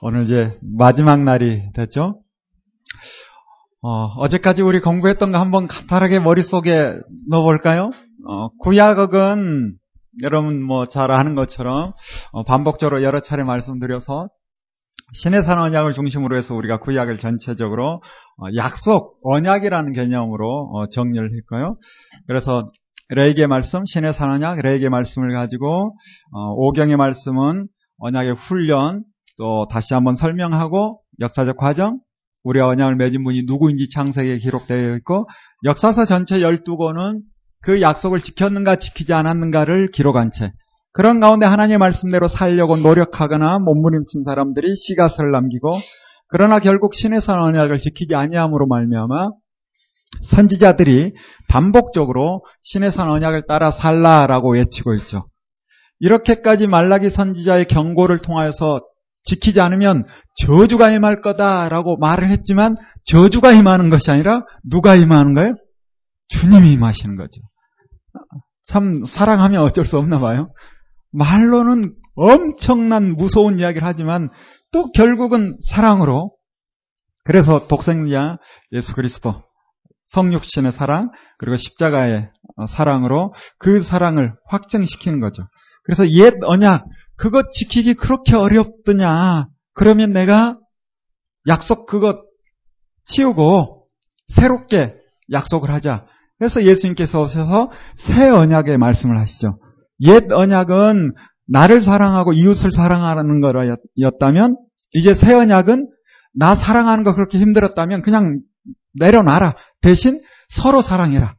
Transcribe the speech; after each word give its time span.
오늘 0.00 0.22
이제 0.22 0.56
마지막 0.62 1.22
날이 1.22 1.72
됐죠. 1.72 2.22
어, 3.80 4.28
제까지 4.28 4.62
우리 4.62 4.80
공부했던 4.80 5.32
거 5.32 5.40
한번 5.40 5.66
간단하게 5.66 6.20
머릿속에 6.20 6.94
넣어볼까요? 7.28 7.90
어, 8.26 8.48
구약은 8.60 9.74
여러분 10.22 10.64
뭐 10.64 10.86
잘 10.86 11.10
아는 11.10 11.34
것처럼 11.34 11.92
어, 12.32 12.44
반복적으로 12.44 13.02
여러 13.02 13.20
차례 13.20 13.42
말씀드려서 13.42 14.28
신의 15.14 15.42
산 15.42 15.58
언약을 15.58 15.94
중심으로 15.94 16.36
해서 16.36 16.54
우리가 16.54 16.78
구약을 16.78 17.18
전체적으로 17.18 17.94
어, 17.94 18.46
약속, 18.56 19.18
언약이라는 19.24 19.92
개념으로 19.94 20.70
어, 20.74 20.88
정리를 20.88 21.28
했고요. 21.38 21.76
그래서 22.28 22.64
레이의 23.10 23.48
말씀, 23.48 23.84
신의 23.84 24.12
산 24.12 24.30
언약, 24.30 24.60
레이의 24.60 24.90
말씀을 24.90 25.30
가지고 25.30 25.96
오경의 26.56 26.96
말씀은 26.96 27.66
언약의 27.98 28.34
훈련, 28.34 29.02
또 29.38 29.66
다시 29.70 29.94
한번 29.94 30.16
설명하고 30.16 31.00
역사적 31.20 31.56
과정, 31.56 32.00
우리와 32.44 32.68
언약을 32.68 32.96
맺은 32.96 33.24
분이 33.24 33.42
누구인지 33.46 33.88
창세기에 33.88 34.38
기록되어 34.38 34.96
있고 34.96 35.28
역사서 35.64 36.04
전체 36.04 36.40
12권은 36.40 37.20
그 37.62 37.80
약속을 37.80 38.20
지켰는가 38.20 38.76
지키지 38.76 39.12
않았는가를 39.12 39.88
기록한 39.92 40.30
채 40.30 40.52
그런 40.92 41.20
가운데 41.20 41.46
하나님의 41.46 41.78
말씀대로 41.78 42.28
살려고 42.28 42.76
노력하거나 42.76 43.58
몸부림친 43.58 44.24
사람들이 44.24 44.74
씨가을 44.76 45.30
남기고 45.32 45.70
그러나 46.28 46.58
결국 46.58 46.94
신의 46.94 47.20
선 47.20 47.40
언약을 47.40 47.78
지키지 47.78 48.14
아니함으로 48.14 48.66
말미암아 48.66 49.30
선지자들이 50.22 51.14
반복적으로 51.48 52.44
신의 52.62 52.90
선 52.90 53.10
언약을 53.10 53.46
따라 53.46 53.70
살라라고 53.70 54.54
외치고 54.54 54.94
있죠. 54.94 55.28
이렇게까지 56.00 56.66
말라기 56.66 57.10
선지자의 57.10 57.66
경고를 57.66 58.18
통하여서 58.18 58.80
지키지 59.24 59.60
않으면 59.60 60.04
저주가 60.46 60.90
임할 60.90 61.20
거다라고 61.20 61.96
말을 61.98 62.30
했지만 62.30 62.76
저주가 63.04 63.52
임하는 63.52 63.90
것이 63.90 64.10
아니라 64.10 64.42
누가 64.64 64.94
임하는 64.94 65.34
거예요? 65.34 65.54
주님이 66.28 66.72
임하시는 66.72 67.16
거죠. 67.16 67.40
참 68.66 69.04
사랑하면 69.04 69.60
어쩔 69.60 69.84
수 69.84 69.98
없나 69.98 70.18
봐요. 70.18 70.52
말로는 71.12 71.94
엄청난 72.14 73.16
무서운 73.16 73.58
이야기를 73.58 73.86
하지만 73.86 74.28
또 74.72 74.90
결국은 74.92 75.56
사랑으로 75.66 76.32
그래서 77.24 77.66
독생자 77.68 78.38
예수 78.72 78.94
그리스도 78.94 79.42
성육신의 80.06 80.72
사랑 80.72 81.10
그리고 81.38 81.56
십자가의 81.56 82.30
사랑으로 82.68 83.34
그 83.58 83.82
사랑을 83.82 84.32
확증시키는 84.48 85.20
거죠. 85.20 85.44
그래서 85.84 86.08
옛 86.10 86.34
언약 86.42 86.84
그것 87.18 87.50
지키기 87.50 87.94
그렇게 87.94 88.34
어렵더냐? 88.34 89.48
그러면 89.74 90.12
내가 90.12 90.58
약속 91.46 91.86
그것 91.86 92.16
치우고 93.04 93.86
새롭게 94.28 94.94
약속을 95.32 95.70
하자. 95.70 96.06
그래서 96.38 96.64
예수님께서 96.64 97.20
오셔서 97.20 97.70
새 97.96 98.28
언약의 98.28 98.78
말씀을 98.78 99.18
하시죠. 99.18 99.58
옛 100.02 100.30
언약은 100.30 101.12
나를 101.48 101.82
사랑하고 101.82 102.32
이웃을 102.32 102.70
사랑하는 102.70 103.40
거였다면 103.40 104.56
이제 104.92 105.14
새 105.14 105.34
언약은 105.34 105.90
나 106.34 106.54
사랑하는 106.54 107.02
거 107.04 107.14
그렇게 107.14 107.38
힘들었다면 107.38 108.02
그냥 108.02 108.40
내려놔라. 108.94 109.56
대신 109.80 110.20
서로 110.48 110.82
사랑해라. 110.82 111.34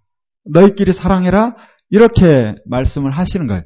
너희끼리 0.51 0.91
사랑해라. 0.91 1.55
이렇게 1.89 2.55
말씀을 2.65 3.11
하시는 3.11 3.47
거예요. 3.47 3.63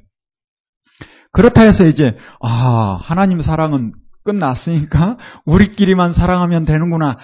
그렇다 1.33 1.63
해서 1.63 1.85
이제 1.85 2.15
아 2.39 2.97
하나님 3.01 3.41
사랑은 3.41 3.91
끝났으니까 4.23 5.17
우리끼리만 5.45 6.13
사랑하면 6.13 6.63
되는구나 6.63 7.17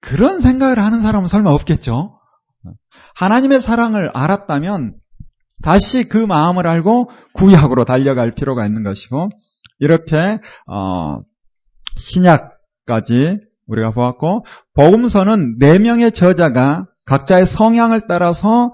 그런 0.00 0.40
생각을 0.40 0.78
하는 0.78 1.00
사람은 1.00 1.28
설마 1.28 1.50
없겠죠. 1.50 2.18
하나님의 3.14 3.60
사랑을 3.60 4.10
알았다면 4.12 4.94
다시 5.62 6.08
그 6.08 6.18
마음을 6.18 6.66
알고 6.66 7.10
구약으로 7.34 7.84
달려갈 7.84 8.32
필요가 8.32 8.66
있는 8.66 8.82
것이고 8.82 9.28
이렇게 9.78 10.16
어, 10.66 11.20
신약까지 11.96 13.38
우리가 13.66 13.92
보았고 13.92 14.44
복음서는 14.74 15.58
네 15.58 15.78
명의 15.78 16.12
저자가 16.12 16.86
각자의 17.06 17.46
성향을 17.46 18.02
따라서 18.08 18.72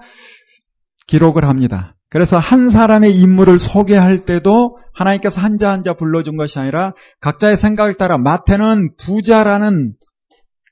기록을 1.07 1.45
합니다. 1.45 1.95
그래서 2.11 2.37
한 2.37 2.69
사람의 2.69 3.17
인물을 3.17 3.57
소개할 3.57 4.25
때도 4.25 4.77
하나님께서 4.93 5.39
한자 5.39 5.71
한자 5.71 5.93
불러준 5.93 6.35
것이 6.35 6.59
아니라 6.59 6.91
각자의 7.21 7.55
생각을 7.55 7.95
따라 7.95 8.17
마태는 8.17 8.95
부자라는 8.97 9.93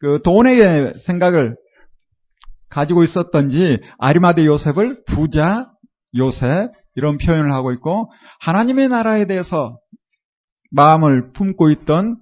그 0.01 0.19
돈의 0.25 0.95
생각을 1.05 1.55
가지고 2.69 3.03
있었던지 3.03 3.79
아리마대 3.97 4.45
요셉을 4.45 5.03
부자 5.05 5.72
요셉 6.17 6.72
이런 6.95 7.17
표현을 7.17 7.53
하고 7.53 7.71
있고 7.71 8.11
하나님의 8.41 8.89
나라에 8.89 9.25
대해서 9.25 9.79
마음을 10.71 11.31
품고 11.31 11.69
있던 11.71 12.17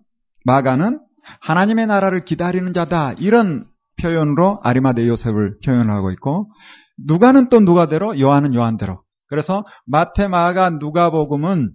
마가는 0.45 0.99
하나님의 1.41 1.87
나라를 1.87 2.23
기다리는 2.23 2.71
자다 2.71 3.13
이런 3.13 3.65
표현으로 3.99 4.59
아리마대 4.63 5.07
요셉을 5.07 5.57
표현하고 5.65 6.11
있고 6.11 6.51
누가는 7.03 7.49
또 7.49 7.59
누가대로 7.59 8.19
요한은 8.19 8.53
요한대로 8.53 9.01
그래서 9.29 9.63
마태, 9.85 10.27
마가, 10.27 10.71
누가복음은 10.71 11.71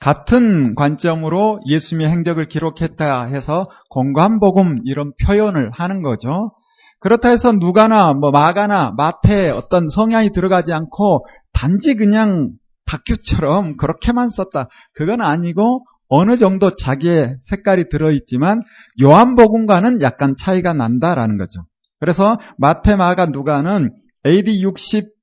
같은 0.00 0.74
관점으로 0.74 1.60
예수님의 1.66 2.10
행적을 2.10 2.48
기록했다 2.48 3.26
해서 3.26 3.68
공관복음 3.90 4.78
이런 4.84 5.12
표현을 5.22 5.70
하는 5.72 6.02
거죠. 6.02 6.52
그렇다 7.00 7.30
해서 7.30 7.52
누가나 7.52 8.12
뭐 8.14 8.30
마가나 8.30 8.92
마태 8.96 9.50
어떤 9.50 9.88
성향이 9.88 10.30
들어가지 10.30 10.72
않고 10.72 11.26
단지 11.52 11.94
그냥 11.94 12.50
다큐처럼 12.86 13.76
그렇게만 13.76 14.30
썼다. 14.30 14.68
그건 14.94 15.20
아니고 15.20 15.84
어느 16.08 16.36
정도 16.38 16.74
자기의 16.74 17.36
색깔이 17.42 17.88
들어있지만 17.88 18.62
요한복음과는 19.00 20.02
약간 20.02 20.34
차이가 20.36 20.72
난다라는 20.72 21.38
거죠. 21.38 21.60
그래서 22.00 22.38
마태, 22.58 22.96
마가, 22.96 23.26
누가는 23.26 23.94
AD 24.26 24.62
60 24.62 25.19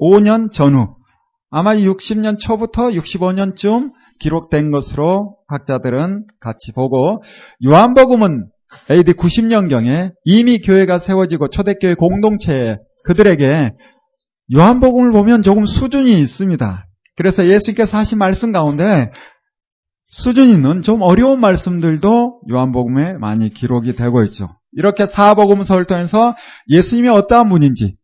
5년 0.00 0.50
전후 0.52 0.96
아마 1.50 1.74
60년 1.74 2.38
초부터 2.38 2.90
65년쯤 2.90 3.92
기록된 4.20 4.70
것으로 4.70 5.36
학자들은 5.48 6.26
같이 6.40 6.72
보고 6.72 7.22
요한복음은 7.64 8.46
AD 8.90 9.14
90년경에 9.14 10.12
이미 10.24 10.60
교회가 10.60 10.98
세워지고 10.98 11.48
초대교회 11.48 11.94
공동체에 11.94 12.78
그들에게 13.04 13.72
요한복음을 14.54 15.10
보면 15.12 15.42
조금 15.42 15.66
수준이 15.66 16.20
있습니다. 16.20 16.86
그래서 17.16 17.46
예수님께서 17.46 17.98
하신 17.98 18.18
말씀 18.18 18.52
가운데 18.52 19.10
수준 20.06 20.48
있는 20.48 20.82
좀 20.82 21.02
어려운 21.02 21.40
말씀들도 21.40 22.42
요한복음에 22.50 23.14
많이 23.14 23.48
기록이 23.50 23.94
되고 23.94 24.22
있죠. 24.24 24.48
이렇게 24.72 25.06
사복음서를 25.06 25.84
통해서 25.84 26.34
예수님이 26.68 27.08
어떠한 27.08 27.48
분인지 27.48 27.94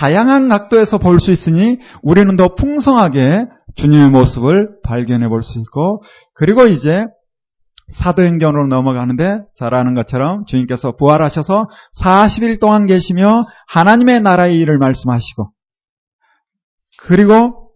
다양한 0.00 0.48
각도에서 0.48 0.96
볼 0.96 1.20
수 1.20 1.30
있으니 1.30 1.76
우리는 2.02 2.34
더 2.36 2.54
풍성하게 2.54 3.44
주님의 3.76 4.08
모습을 4.08 4.80
발견해 4.82 5.28
볼 5.28 5.42
수 5.42 5.58
있고 5.58 6.02
그리고 6.32 6.66
이제 6.66 7.04
사도행전으로 7.92 8.68
넘어가는데 8.68 9.40
잘 9.54 9.74
아는 9.74 9.92
것처럼 9.92 10.46
주님께서 10.46 10.92
부활하셔서 10.96 11.68
40일 12.00 12.58
동안 12.60 12.86
계시며 12.86 13.44
하나님의 13.68 14.22
나라의 14.22 14.58
일을 14.60 14.78
말씀하시고 14.78 15.50
그리고 17.02 17.72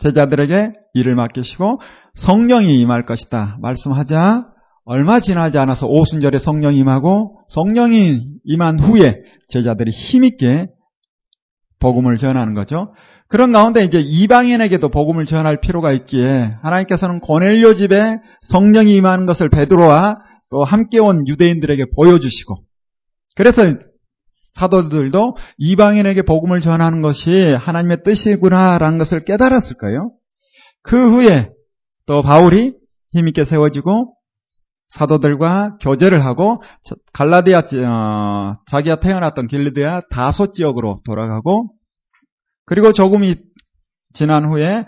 제자들에게 0.00 0.72
일을 0.92 1.14
맡기시고 1.14 1.80
성령이 2.14 2.78
임할 2.78 3.04
것이다 3.04 3.56
말씀하자 3.62 4.48
얼마 4.84 5.20
지나지 5.20 5.56
않아서 5.56 5.86
오순절에 5.86 6.38
성령이 6.38 6.76
임하고 6.76 7.40
성령이 7.48 8.20
임한 8.44 8.80
후에 8.80 9.22
제자들이 9.48 9.92
힘있게 9.92 10.68
복음을 11.80 12.16
전하는 12.16 12.54
거죠. 12.54 12.94
그런 13.26 13.52
가운데 13.52 13.82
이제 13.82 14.00
이방인에게도 14.00 14.88
복음을 14.88 15.24
전할 15.24 15.60
필요가 15.60 15.92
있기에 15.92 16.50
하나님께서는 16.62 17.20
고넬료 17.20 17.74
집에 17.74 18.20
성령이 18.42 18.94
임하는 18.96 19.26
것을 19.26 19.48
베드로와 19.48 20.18
또 20.50 20.64
함께 20.64 20.98
온 20.98 21.26
유대인들에게 21.26 21.86
보여주시고 21.96 22.56
그래서 23.36 23.62
사도들도 24.54 25.36
이방인에게 25.58 26.22
복음을 26.22 26.60
전하는 26.60 27.02
것이 27.02 27.54
하나님의 27.58 28.02
뜻이구나라는 28.04 28.98
것을 28.98 29.24
깨달았을 29.24 29.76
거예요. 29.76 30.12
그 30.82 30.96
후에 30.96 31.50
또 32.06 32.22
바울이 32.22 32.74
힘있게 33.12 33.44
세워지고 33.44 34.14
사도들과 34.90 35.78
교제를 35.80 36.24
하고 36.24 36.62
갈라디아 37.12 37.58
어, 37.58 38.54
자기가 38.66 38.96
태어났던 39.00 39.46
길리디아 39.46 40.00
다소 40.10 40.50
지역으로 40.50 40.96
돌아가고 41.04 41.72
그리고 42.66 42.92
조금 42.92 43.24
이 43.24 43.36
지난 44.12 44.44
후에 44.44 44.86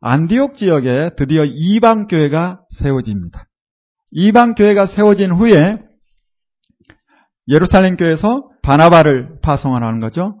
안디옥 0.00 0.56
지역에 0.56 1.10
드디어 1.16 1.44
이방 1.44 2.08
교회가 2.08 2.62
세워집니다. 2.70 3.44
이방 4.10 4.54
교회가 4.54 4.86
세워진 4.86 5.32
후에 5.32 5.78
예루살렘 7.48 7.96
교회에서 7.96 8.48
바나바를 8.62 9.40
파송하는 9.42 10.00
거죠. 10.00 10.38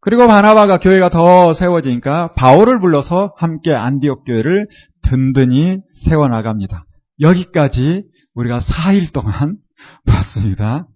그리고 0.00 0.26
바나바가 0.26 0.78
교회가 0.78 1.08
더 1.08 1.54
세워지니까 1.54 2.34
바울을 2.34 2.78
불러서 2.78 3.32
함께 3.36 3.74
안디옥 3.74 4.24
교회를 4.24 4.68
든든히 5.02 5.80
세워나갑니다. 6.04 6.84
여기까지 7.20 8.04
우리가 8.34 8.58
4일 8.58 9.12
동안 9.12 9.58
봤습니다. 10.06 10.88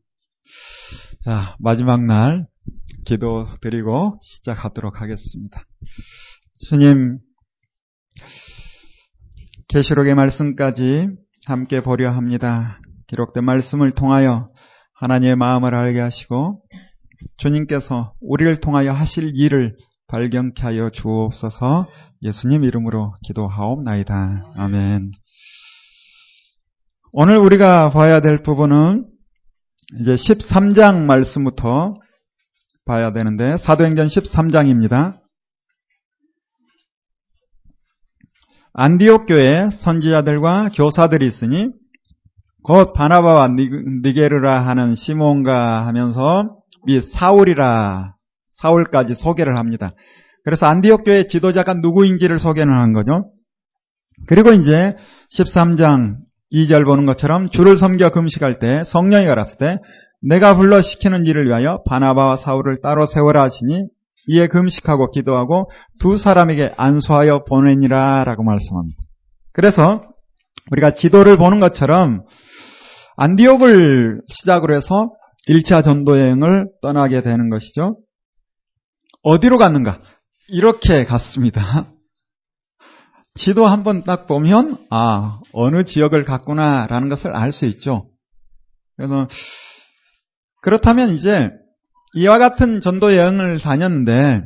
자, 1.24 1.56
마지막 1.58 2.04
날 2.04 2.46
기도 3.04 3.46
드리고 3.60 4.18
시작하도록 4.22 5.00
하겠습니다. 5.00 5.64
주님, 6.68 7.18
계시록의 9.68 10.14
말씀까지 10.14 11.08
함께 11.46 11.80
보려 11.80 12.10
합니다. 12.10 12.80
기록된 13.06 13.44
말씀을 13.44 13.92
통하여 13.92 14.50
하나님의 14.94 15.36
마음을 15.36 15.74
알게 15.74 16.00
하시고 16.00 16.62
주님께서 17.36 18.14
우리를 18.20 18.58
통하여 18.60 18.92
하실 18.92 19.32
일을 19.34 19.76
발견케 20.08 20.62
하여 20.62 20.90
주옵소서 20.90 21.86
예수님 22.22 22.64
이름으로 22.64 23.14
기도하옵나이다. 23.24 24.52
아멘. 24.56 25.12
오늘 27.10 27.38
우리가 27.38 27.88
봐야 27.88 28.20
될 28.20 28.42
부분은 28.42 29.06
이제 29.98 30.14
13장 30.14 31.04
말씀부터 31.04 31.94
봐야 32.84 33.12
되는데 33.12 33.56
사도행전 33.56 34.08
13장입니다. 34.08 35.18
안디옥 38.74 39.26
교회 39.26 39.70
선지자들과 39.70 40.68
교사들이 40.74 41.26
있으니 41.26 41.70
곧 42.62 42.92
바나바와 42.92 43.48
니게르라 44.04 44.66
하는 44.66 44.94
시몬가 44.94 45.86
하면서 45.86 46.60
이 46.86 47.00
사울이라 47.00 48.16
사울까지 48.50 49.14
소개를 49.14 49.56
합니다. 49.56 49.92
그래서 50.44 50.66
안디옥 50.66 51.04
교회 51.04 51.22
지도자가 51.22 51.74
누구인지를 51.74 52.38
소개는 52.38 52.72
한 52.72 52.92
거죠. 52.92 53.32
그리고 54.26 54.52
이제 54.52 54.94
13장 55.32 56.27
2절 56.52 56.84
보는 56.84 57.06
것처럼 57.06 57.50
주를 57.50 57.76
섬겨 57.76 58.10
금식할 58.10 58.58
때 58.58 58.82
성령이 58.84 59.26
가랐을 59.26 59.56
때 59.58 59.76
내가 60.20 60.56
불러 60.56 60.82
시키는 60.82 61.26
일을 61.26 61.46
위하여 61.46 61.82
바나바와 61.86 62.36
사울을 62.36 62.80
따로 62.82 63.06
세워라 63.06 63.42
하시니 63.42 63.84
이에 64.28 64.46
금식하고 64.46 65.10
기도하고 65.10 65.70
두 66.00 66.16
사람에게 66.16 66.72
안수하여 66.76 67.44
보내니라 67.44 68.24
라고 68.24 68.42
말씀합니다. 68.42 68.96
그래서 69.52 70.02
우리가 70.70 70.92
지도를 70.92 71.36
보는 71.36 71.60
것처럼 71.60 72.24
안디옥을 73.16 74.22
시작으로 74.28 74.74
해서 74.74 75.12
1차 75.48 75.82
전도 75.82 76.18
여행을 76.18 76.68
떠나게 76.82 77.22
되는 77.22 77.48
것이죠. 77.48 77.98
어디로 79.22 79.58
갔는가? 79.58 80.00
이렇게 80.48 81.04
갔습니다. 81.04 81.90
지도 83.38 83.66
한번 83.66 84.04
딱 84.04 84.26
보면 84.26 84.76
아 84.90 85.40
어느 85.52 85.84
지역을 85.84 86.24
갔구나라는 86.24 87.08
것을 87.08 87.34
알 87.34 87.52
수 87.52 87.64
있죠. 87.66 88.10
그래서 88.96 89.28
그렇다면 90.62 91.10
이제 91.10 91.50
이와 92.14 92.38
같은 92.38 92.80
전도 92.80 93.16
여행을 93.16 93.58
다녔는데 93.60 94.42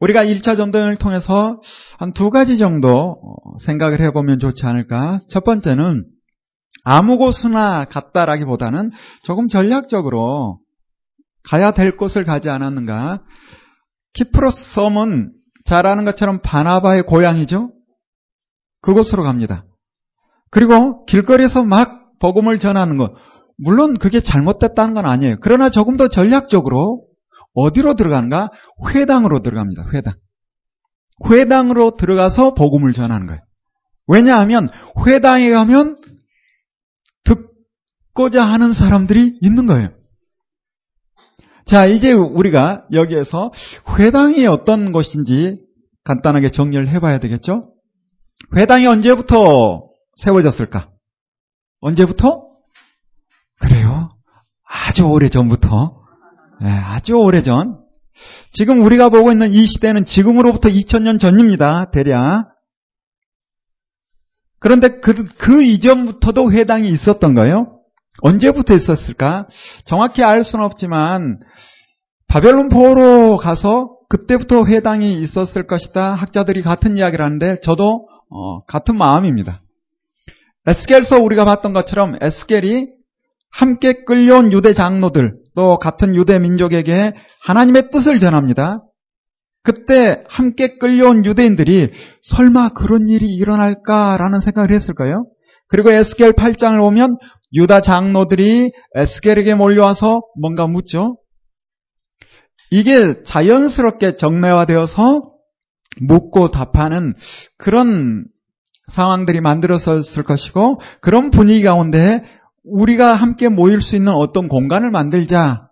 우리가 0.00 0.24
1차 0.24 0.56
전도 0.56 0.78
여행을 0.78 0.96
통해서 0.96 1.60
한 1.98 2.12
두 2.12 2.30
가지 2.30 2.58
정도 2.58 3.16
생각을 3.64 4.00
해보면 4.00 4.40
좋지 4.40 4.66
않을까. 4.66 5.20
첫 5.28 5.44
번째는 5.44 6.04
아무 6.84 7.18
곳이나 7.18 7.84
갔다라기보다는 7.84 8.90
조금 9.22 9.46
전략적으로 9.46 10.58
가야 11.44 11.70
될 11.70 11.96
곳을 11.96 12.24
가지 12.24 12.50
않았는가. 12.50 13.22
키프로스 14.14 14.74
섬은 14.74 15.32
잘 15.64 15.86
아는 15.86 16.04
것처럼 16.04 16.40
바나바의 16.42 17.04
고향이죠. 17.04 17.70
그곳으로 18.82 19.22
갑니다. 19.22 19.64
그리고 20.50 21.04
길거리에서 21.06 21.64
막 21.64 22.18
복음을 22.18 22.58
전하는 22.58 22.98
것. 22.98 23.14
물론 23.56 23.94
그게 23.94 24.20
잘못됐다는 24.20 24.94
건 24.94 25.06
아니에요. 25.06 25.36
그러나 25.40 25.70
조금 25.70 25.96
더 25.96 26.08
전략적으로 26.08 27.06
어디로 27.54 27.94
들어가는가? 27.94 28.50
회당으로 28.88 29.40
들어갑니다. 29.40 29.88
회당. 29.94 30.14
회당으로 31.30 31.92
들어가서 31.96 32.54
복음을 32.54 32.92
전하는 32.92 33.26
거예요. 33.26 33.40
왜냐하면 34.08 34.68
회당에 35.06 35.50
가면 35.50 35.96
듣고자 37.24 38.44
하는 38.44 38.72
사람들이 38.72 39.38
있는 39.40 39.66
거예요. 39.66 39.90
자, 41.64 41.86
이제 41.86 42.12
우리가 42.12 42.86
여기에서 42.92 43.52
회당이 43.96 44.46
어떤 44.46 44.92
것인지 44.92 45.60
간단하게 46.04 46.50
정리를 46.50 46.88
해봐야 46.88 47.18
되겠죠? 47.18 47.71
회당이 48.56 48.86
언제부터 48.86 49.88
세워졌을까? 50.16 50.90
언제부터? 51.80 52.48
그래요. 53.60 54.10
아주 54.66 55.04
오래 55.04 55.28
전부터. 55.28 56.02
네, 56.60 56.70
아주 56.70 57.14
오래 57.14 57.42
전. 57.42 57.78
지금 58.50 58.84
우리가 58.84 59.08
보고 59.08 59.32
있는 59.32 59.52
이 59.52 59.66
시대는 59.66 60.04
지금으로부터 60.04 60.68
2000년 60.68 61.18
전입니다. 61.18 61.90
대략. 61.90 62.52
그런데 64.60 65.00
그, 65.00 65.24
그 65.24 65.64
이전부터도 65.64 66.52
회당이 66.52 66.88
있었던 66.88 67.34
거예요. 67.34 67.80
언제부터 68.20 68.74
있었을까? 68.74 69.46
정확히 69.84 70.22
알 70.22 70.44
수는 70.44 70.64
없지만 70.64 71.40
바벨론 72.28 72.68
포로 72.68 73.36
가서 73.38 73.96
그때부터 74.08 74.66
회당이 74.66 75.20
있었을 75.20 75.66
것이다. 75.66 76.14
학자들이 76.14 76.62
같은 76.62 76.96
이야기를 76.96 77.24
하는데 77.24 77.58
저도 77.60 78.06
어, 78.34 78.60
같은 78.66 78.96
마음입니다. 78.96 79.62
에스겔서 80.66 81.18
우리가 81.18 81.44
봤던 81.44 81.72
것처럼 81.72 82.16
에스겔이 82.20 82.86
함께 83.50 84.04
끌려온 84.04 84.52
유대 84.52 84.72
장로들 84.72 85.36
또 85.54 85.76
같은 85.78 86.14
유대 86.14 86.38
민족에게 86.38 87.12
하나님의 87.44 87.90
뜻을 87.90 88.18
전합니다. 88.20 88.82
그때 89.62 90.24
함께 90.28 90.76
끌려온 90.78 91.24
유대인들이 91.24 91.90
설마 92.22 92.70
그런 92.70 93.06
일이 93.08 93.26
일어날까라는 93.34 94.40
생각을 94.40 94.72
했을까요? 94.72 95.26
그리고 95.68 95.90
에스겔 95.90 96.32
8장을 96.32 96.76
보면 96.78 97.18
유다 97.54 97.80
장로들이 97.80 98.72
에스겔에게 98.94 99.54
몰려와서 99.54 100.22
뭔가 100.40 100.66
묻죠. 100.66 101.18
이게 102.70 103.22
자연스럽게 103.22 104.16
정례화되어서 104.16 105.31
묻고 106.00 106.50
답하는 106.50 107.14
그런 107.56 108.26
상황들이 108.92 109.40
만들어졌을 109.40 110.22
것이고 110.22 110.80
그런 111.00 111.30
분위기 111.30 111.62
가운데 111.62 112.24
우리가 112.64 113.14
함께 113.14 113.48
모일 113.48 113.80
수 113.80 113.96
있는 113.96 114.12
어떤 114.12 114.48
공간을 114.48 114.90
만들자. 114.90 115.68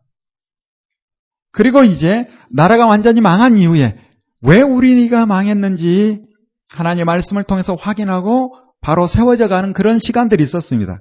그리고 1.53 1.83
이제 1.83 2.27
나라가 2.55 2.87
완전히 2.87 3.21
망한 3.21 3.57
이후에 3.57 3.97
왜 4.43 4.61
우리가 4.61 5.27
망했는지 5.27 6.23
하나님의 6.73 7.05
말씀을 7.05 7.45
통해서 7.45 7.75
확인하고 7.75 8.55
바로 8.81 9.07
세워져 9.07 9.49
가는 9.49 9.73
그런 9.73 9.99
시간들이 9.99 10.43
있었습니다. 10.45 11.01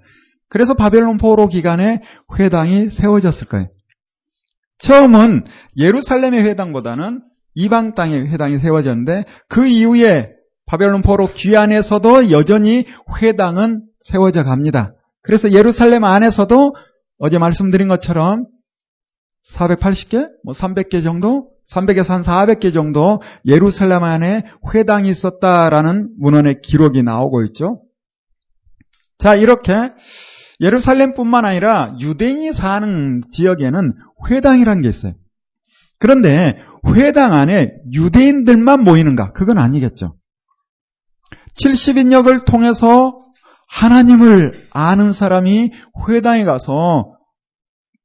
그래서 0.49 0.73
바벨론 0.73 1.17
포로 1.17 1.47
기간에 1.47 2.01
회당이 2.37 2.89
세워졌을 2.89 3.47
거예요. 3.47 3.67
처음은 4.79 5.43
예루살렘의 5.77 6.43
회당보다는 6.43 7.21
이방 7.59 7.93
땅의 7.93 8.29
회당이 8.29 8.57
세워졌는데 8.59 9.25
그 9.49 9.67
이후에 9.67 10.31
바벨론 10.65 11.01
포로 11.01 11.27
귀환에서도 11.27 12.31
여전히 12.31 12.85
회당은 13.21 13.83
세워져 14.01 14.43
갑니다. 14.43 14.93
그래서 15.21 15.51
예루살렘 15.51 16.05
안에서도 16.05 16.73
어제 17.17 17.37
말씀드린 17.37 17.89
것처럼 17.89 18.45
480개, 19.53 20.29
뭐 20.45 20.53
300개 20.53 21.03
정도, 21.03 21.49
300에서 21.69 22.09
한 22.09 22.21
400개 22.21 22.73
정도 22.73 23.21
예루살렘 23.45 24.03
안에 24.03 24.43
회당이 24.73 25.09
있었다라는 25.09 26.11
문헌의 26.17 26.61
기록이 26.61 27.03
나오고 27.03 27.43
있죠. 27.45 27.81
자, 29.17 29.35
이렇게 29.35 29.73
예루살렘뿐만 30.61 31.45
아니라 31.45 31.95
유대인이 31.99 32.53
사는 32.53 33.21
지역에는 33.31 33.93
회당이라는 34.29 34.81
게 34.81 34.89
있어요. 34.89 35.13
그런데 35.99 36.57
회당 36.95 37.33
안에 37.33 37.71
유대인들만 37.93 38.83
모이는가? 38.83 39.33
그건 39.33 39.57
아니겠죠. 39.57 40.15
70인역을 41.61 42.45
통해서 42.45 43.13
하나님을 43.67 44.67
아는 44.71 45.11
사람이 45.11 45.71
회당에 46.07 46.45
가서 46.45 47.15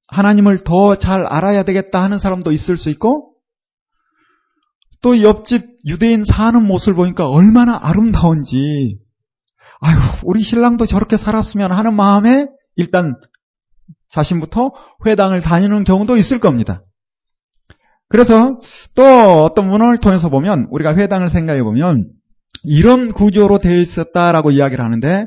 하나님을 0.09 0.65
더 0.65 0.97
잘 0.97 1.27
알아야 1.27 1.63
되겠다 1.63 2.03
하는 2.03 2.19
사람도 2.19 2.53
있을 2.53 2.77
수 2.77 2.91
있고 2.91 3.35
또 5.01 5.23
옆집 5.23 5.65
유대인 5.87 6.25
사는 6.25 6.63
모습을 6.67 6.95
보니까 6.95 7.27
얼마나 7.29 7.79
아름다운지, 7.81 8.99
아유, 9.81 9.97
우리 10.25 10.43
신랑도 10.43 10.87
저렇게 10.87 11.17
살았으면 11.19 11.73
하는 11.73 11.95
마음에 11.95 12.47
일단 12.77 13.15
자신부터 14.09 14.73
회당을 15.05 15.43
다니는 15.43 15.85
경우도 15.85 16.17
있을 16.17 16.39
겁니다. 16.39 16.83
그래서 18.15 18.61
또 18.95 19.03
어떤 19.03 19.69
문헌을 19.69 19.99
통해서 19.99 20.29
보면 20.29 20.69
우리가 20.71 20.95
회당을 20.95 21.31
생각해 21.31 21.65
보면 21.65 22.13
이런 22.63 23.09
구조로 23.09 23.59
되어 23.59 23.77
있었다라고 23.81 24.53
이야기를 24.53 24.85
하는데 24.85 25.27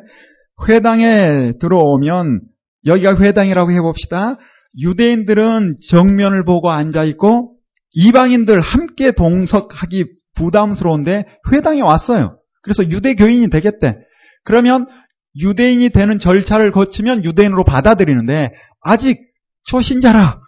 회당에 0.70 1.52
들어오면 1.60 2.44
여기가 2.86 3.18
회당이라고 3.20 3.74
해봅시다. 3.74 4.38
유대인들은 4.80 5.72
정면을 5.90 6.46
보고 6.46 6.72
앉아 6.72 7.04
있고 7.04 7.58
이방인들 7.94 8.62
함께 8.62 9.12
동석하기 9.12 10.06
부담스러운데 10.36 11.26
회당에 11.52 11.82
왔어요. 11.82 12.40
그래서 12.62 12.90
유대교인이 12.90 13.50
되겠대. 13.50 13.98
그러면 14.46 14.86
유대인이 15.38 15.90
되는 15.90 16.20
절차를 16.20 16.72
거치면 16.72 17.26
유대인으로 17.26 17.66
받아들이는데 17.66 18.54
아직 18.80 19.20
초신자라. 19.66 20.47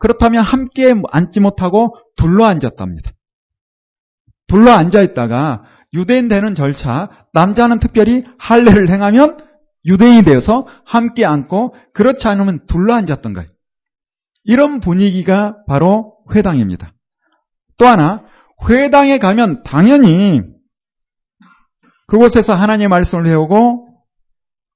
그렇다면 0.00 0.42
함께 0.42 0.94
앉지 1.12 1.38
못하고 1.40 1.94
둘러 2.16 2.46
앉았답니다. 2.46 3.12
둘러 4.48 4.72
앉아 4.72 5.02
있다가 5.02 5.62
유대인 5.94 6.26
되는 6.26 6.54
절차, 6.54 7.08
남자는 7.32 7.78
특별히 7.78 8.24
할례를 8.38 8.90
행하면 8.90 9.38
유대인이 9.84 10.24
되어서 10.24 10.66
함께 10.84 11.24
앉고 11.24 11.74
그렇지 11.94 12.26
않으면 12.26 12.66
둘러 12.66 12.94
앉았던 12.94 13.32
거예요. 13.32 13.48
이런 14.44 14.80
분위기가 14.80 15.56
바로 15.68 16.16
회당입니다. 16.34 16.92
또 17.78 17.86
하나, 17.86 18.24
회당에 18.68 19.18
가면 19.18 19.62
당연히 19.62 20.42
그곳에서 22.06 22.54
하나님의 22.54 22.88
말씀을 22.88 23.24
배우고 23.24 23.86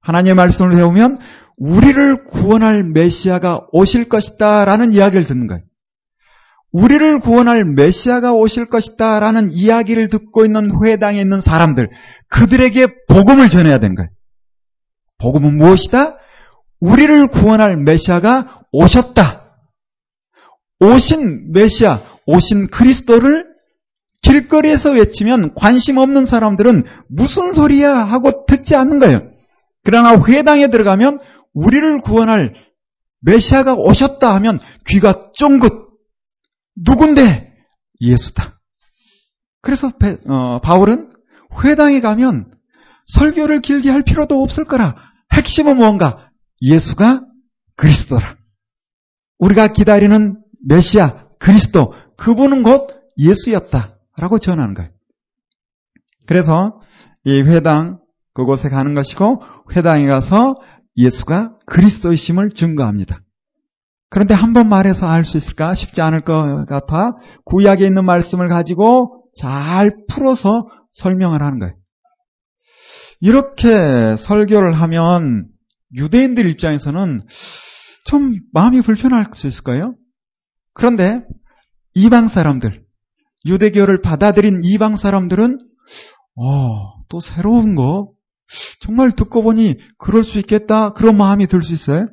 하나님의 0.00 0.34
말씀을 0.34 0.70
배우면 0.72 1.18
우리를 1.56 2.24
구원할 2.24 2.84
메시아가 2.84 3.66
오실 3.72 4.08
것이다 4.08 4.64
라는 4.64 4.92
이야기를 4.92 5.26
듣는 5.26 5.46
거예요. 5.46 5.62
우리를 6.72 7.20
구원할 7.20 7.64
메시아가 7.64 8.32
오실 8.32 8.66
것이다 8.66 9.20
라는 9.20 9.50
이야기를 9.52 10.08
듣고 10.08 10.44
있는 10.44 10.64
회당에 10.84 11.20
있는 11.20 11.40
사람들, 11.40 11.88
그들에게 12.28 12.88
복음을 13.08 13.48
전해야 13.48 13.78
되는 13.78 13.94
거예요. 13.94 14.08
복음은 15.18 15.56
무엇이다? 15.56 16.16
우리를 16.80 17.28
구원할 17.28 17.76
메시아가 17.76 18.62
오셨다. 18.72 19.56
오신 20.80 21.52
메시아, 21.52 22.00
오신 22.26 22.66
그리스도를 22.66 23.46
길거리에서 24.22 24.90
외치면 24.90 25.52
관심 25.54 25.98
없는 25.98 26.26
사람들은 26.26 26.84
무슨 27.08 27.52
소리야 27.52 27.94
하고 27.94 28.46
듣지 28.46 28.74
않는 28.74 28.98
거예요. 28.98 29.30
그러나 29.84 30.16
회당에 30.26 30.68
들어가면 30.68 31.20
우리를 31.54 32.00
구원할 32.02 32.54
메시아가 33.20 33.74
오셨다 33.74 34.34
하면 34.36 34.60
귀가 34.86 35.32
쫑긋. 35.34 35.72
누군데? 36.76 37.52
예수다. 38.00 38.60
그래서 39.62 39.88
어, 40.26 40.60
바울은 40.60 41.12
회당에 41.64 42.00
가면 42.00 42.52
설교를 43.06 43.60
길게 43.60 43.90
할 43.90 44.02
필요도 44.02 44.42
없을 44.42 44.64
거라. 44.64 44.96
핵심은 45.32 45.76
무언가? 45.76 46.30
예수가 46.60 47.22
그리스도라. 47.76 48.36
우리가 49.38 49.68
기다리는 49.68 50.38
메시아, 50.66 51.28
그리스도, 51.38 51.92
그분은 52.16 52.62
곧 52.62 52.88
예수였다라고 53.18 54.38
전하는 54.40 54.74
거예요. 54.74 54.90
그래서 56.26 56.80
이 57.24 57.42
회당 57.42 58.00
그곳에 58.32 58.68
가는 58.68 58.94
것이고 58.94 59.42
회당에 59.74 60.06
가서 60.06 60.56
예수가 60.96 61.58
그리스도이심을 61.66 62.50
증거합니다. 62.50 63.20
그런데 64.10 64.34
한 64.34 64.52
번 64.52 64.68
말해서 64.68 65.06
알 65.08 65.24
수 65.24 65.36
있을까 65.36 65.74
쉽지 65.74 66.00
않을 66.00 66.20
것 66.20 66.66
같아 66.68 67.12
구약에 67.44 67.84
있는 67.86 68.04
말씀을 68.04 68.48
가지고 68.48 69.24
잘 69.36 69.90
풀어서 70.08 70.68
설명을 70.92 71.42
하는 71.42 71.58
거예요. 71.58 71.74
이렇게 73.20 74.16
설교를 74.16 74.74
하면 74.74 75.48
유대인들 75.96 76.46
입장에서는 76.46 77.20
좀 78.06 78.34
마음이 78.52 78.82
불편할 78.82 79.26
수 79.34 79.46
있을 79.46 79.62
거예요. 79.64 79.94
그런데 80.74 81.22
이방 81.94 82.28
사람들, 82.28 82.84
유대교를 83.46 84.02
받아들인 84.02 84.60
이방 84.62 84.96
사람들은 84.96 85.58
어, 86.36 86.98
또 87.08 87.20
새로운 87.20 87.74
거 87.74 88.10
정말 88.80 89.12
듣고 89.12 89.42
보니 89.42 89.76
그럴 89.98 90.22
수 90.22 90.38
있겠다 90.38 90.90
그런 90.90 91.16
마음이 91.16 91.46
들 91.46 91.62
수 91.62 91.72
있어요. 91.72 92.06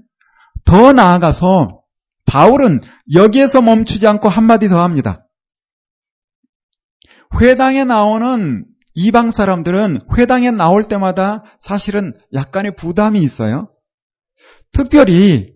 더 0.66 0.94
나아가서 0.94 1.82
바울은 2.26 2.82
여기에서 3.14 3.62
멈추지 3.62 4.08
않고 4.08 4.30
한마디 4.30 4.70
더 4.70 4.82
합니다. 4.82 5.28
회당에 7.40 7.84
나오는 7.84 8.66
이방 8.94 9.32
사람들은 9.32 10.00
회당에 10.18 10.52
나올 10.52 10.88
때마다 10.88 11.44
사실은 11.62 12.14
약간의 12.34 12.76
부담이 12.76 13.20
있어요. 13.22 13.70
특별히 14.74 15.54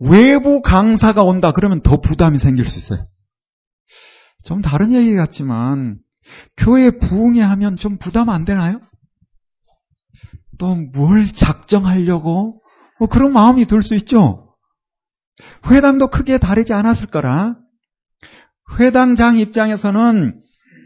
외부 0.00 0.62
강사가 0.62 1.22
온다 1.22 1.52
그러면 1.52 1.80
더 1.80 2.00
부담이 2.00 2.38
생길 2.38 2.68
수 2.68 2.78
있어요. 2.78 3.06
좀 4.44 4.60
다른 4.60 4.92
얘기 4.92 5.14
같지만 5.14 5.98
교회 6.56 6.90
부흥회 6.90 7.40
하면 7.40 7.76
좀 7.76 7.98
부담 7.98 8.28
안 8.28 8.44
되나요? 8.44 8.80
또 10.58 10.74
뭘 10.76 11.26
작정하려고 11.32 12.60
뭐 12.98 13.08
그런 13.08 13.32
마음이 13.32 13.66
들 13.66 13.82
수 13.82 13.94
있죠. 13.96 14.54
회당도 15.68 16.08
크게 16.08 16.38
다르지 16.38 16.72
않았을 16.72 17.08
거라. 17.08 17.56
회당장 18.78 19.38
입장에서는 19.38 20.40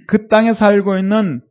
그 0.06 0.28
땅에 0.28 0.54
살고 0.54 0.96
있는 0.98 1.42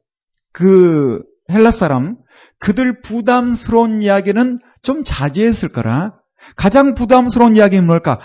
그 0.51 1.21
헬라 1.51 1.71
사람, 1.71 2.17
그들 2.59 3.01
부담스러운 3.01 4.01
이야기는 4.01 4.57
좀 4.81 5.03
자제했을 5.03 5.69
거라. 5.69 6.15
가장 6.55 6.95
부담스러운 6.95 7.55
이야기는 7.55 7.85
뭘까? 7.85 8.19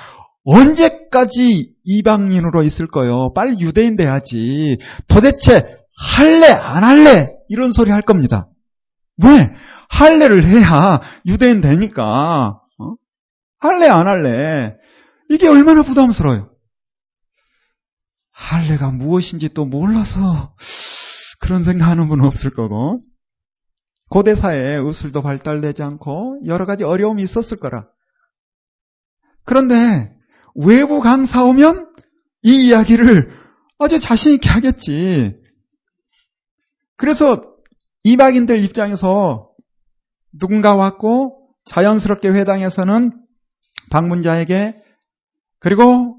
언제까지 0.45 1.75
이방인으로 1.85 2.63
있을 2.65 2.87
거요? 2.87 3.33
빨리 3.35 3.61
유대인 3.61 3.95
돼야지. 3.97 4.79
도대체 5.09 5.77
할래 5.97 6.47
안 6.47 6.83
할래? 6.83 7.33
이런 7.49 7.71
소리 7.71 7.91
할 7.91 8.03
겁니다. 8.03 8.49
왜? 9.23 9.55
할래를 9.93 10.47
해야 10.47 11.01
유대인 11.27 11.61
되니까. 11.61 12.59
어? 12.79 12.95
할래 13.59 13.89
안 13.89 14.09
할래? 14.09 14.75
이게 15.29 15.47
얼마나 15.49 15.83
부담스러워요. 15.83 16.51
할래가 18.31 18.91
무엇인지 18.91 19.51
또 19.51 19.67
몰라서 19.67 20.57
그런 21.41 21.63
생각하는 21.63 22.09
분은 22.09 22.25
없을 22.25 22.51
거고. 22.51 23.03
고대 24.09 24.35
사회에 24.35 24.77
의술도 24.77 25.23
발달되지 25.23 25.83
않고 25.83 26.41
여러 26.47 26.67
가지 26.67 26.85
어려움이 26.85 27.23
있었을 27.23 27.59
거라. 27.59 27.87
그런데 29.45 30.15
외부 30.55 31.01
강사 31.01 31.45
오면 31.45 31.95
이 32.43 32.69
이야기를 32.69 33.31
아주 33.79 34.01
자신 34.01 34.35
있게 34.35 34.49
하겠지. 34.49 35.35
그래서 36.97 37.41
이방인들 38.05 38.65
입장에서 38.65 39.52
누군가 40.39 40.75
왔고 40.75 41.49
자연스럽게 41.67 42.29
회당에서는 42.29 43.13
방문자에게 43.91 44.75
그리고 45.59 46.19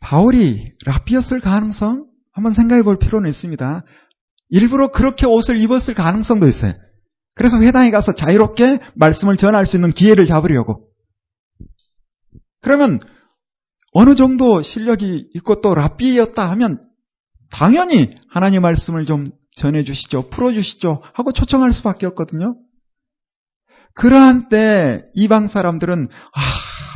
바울이 0.00 0.72
라피였을 0.86 1.40
가능성 1.40 2.06
한번 2.32 2.52
생각해 2.52 2.82
볼 2.82 2.98
필요는 2.98 3.28
있습니다. 3.28 3.84
일부러 4.48 4.90
그렇게 4.90 5.26
옷을 5.26 5.60
입었을 5.60 5.94
가능성도 5.94 6.48
있어요. 6.48 6.74
그래서 7.36 7.60
회당에 7.60 7.90
가서 7.90 8.14
자유롭게 8.14 8.78
말씀을 8.94 9.36
전할 9.36 9.66
수 9.66 9.76
있는 9.76 9.92
기회를 9.92 10.26
잡으려고. 10.26 10.88
그러면 12.60 12.98
어느 13.92 14.14
정도 14.14 14.62
실력이 14.62 15.30
있고 15.34 15.60
또 15.60 15.74
랍비였다 15.74 16.48
하면 16.50 16.82
당연히 17.50 18.14
하나님 18.28 18.62
말씀을 18.62 19.06
좀 19.06 19.24
전해주시죠. 19.60 20.30
풀어주시죠. 20.30 21.02
하고 21.12 21.32
초청할 21.32 21.72
수밖에 21.72 22.06
없거든요. 22.06 22.56
그러한 23.94 24.48
때 24.48 25.02
이방 25.14 25.48
사람들은 25.48 26.08
아, 26.10 26.40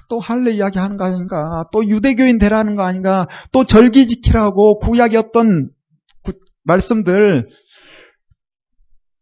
또 0.09 0.19
할례 0.19 0.53
이야기 0.53 0.79
하는 0.79 0.97
거 0.97 1.05
아닌가? 1.05 1.65
또 1.73 1.87
유대교인 1.87 2.39
되라는 2.39 2.75
거 2.75 2.85
아닌가? 2.85 3.27
또 3.53 3.65
절기 3.65 4.07
지키라고 4.07 4.79
구약의 4.79 5.19
어떤 5.19 5.67
말씀들 6.65 7.49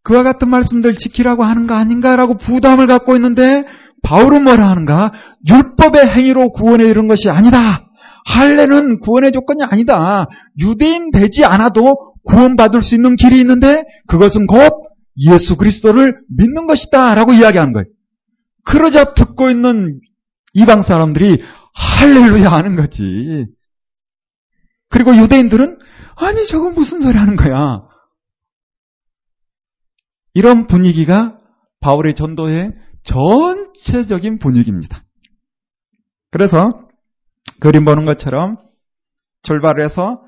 그와 0.04 0.22
같은 0.22 0.48
말씀들 0.48 0.94
지키라고 0.94 1.44
하는 1.44 1.66
거 1.66 1.74
아닌가라고 1.74 2.36
부담을 2.36 2.86
갖고 2.86 3.14
있는데 3.16 3.64
바울은 4.02 4.44
뭐라 4.44 4.68
하는가? 4.68 5.12
율법의 5.48 6.08
행위로 6.10 6.50
구원에 6.50 6.84
이른 6.84 7.08
것이 7.08 7.30
아니다. 7.30 7.88
할례는 8.26 8.98
구원의 8.98 9.32
조건이 9.32 9.62
아니다. 9.64 10.26
유대인 10.58 11.10
되지 11.10 11.44
않아도 11.44 12.11
구원받을 12.24 12.82
수 12.82 12.94
있는 12.94 13.16
길이 13.16 13.40
있는데 13.40 13.84
그것은 14.06 14.46
곧 14.46 14.72
예수 15.28 15.56
그리스도를 15.56 16.20
믿는 16.28 16.66
것이다. 16.66 17.14
라고 17.14 17.32
이야기하는 17.32 17.72
거예요. 17.72 17.86
그러자 18.64 19.14
듣고 19.14 19.50
있는 19.50 20.00
이방 20.54 20.82
사람들이 20.82 21.42
할렐루야 21.74 22.50
하는 22.50 22.76
거지. 22.76 23.46
그리고 24.88 25.16
유대인들은 25.16 25.78
아니 26.16 26.46
저건 26.46 26.74
무슨 26.74 27.00
소리 27.00 27.16
하는 27.16 27.36
거야. 27.36 27.82
이런 30.34 30.66
분위기가 30.66 31.38
바울의 31.80 32.14
전도의 32.14 32.72
전체적인 33.02 34.38
분위기입니다. 34.38 35.04
그래서 36.30 36.70
그림 37.60 37.84
보는 37.84 38.06
것처럼 38.06 38.56
출발을 39.42 39.84
해서 39.84 40.22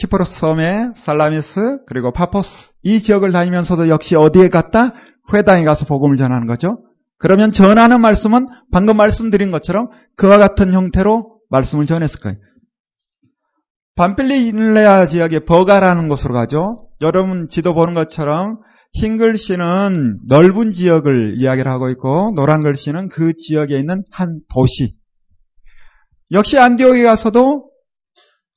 키프로스 0.00 0.38
섬에 0.38 0.92
살라미스 0.96 1.80
그리고 1.86 2.10
파포스 2.10 2.70
이 2.82 3.02
지역을 3.02 3.32
다니면서도 3.32 3.88
역시 3.88 4.16
어디에 4.16 4.48
갔다? 4.48 4.94
회당에 5.32 5.64
가서 5.64 5.84
복음을 5.84 6.16
전하는 6.16 6.46
거죠. 6.46 6.82
그러면 7.18 7.52
전하는 7.52 8.00
말씀은 8.00 8.46
방금 8.72 8.96
말씀드린 8.96 9.50
것처럼 9.50 9.90
그와 10.16 10.38
같은 10.38 10.72
형태로 10.72 11.40
말씀을 11.50 11.84
전했을 11.84 12.18
거예요. 12.20 12.38
반필리레아 13.96 15.08
지역의 15.08 15.44
버가라는 15.44 16.08
곳으로 16.08 16.32
가죠. 16.32 16.82
여러분 17.02 17.48
지도 17.50 17.74
보는 17.74 17.92
것처럼 17.92 18.60
흰 18.94 19.18
글씨는 19.18 20.20
넓은 20.28 20.70
지역을 20.70 21.36
이야기를 21.38 21.70
하고 21.70 21.90
있고 21.90 22.32
노란 22.34 22.60
글씨는 22.60 23.10
그 23.10 23.34
지역에 23.36 23.78
있는 23.78 24.02
한 24.10 24.40
도시. 24.54 24.96
역시 26.32 26.58
안디옥에 26.58 27.02
가서도 27.02 27.70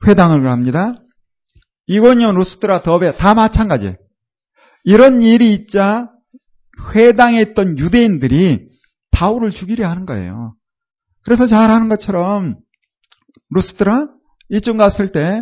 회당을 0.08 0.50
갑니다. 0.50 0.94
이고니온, 1.88 2.36
루스트라, 2.36 2.82
더베 2.82 3.16
다 3.16 3.34
마찬가지예요. 3.34 3.96
이런 4.86 5.22
일이 5.22 5.54
있자 5.54 6.10
회당에 6.96 7.42
있던 7.42 7.78
유대인들이 7.78 8.68
바울을 9.12 9.52
죽이려 9.52 9.88
하는 9.90 10.06
거예요. 10.06 10.56
그래서 11.24 11.46
잘 11.46 11.70
아는 11.70 11.88
것처럼 11.88 12.58
루스트라 13.50 14.08
이쪽 14.50 14.78
갔을 14.78 15.10
때 15.10 15.42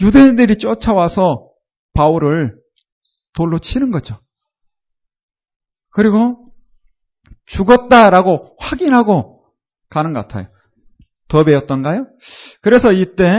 유대인들이 0.00 0.56
쫓아와서 0.56 1.48
바울을 1.94 2.56
돌로 3.34 3.58
치는 3.58 3.90
거죠. 3.90 4.18
그리고 5.90 6.48
죽었다라고 7.46 8.56
확인하고 8.58 9.44
가는 9.88 10.12
것 10.12 10.22
같아요. 10.22 10.48
더베였던가요? 11.28 12.06
그래서 12.62 12.92
이때 12.92 13.38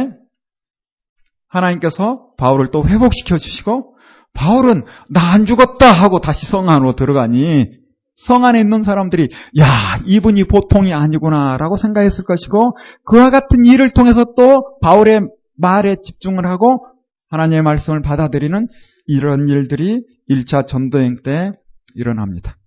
하나님께서 1.54 2.28
바울을 2.38 2.68
또 2.72 2.86
회복시켜 2.86 3.38
주시고 3.38 3.96
바울은 4.34 4.84
나 5.12 5.34
안 5.34 5.46
죽었다 5.46 5.92
하고 5.92 6.20
다시 6.20 6.46
성 6.46 6.70
안으로 6.70 6.94
들어가니 6.94 7.68
성 8.16 8.46
안에 8.46 8.60
있는 8.60 8.84
사람들이 8.84 9.30
야 9.60 10.00
이분이 10.06 10.44
보통이 10.44 10.94
아니구나라고 10.94 11.76
생각했을 11.76 12.24
것이고 12.26 12.76
그와 13.06 13.32
같은 13.32 13.66
일을 13.66 13.92
통해서 13.92 14.26
또 14.38 14.78
바울의 14.82 15.22
말에 15.58 15.96
집중을 16.04 16.46
하고 16.46 16.86
하나님의 17.30 17.64
말씀을 17.64 18.02
받아들이는 18.04 18.68
이런 19.08 19.48
일들이 19.48 20.04
1차 20.30 20.68
전도행 20.68 21.18
때 21.24 21.52
일어납니다. 21.96 22.58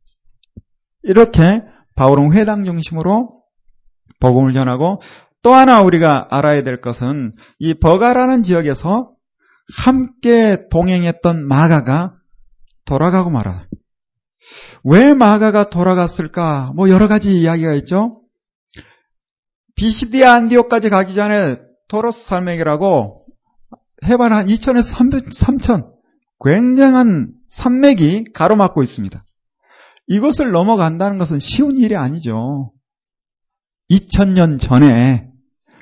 이렇게 1.05 1.62
바울은 1.95 2.33
회당 2.33 2.64
중심으로 2.64 3.43
복음을 4.19 4.52
전하고 4.55 5.00
또 5.46 5.54
하나 5.54 5.80
우리가 5.80 6.26
알아야 6.28 6.64
될 6.64 6.80
것은 6.80 7.30
이 7.60 7.72
버가라는 7.74 8.42
지역에서 8.42 9.12
함께 9.76 10.66
동행했던 10.72 11.46
마가가 11.46 12.14
돌아가고 12.84 13.30
말아요. 13.30 13.62
왜 14.82 15.14
마가가 15.14 15.70
돌아갔을까? 15.70 16.72
뭐 16.74 16.90
여러 16.90 17.06
가지 17.06 17.40
이야기가 17.40 17.74
있죠. 17.74 18.22
비시디아 19.76 20.32
안디오까지 20.32 20.90
가기 20.90 21.14
전에 21.14 21.59
토로스 21.87 22.26
산맥이라고 22.26 23.26
해발 24.04 24.32
한 24.32 24.46
2천에서 24.46 25.22
3천 25.30 25.92
굉장한 26.44 27.35
산맥이 27.46 28.32
가로막고 28.35 28.82
있습니다. 28.82 29.24
이것을 30.09 30.50
넘어간다는 30.50 31.18
것은 31.18 31.38
쉬운 31.38 31.76
일이 31.76 31.94
아니죠. 31.94 32.72
2000년 33.92 34.59
전에 34.59 35.36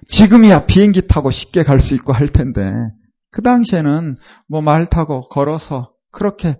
지금이야 0.08 0.66
비행기 0.66 1.06
타고 1.06 1.30
쉽게 1.30 1.62
갈 1.64 1.78
수 1.80 1.94
있고 1.94 2.12
할 2.12 2.28
텐데 2.28 2.62
그 3.30 3.42
당시에는 3.42 4.16
뭐 4.48 4.60
말 4.60 4.86
타고 4.86 5.28
걸어서 5.28 5.92
그렇게 6.12 6.58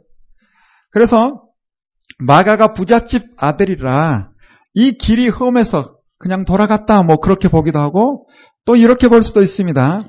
그래서 0.90 1.42
마가가 2.18 2.72
부잣집 2.72 3.22
아들이라 3.36 4.30
이 4.74 4.92
길이 4.92 5.28
험해서 5.28 5.96
그냥 6.18 6.44
돌아갔다 6.44 7.02
뭐 7.02 7.16
그렇게 7.16 7.48
보기도 7.48 7.78
하고 7.80 8.28
또 8.64 8.76
이렇게 8.76 9.08
볼 9.08 9.22
수도 9.22 9.42
있습니다. 9.42 10.00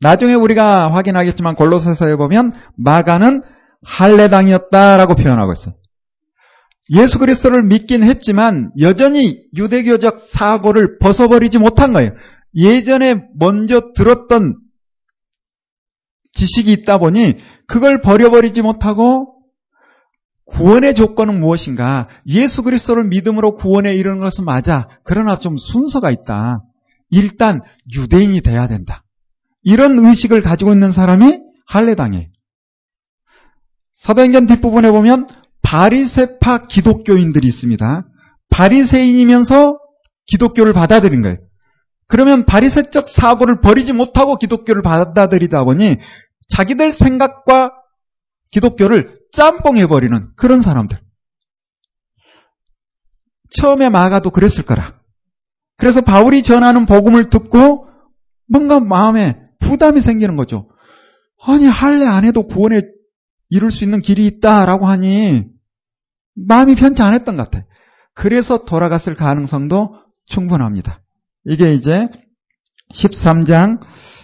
나중에 0.00 0.34
우리가 0.34 0.92
확인하겠지만 0.92 1.56
골로새서에 1.56 2.16
보면 2.16 2.52
마가는 2.76 3.42
할례당이었다라고 3.84 5.14
표현하고 5.14 5.52
있어요. 5.52 5.74
예수 6.90 7.18
그리스도를 7.18 7.64
믿긴 7.64 8.02
했지만 8.02 8.70
여전히 8.80 9.44
유대교적 9.56 10.20
사고를 10.30 10.98
벗어버리지 10.98 11.58
못한 11.58 11.92
거예요. 11.92 12.12
예전에 12.54 13.26
먼저 13.38 13.92
들었던 13.94 14.58
지식이 16.32 16.72
있다 16.72 16.98
보니 16.98 17.36
그걸 17.66 18.00
버려버리지 18.00 18.62
못하고 18.62 19.34
구원의 20.46 20.94
조건은 20.94 21.40
무엇인가? 21.40 22.08
예수 22.26 22.62
그리스도를 22.62 23.04
믿음으로 23.08 23.56
구원에 23.56 23.94
이르는 23.94 24.18
것은 24.18 24.44
맞아. 24.44 24.88
그러나 25.04 25.38
좀 25.38 25.58
순서가 25.58 26.10
있다. 26.10 26.62
일단 27.10 27.60
유대인이 27.94 28.40
돼야 28.40 28.66
된다. 28.66 29.04
이런 29.62 29.98
의식을 29.98 30.40
가지고 30.40 30.72
있는 30.72 30.90
사람이 30.90 31.40
할례당이에요. 31.66 32.28
사도행전 33.92 34.46
뒷부분에 34.46 34.90
보면 34.90 35.26
바리세파 35.62 36.66
기독교인들이 36.66 37.46
있습니다. 37.46 38.06
바리새인이면서 38.50 39.78
기독교를 40.26 40.72
받아들인 40.72 41.22
거예요. 41.22 41.36
그러면 42.06 42.46
바리새적 42.46 43.08
사고를 43.08 43.60
버리지 43.60 43.92
못하고 43.92 44.36
기독교를 44.36 44.82
받아들이다 44.82 45.64
보니 45.64 45.98
자기들 46.48 46.92
생각과 46.92 47.72
기독교를 48.50 49.18
짬뽕해버리는 49.32 50.30
그런 50.36 50.62
사람들. 50.62 50.98
처음에 53.50 53.88
마가도 53.90 54.30
그랬을 54.30 54.64
거라. 54.64 54.98
그래서 55.76 56.00
바울이 56.00 56.42
전하는 56.42 56.86
복음을 56.86 57.30
듣고 57.30 57.88
뭔가 58.48 58.80
마음에 58.80 59.38
부담이 59.60 60.00
생기는 60.00 60.34
거죠. 60.36 60.68
아니, 61.42 61.66
할례 61.66 62.06
안 62.06 62.24
해도 62.24 62.46
구원에 62.46 62.82
이룰 63.50 63.70
수 63.70 63.84
있는 63.84 64.00
길이 64.00 64.26
있다라고 64.26 64.86
하니 64.86 65.44
마음이 66.34 66.76
편치 66.76 67.02
않았던 67.02 67.36
것 67.36 67.44
같아요. 67.44 67.64
그래서 68.14 68.64
돌아갔을 68.64 69.14
가능성도 69.14 69.94
충분합니다. 70.26 71.00
이게 71.44 71.72
이제 71.74 72.08
13장, 72.92 73.80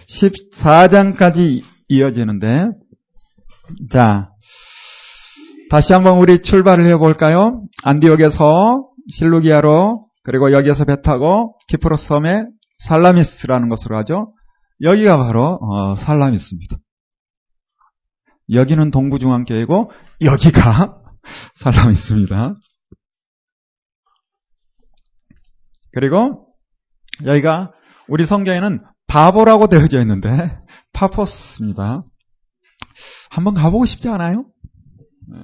14장까지 0.07 1.63
이어지는데, 1.87 2.69
자, 3.91 4.29
다시 5.69 5.93
한번 5.93 6.19
우리 6.19 6.41
출발을 6.41 6.85
해볼까요? 6.87 7.63
안디옥에서 7.83 8.87
실루기아로, 9.09 10.07
그리고 10.23 10.51
여기에서 10.51 10.85
배 10.85 11.01
타고 11.01 11.55
키프로스 11.67 12.07
섬에 12.07 12.45
살라미스라는 12.79 13.69
곳으로 13.69 13.95
가죠. 13.95 14.33
여기가 14.81 15.17
바로 15.17 15.59
어, 15.61 15.95
살라미스입니다. 15.95 16.77
여기는 18.51 18.91
동부중앙교회고 18.91 19.91
여기가 20.21 21.01
살라미스입니다. 21.55 22.55
그리고 25.93 26.47
여기가 27.25 27.73
우리 28.07 28.25
성경에는 28.25 28.79
바보라고 29.07 29.67
되어져 29.67 29.99
있는데 30.01 30.59
파포스입니다. 30.93 32.03
한번 33.29 33.53
가보고 33.53 33.85
싶지 33.85 34.09
않아요? 34.09 34.45
네. 35.27 35.39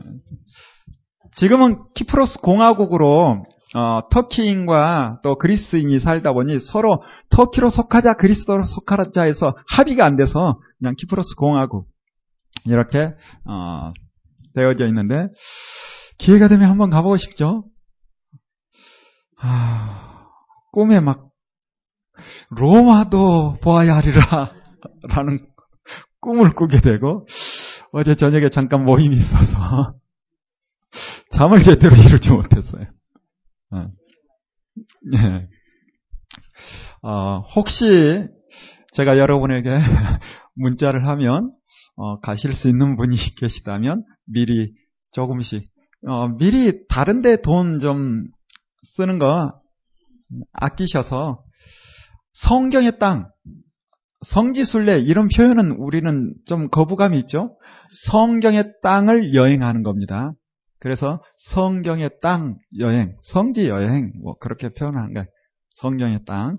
지금은 1.33 1.85
키프로스 1.95 2.41
공화국으로 2.41 3.45
어, 3.73 3.99
터키인과 4.09 5.21
또 5.23 5.37
그리스인이 5.37 5.99
살다 5.99 6.33
보니 6.33 6.59
서로 6.59 7.01
터키로 7.29 7.69
속하자 7.69 8.15
그리스도로 8.15 8.63
속하자 8.63 9.23
해서 9.23 9.55
합의가 9.67 10.05
안 10.05 10.17
돼서 10.17 10.59
그냥 10.79 10.95
키프로스 10.97 11.35
공화국 11.35 11.87
이렇게 12.65 13.13
어, 13.45 13.89
되어져 14.56 14.86
있는데 14.88 15.28
기회가 16.17 16.47
되면 16.47 16.69
한번 16.69 16.89
가보고 16.89 17.17
싶죠. 17.17 17.65
아, 19.39 20.28
꿈에 20.71 21.00
막 21.00 21.32
로마도 22.52 23.58
보아야 23.62 23.95
하리라 23.95 24.54
라는 25.10 25.39
꿈을 26.19 26.52
꾸게 26.52 26.82
되고 26.82 27.26
어제 27.91 28.13
저녁에 28.13 28.50
잠깐 28.50 28.86
모임이 28.86 29.15
있어서 29.15 29.95
잠을 31.32 31.63
제대로 31.63 31.95
이루지 31.95 32.32
못했어요. 32.32 32.86
어. 33.71 33.88
네. 35.12 35.47
어, 37.02 37.39
혹시 37.56 38.28
제가 38.93 39.17
여러분에게 39.17 39.80
문자를 40.56 41.08
하면 41.08 41.54
어, 41.95 42.19
가실 42.19 42.54
수 42.54 42.67
있는 42.67 42.95
분이 42.95 43.15
계시다면 43.38 44.04
미리 44.25 44.73
조금씩 45.12 45.69
어, 46.08 46.30
미리 46.30 46.88
다른데 46.88 47.41
돈 47.41 47.80
좀 47.80 48.25
쓰는 48.84 49.19
거 49.19 49.54
아끼셔서 50.54 51.43
성경의 52.34 52.99
땅, 52.99 53.30
성지순례 54.25 54.99
이런 54.99 55.27
표현은 55.27 55.71
우리는 55.71 56.34
좀 56.45 56.69
거부감이 56.69 57.17
있죠. 57.19 57.58
성경의 58.10 58.73
땅을 58.82 59.34
여행하는 59.34 59.84
겁니다. 59.84 60.32
그래서 60.80 61.21
성경의 61.38 62.12
땅 62.21 62.58
여행, 62.80 63.15
성지 63.23 63.67
여행 63.69 64.13
뭐 64.23 64.36
그렇게 64.39 64.69
표현하는 64.69 65.13
거예요. 65.13 65.25
성경의 65.71 66.25
땅. 66.25 66.58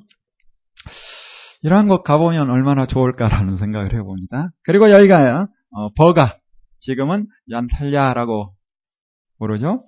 이러한 1.63 1.89
곳 1.89 2.03
가보면 2.03 2.51
얼마나 2.51 2.87
좋을까라는 2.87 3.57
생각을 3.57 3.95
해봅니다. 3.95 4.51
그리고 4.65 4.91
여기가 4.91 5.49
어, 5.71 5.93
버가 5.95 6.39
지금은 6.79 7.27
얀탈리아라고 7.51 8.55
부르죠. 9.39 9.87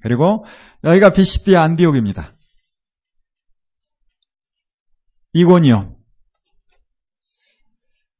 그리고 0.00 0.44
여기가 0.82 1.12
비시피 1.12 1.56
안디옥입니다. 1.56 2.34
이고니온. 5.34 5.96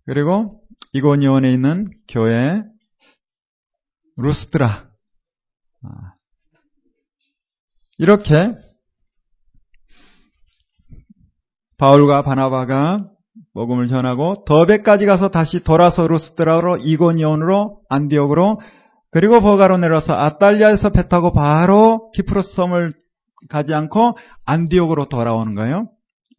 그리고 0.07 0.63
이고니온에 0.93 1.53
있는 1.53 1.91
교회 2.09 2.63
루스트라. 4.17 4.91
아. 5.83 6.15
이렇게 7.99 8.55
바울과 11.83 12.23
바나바가 12.23 13.09
복음을 13.55 13.89
전하고 13.89 14.45
더베까지 14.47 15.05
가서 15.05 15.31
다시 15.31 15.65
돌아서 15.65 16.07
루스트라로 16.07 16.77
이고니온으로 16.77 17.81
안디옥으로 17.89 18.61
그리고 19.11 19.41
버가로 19.41 19.79
내려서 19.79 20.13
아탈리아에서 20.13 20.91
배 20.91 21.09
타고 21.09 21.33
바로 21.33 22.13
키프로스 22.15 22.55
섬을 22.55 22.93
가지 23.49 23.75
않고 23.75 24.17
안디옥으로 24.45 25.07
돌아오는 25.07 25.57
거예요. 25.57 25.89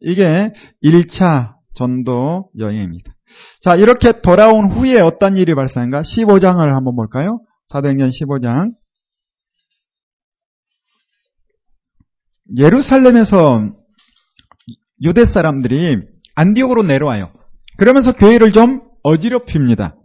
이게 0.00 0.54
1차 0.82 1.56
전도 1.74 2.48
여행입니다. 2.58 3.12
자, 3.60 3.74
이렇게 3.74 4.22
돌아온 4.22 4.70
후에 4.70 4.98
어떤 5.02 5.36
일이 5.36 5.54
발생한가? 5.54 6.00
15장을 6.00 6.66
한번 6.72 6.96
볼까요? 6.96 7.40
사도행전 7.66 8.08
15장. 8.08 8.72
예루살렘에서 12.56 13.83
유대 15.04 15.26
사람들이 15.26 15.98
안디옥으로 16.34 16.82
내려와요. 16.82 17.30
그러면서 17.76 18.12
교회를 18.12 18.52
좀 18.52 18.82
어지럽힙니다. 19.02 19.96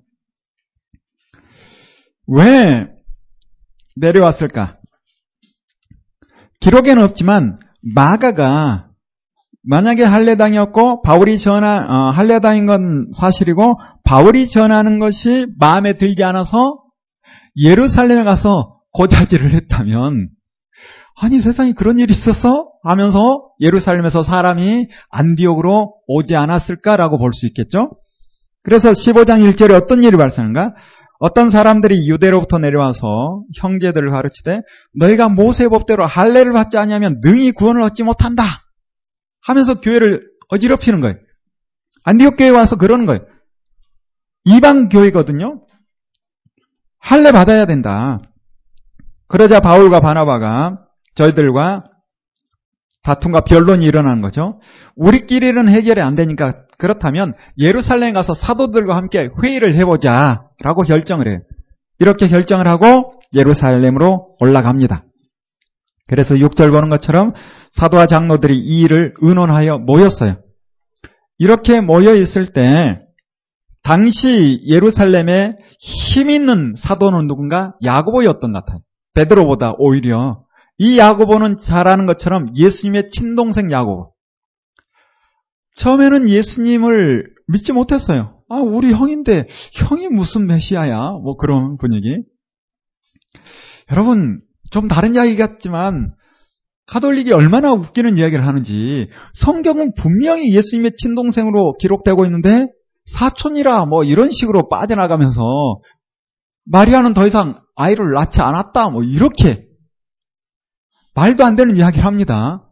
왜 2.27 2.87
내려왔을까? 3.95 4.77
기록에는 6.59 7.03
없지만 7.03 7.59
마가가 7.81 8.89
만약에 9.63 10.03
할례당이었고 10.03 11.01
바울이 11.01 11.37
전하 11.37 11.75
어, 11.75 12.11
할례당인 12.11 12.65
건 12.65 13.11
사실이고 13.15 13.79
바울이 14.03 14.49
전하는 14.49 14.99
것이 14.99 15.47
마음에 15.57 15.93
들지 15.93 16.23
않아서 16.23 16.83
예루살렘에 17.57 18.23
가서 18.23 18.79
고자질을 18.93 19.53
했다면 19.53 20.29
아니 21.21 21.39
세상에 21.39 21.73
그런 21.73 21.99
일이 21.99 22.11
있었어? 22.11 22.68
하면서 22.83 23.49
예루살렘에서 23.59 24.23
사람이 24.23 24.87
안디옥으로 25.09 25.95
오지 26.07 26.35
않았을까라고 26.35 27.17
볼 27.17 27.31
수 27.33 27.45
있겠죠? 27.47 27.91
그래서 28.63 28.91
15장 28.91 29.41
1절에 29.49 29.73
어떤 29.73 30.03
일이 30.03 30.17
발생한가? 30.17 30.73
어떤 31.19 31.49
사람들이 31.49 32.07
유대로부터 32.07 32.59
내려와서 32.59 33.43
형제들을 33.57 34.09
가르치되 34.09 34.61
너희가 34.97 35.27
모세 35.27 35.67
법대로 35.67 36.05
할례를 36.05 36.53
받지 36.53 36.77
않으면 36.77 37.19
능히 37.21 37.51
구원을 37.51 37.81
얻지 37.81 38.03
못한다 38.03 38.43
하면서 39.45 39.81
교회를 39.81 40.29
어지럽히는 40.49 41.01
거예요. 41.01 41.15
안디옥 42.03 42.37
교회 42.37 42.49
와서 42.49 42.77
그러는 42.77 43.05
거예요. 43.05 43.21
이방 44.45 44.87
교회거든요. 44.89 45.61
할례 46.99 47.31
받아야 47.31 47.65
된다. 47.65 48.19
그러자 49.27 49.59
바울과 49.59 49.99
바나바가 49.99 50.85
저희들과 51.15 51.83
다툼과 53.03 53.41
변론이 53.41 53.85
일어나는 53.85 54.21
거죠. 54.21 54.59
우리끼리는 54.95 55.69
해결이 55.69 56.01
안 56.01 56.15
되니까 56.15 56.53
그렇다면 56.77 57.33
예루살렘 57.57 58.13
가서 58.13 58.33
사도들과 58.33 58.95
함께 58.95 59.29
회의를 59.41 59.75
해보자 59.75 60.43
라고 60.61 60.83
결정을 60.83 61.27
해요. 61.27 61.39
이렇게 61.99 62.27
결정을 62.27 62.67
하고 62.67 63.13
예루살렘으로 63.33 64.35
올라갑니다. 64.39 65.05
그래서 66.07 66.35
6절 66.35 66.71
보는 66.71 66.89
것처럼 66.89 67.33
사도와 67.71 68.07
장로들이 68.07 68.57
이 68.57 68.81
일을 68.81 69.13
의논하여 69.21 69.77
모였어요. 69.77 70.37
이렇게 71.37 71.81
모여 71.81 72.15
있을 72.15 72.47
때 72.47 73.01
당시 73.83 74.61
예루살렘에 74.67 75.55
힘 75.79 76.29
있는 76.29 76.73
사도는 76.75 77.27
누군가 77.27 77.73
야고보였던 77.83 78.51
것 78.51 78.65
같아요. 78.65 78.81
베드로보다 79.13 79.73
오히려 79.77 80.43
이 80.79 80.97
야고보는 80.97 81.57
잘 81.57 81.87
아는 81.87 82.05
것처럼 82.05 82.45
예수님의 82.55 83.09
친동생 83.09 83.69
야고보. 83.69 84.13
처음에는 85.75 86.29
예수님을 86.29 87.25
믿지 87.47 87.73
못했어요. 87.73 88.41
아, 88.49 88.55
우리 88.55 88.93
형인데 88.93 89.45
형이 89.73 90.07
무슨 90.07 90.47
메시아야? 90.47 90.97
뭐 91.23 91.35
그런 91.35 91.75
분위기. 91.77 92.15
여러분, 93.91 94.41
좀 94.71 94.87
다른 94.87 95.15
이야기 95.15 95.35
같지만 95.35 96.13
가톨릭이 96.87 97.31
얼마나 97.33 97.71
웃기는 97.73 98.17
이야기를 98.17 98.45
하는지 98.45 99.09
성경은 99.33 99.93
분명히 99.95 100.55
예수님의 100.55 100.93
친동생으로 100.97 101.73
기록되고 101.79 102.25
있는데 102.25 102.65
사촌이라 103.05 103.85
뭐 103.85 104.03
이런 104.03 104.31
식으로 104.31 104.69
빠져나가면서 104.69 105.41
마리아는 106.65 107.13
더 107.13 107.27
이상 107.27 107.59
아이를 107.75 108.13
낳지 108.13 108.41
않았다 108.41 108.89
뭐 108.89 109.03
이렇게 109.03 109.68
말도 111.19 111.43
안 111.43 111.57
되는 111.57 111.75
이야기를 111.75 112.05
합니다. 112.05 112.63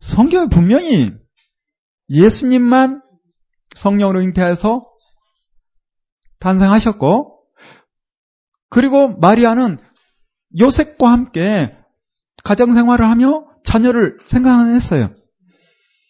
성경에 0.00 0.48
분명히 0.50 1.10
예수님만 2.10 3.00
성령으로 3.74 4.20
잉태해서 4.20 4.86
탄생하셨고, 6.40 7.38
그리고 8.68 9.16
마리아는 9.16 9.78
요셉과 10.60 11.10
함께 11.10 11.74
가정생활을 12.44 13.08
하며 13.08 13.46
자녀를 13.64 14.18
생각했어요. 14.26 15.14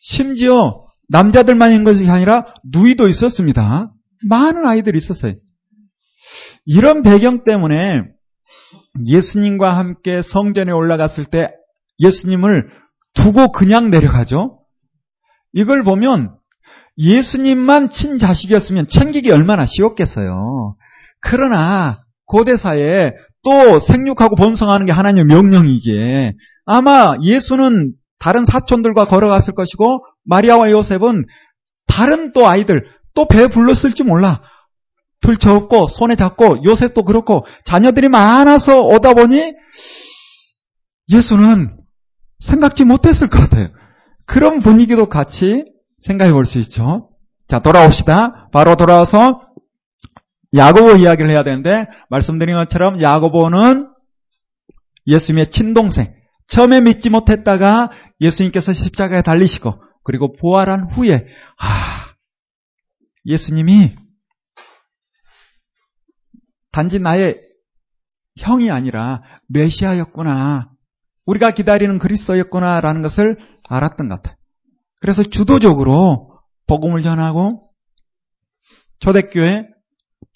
심지어 0.01 0.87
남자들만 1.09 1.71
있는 1.71 1.85
것이 1.85 2.09
아니라 2.11 2.53
누이도 2.73 3.07
있었습니다. 3.07 3.93
많은 4.29 4.67
아이들이 4.67 4.97
있었어요. 4.97 5.35
이런 6.67 7.03
배경 7.03 7.45
때문에 7.45 8.03
예수님과 9.07 9.77
함께 9.77 10.21
성전에 10.23 10.73
올라갔을 10.73 11.25
때 11.27 11.60
예수님을 12.01 12.69
두고 13.15 13.53
그냥 13.53 13.91
내려가죠. 13.91 14.59
이걸 15.53 15.83
보면 15.83 16.35
예수님만 16.99 17.91
친자식이었으면 17.91 18.87
챙기기 18.87 19.31
얼마나 19.31 19.67
쉬웠겠어요. 19.67 20.77
그러나 21.21 21.99
고대사에 22.27 23.13
또 23.43 23.79
생육하고 23.79 24.37
번성하는 24.37 24.87
게 24.87 24.93
하나님의 24.93 25.25
명령이기에 25.25 26.35
아마 26.67 27.15
예수는 27.23 27.95
다른 28.19 28.45
사촌들과 28.45 29.07
걸어갔을 29.07 29.55
것이고 29.55 30.05
마리아와 30.25 30.71
요셉은 30.71 31.25
다른 31.87 32.33
또 32.33 32.47
아이들 32.47 32.87
또 33.15 33.27
배에 33.27 33.49
불렀을지 33.49 34.05
몰라. 34.05 34.43
들쳐업고 35.23 35.89
손에 35.89 36.17
잡고 36.17 36.65
요셉도 36.65 37.03
그렇고 37.05 37.45
자녀들이 37.65 38.09
많아서 38.09 38.81
오다 38.81 39.15
보니 39.15 39.53
예수는 41.13 41.80
생각지 42.41 42.85
못했을 42.85 43.29
것 43.29 43.39
같아요. 43.41 43.69
그런 44.27 44.61
분위기도 44.61 45.09
같이 45.09 45.65
생각해 46.01 46.33
볼 46.33 46.45
수 46.45 46.59
있죠. 46.59 47.11
자, 47.49 47.61
돌아옵시다. 47.61 48.49
바로 48.53 48.77
돌아와서 48.77 49.43
야고보 50.55 50.97
이야기를 50.97 51.31
해야 51.31 51.43
되는데 51.43 51.87
말씀드린 52.09 52.57
것처럼 52.57 53.01
야고보는 53.01 53.89
예수님의 55.07 55.51
친동생. 55.51 56.15
처음에 56.49 56.81
믿지 56.81 57.11
못했다가 57.11 57.91
예수님께서 58.21 58.73
십자가에 58.73 59.23
달리시고 59.23 59.83
그리고 60.03 60.33
부활한 60.33 60.93
후에 60.93 61.27
아 61.59 62.15
예수님이 63.27 63.95
단지 66.73 66.99
나의 66.99 67.37
형이 68.39 68.71
아니라 68.71 69.23
메시아였구나. 69.49 70.70
우리가 71.31 71.53
기다리는 71.53 71.99
그리스도였구나라는 71.99 73.03
것을 73.03 73.37
알았던 73.69 74.09
것 74.09 74.17
같아요. 74.17 74.37
그래서 75.01 75.23
주도적으로 75.23 76.41
복음을 76.67 77.03
전하고 77.03 77.61
초대교회 78.99 79.67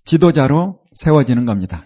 지도자로 0.05 0.81
세워지는 0.95 1.45
겁니다. 1.47 1.85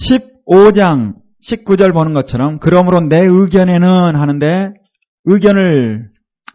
15장 0.00 1.14
19절 1.46 1.92
보는 1.92 2.12
것처럼 2.14 2.58
그러므로 2.58 3.00
내 3.00 3.20
의견에는 3.20 4.16
하는데 4.16 4.70
의견을 5.24 6.10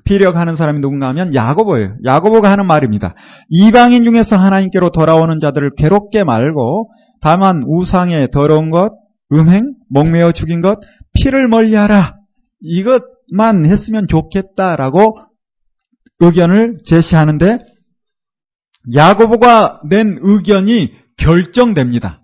피력하는 0.05 0.55
사람이 0.55 0.81
누군가 0.81 1.07
하면 1.09 1.33
야고보예요. 1.33 1.95
야고보가 2.03 2.51
하는 2.51 2.65
말입니다. 2.67 3.13
이방인 3.49 4.03
중에서 4.03 4.35
하나님께로 4.35 4.89
돌아오는 4.89 5.39
자들을 5.39 5.71
괴롭게 5.77 6.23
말고 6.23 6.91
다만 7.21 7.63
우상의 7.65 8.29
더러운 8.31 8.69
것, 8.69 8.91
음행, 9.31 9.73
목매어 9.89 10.31
죽인 10.31 10.61
것, 10.61 10.79
피를 11.13 11.47
멀리하라. 11.47 12.15
이것만 12.61 13.65
했으면 13.65 14.07
좋겠다라고 14.07 15.17
의견을 16.19 16.77
제시하는데 16.85 17.59
야고보가 18.93 19.81
낸 19.89 20.17
의견이 20.21 20.93
결정됩니다. 21.17 22.21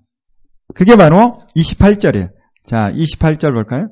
그게 0.75 0.95
바로 0.95 1.39
28절이에요. 1.55 2.29
자, 2.65 2.91
28절 2.93 3.53
볼까요? 3.53 3.89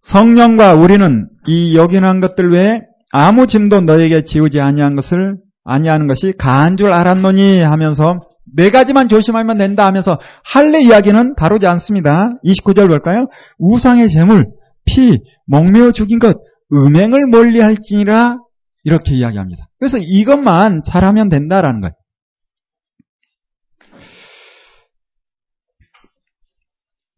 성령과 0.00 0.74
우리는 0.74 1.28
이 1.46 1.76
여긴한 1.76 2.20
것들 2.20 2.50
외에 2.52 2.80
아무 3.12 3.46
짐도 3.46 3.82
너에게 3.82 4.22
지우지 4.22 4.60
아니한 4.60 4.96
것을 4.96 5.36
아니하는 5.64 6.06
것이 6.06 6.32
가한 6.32 6.76
줄 6.76 6.92
알았노니 6.92 7.60
하면서 7.60 8.20
네 8.54 8.70
가지만 8.70 9.08
조심하면 9.08 9.58
된다 9.58 9.86
하면서 9.86 10.18
할례 10.44 10.82
이야기는 10.82 11.34
다루지 11.36 11.66
않습니다. 11.66 12.34
29절 12.44 12.88
볼까요? 12.88 13.28
우상의 13.58 14.08
재물, 14.08 14.46
피, 14.84 15.18
목매어 15.46 15.92
죽인 15.92 16.18
것, 16.18 16.36
음행을 16.72 17.26
멀리할지니라 17.28 18.38
이렇게 18.84 19.14
이야기합니다. 19.14 19.66
그래서 19.78 19.98
이것만 19.98 20.82
잘하면 20.84 21.28
된다라는 21.28 21.80
거예요. 21.80 21.92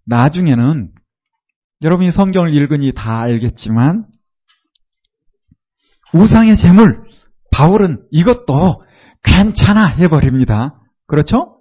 나중에는 0.04 0.90
여러분이 1.82 2.10
성경을 2.10 2.54
읽으니 2.54 2.92
다 2.92 3.20
알겠지만 3.20 4.06
우상의 6.12 6.56
재물 6.56 7.02
바울은 7.50 8.04
이것도 8.10 8.82
괜찮아 9.22 9.86
해버립니다. 9.86 10.81
그렇죠? 11.06 11.58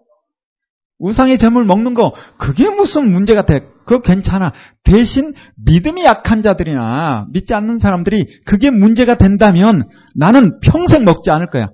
우상의 1.00 1.40
재물 1.40 1.66
먹는 1.66 1.94
거 1.94 2.14
그게 2.38 2.70
무슨 2.70 3.12
문제가 3.12 3.46
돼? 3.46 3.62
그거 3.86 4.00
괜찮아. 4.02 4.54
대신 4.84 5.34
믿음이 5.58 6.04
약한 6.04 6.42
자들이나 6.42 7.28
믿지 7.32 7.54
않는 7.54 7.80
사람들이 7.80 8.42
그게 8.46 8.70
문제가 8.70 9.16
된다면 9.16 9.90
나는 10.16 10.60
평생 10.60 11.04
먹지 11.04 11.32
않을 11.32 11.48
거야. 11.48 11.70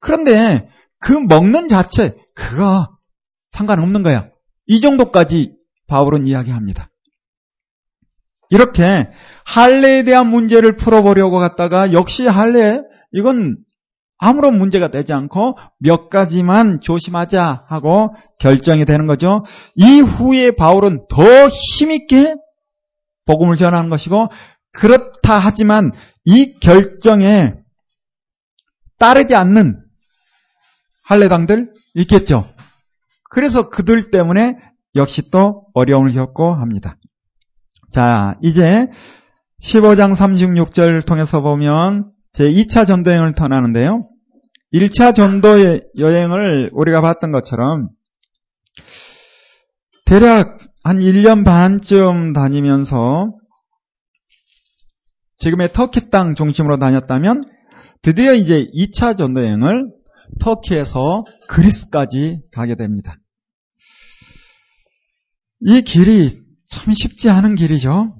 그런데 0.00 0.68
그 1.00 1.12
먹는 1.12 1.68
자체 1.68 2.14
그거 2.34 2.86
상관없는 3.50 4.02
거야. 4.02 4.28
이 4.66 4.80
정도까지 4.80 5.52
바울은 5.88 6.26
이야기합니다. 6.26 6.88
이렇게 8.50 9.10
할례에 9.44 10.04
대한 10.04 10.28
문제를 10.28 10.76
풀어보려고 10.76 11.38
갔다가 11.38 11.92
역시 11.92 12.26
할례 12.26 12.80
이건 13.12 13.56
아무런 14.18 14.58
문제가 14.58 14.88
되지 14.88 15.12
않고 15.12 15.56
몇 15.78 16.10
가지만 16.10 16.80
조심하자 16.80 17.64
하고 17.68 18.14
결정이 18.40 18.84
되는 18.84 19.06
거죠. 19.06 19.44
이후에 19.76 20.50
바울은 20.52 21.06
더 21.08 21.48
힘있게 21.48 22.34
복음을 23.26 23.56
전하는 23.56 23.90
것이고 23.90 24.28
그렇다 24.72 25.38
하지만 25.38 25.92
이 26.24 26.58
결정에 26.60 27.54
따르지 28.98 29.34
않는 29.34 29.80
할례당들 31.04 31.72
있겠죠. 31.94 32.48
그래서 33.30 33.70
그들 33.70 34.10
때문에 34.10 34.56
역시 34.94 35.30
또 35.30 35.66
어려움을 35.74 36.12
겪고 36.12 36.54
합니다. 36.54 36.96
자, 37.92 38.36
이제 38.42 38.88
15장 39.62 40.14
36절 40.14 41.06
통해서 41.06 41.40
보면 41.40 42.10
제 42.32 42.44
2차 42.44 42.86
전도 42.86 43.10
여행을 43.10 43.34
떠나는데요. 43.34 44.08
1차 44.72 45.14
전도 45.14 45.80
여행을 45.98 46.70
우리가 46.72 47.00
봤던 47.00 47.32
것처럼 47.32 47.88
대략 50.04 50.58
한 50.84 50.98
1년 50.98 51.44
반쯤 51.44 52.32
다니면서 52.32 53.30
지금의 55.38 55.72
터키 55.72 56.10
땅 56.10 56.34
중심으로 56.34 56.78
다녔다면 56.78 57.42
드디어 58.02 58.34
이제 58.34 58.66
2차 58.74 59.16
전도 59.16 59.42
여행을 59.42 59.90
터키에서 60.40 61.24
그리스까지 61.48 62.40
가게 62.52 62.74
됩니다. 62.74 63.16
이 65.60 65.82
길이 65.82 66.38
참 66.70 66.94
쉽지 66.94 67.30
않은 67.30 67.54
길이죠. 67.54 68.17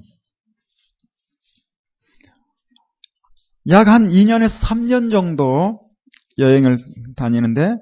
약 3.69 3.87
한 3.87 4.07
2년에서 4.07 4.65
3년 4.67 5.11
정도 5.11 5.79
여행을 6.37 6.77
다니는데 7.15 7.75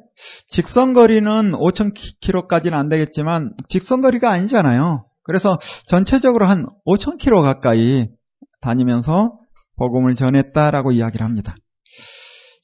직선거리는 0.49 1.51
5,000km까지는 1.51 2.73
안 2.73 2.89
되겠지만 2.89 3.53
직선거리가 3.69 4.29
아니잖아요. 4.31 5.05
그래서 5.23 5.59
전체적으로 5.85 6.47
한 6.47 6.65
5,000km 6.85 7.41
가까이 7.41 8.07
다니면서 8.61 9.33
복음을 9.77 10.15
전했다라고 10.15 10.91
이야기를 10.91 11.23
합니다. 11.25 11.55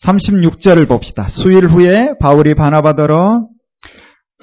36절을 0.03 0.88
봅시다. 0.88 1.27
수일 1.29 1.67
후에 1.67 2.15
바울이 2.19 2.55
바나바더러 2.55 3.47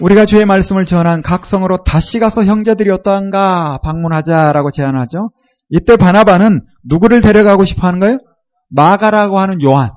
우리가 0.01 0.25
주의 0.25 0.47
말씀을 0.47 0.87
전한 0.87 1.21
각성으로 1.21 1.85
다시 1.85 2.19
가서 2.19 2.45
형제들이 2.45 2.91
어떠한가 2.91 3.81
방문하자라고 3.83 4.71
제안하죠. 4.71 5.31
이때 5.69 5.97
바나바는 5.97 6.63
누구를 6.85 7.21
데려가고 7.21 7.65
싶어 7.65 7.87
하는 7.87 7.99
거예요? 8.01 8.19
마가라고 8.71 9.39
하는 9.39 9.63
요한. 9.63 9.91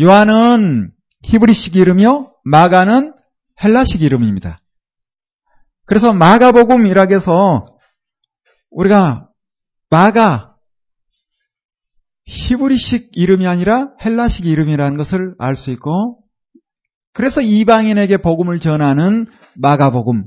요한은 0.00 0.92
히브리식 1.22 1.76
이름이요. 1.76 2.32
마가는 2.44 3.14
헬라식 3.62 4.02
이름입니다. 4.02 4.58
그래서 5.86 6.12
마가복음이라고 6.12 7.14
해서 7.14 7.76
우리가 8.70 9.28
마가 9.90 10.54
히브리식 12.26 13.10
이름이 13.16 13.46
아니라 13.46 13.90
헬라식 14.04 14.46
이름이라는 14.46 14.96
것을 14.96 15.34
알 15.38 15.56
수 15.56 15.70
있고 15.72 16.22
그래서 17.12 17.40
이방인에게 17.40 18.18
복음을 18.18 18.60
전하는 18.60 19.26
마가복음 19.56 20.26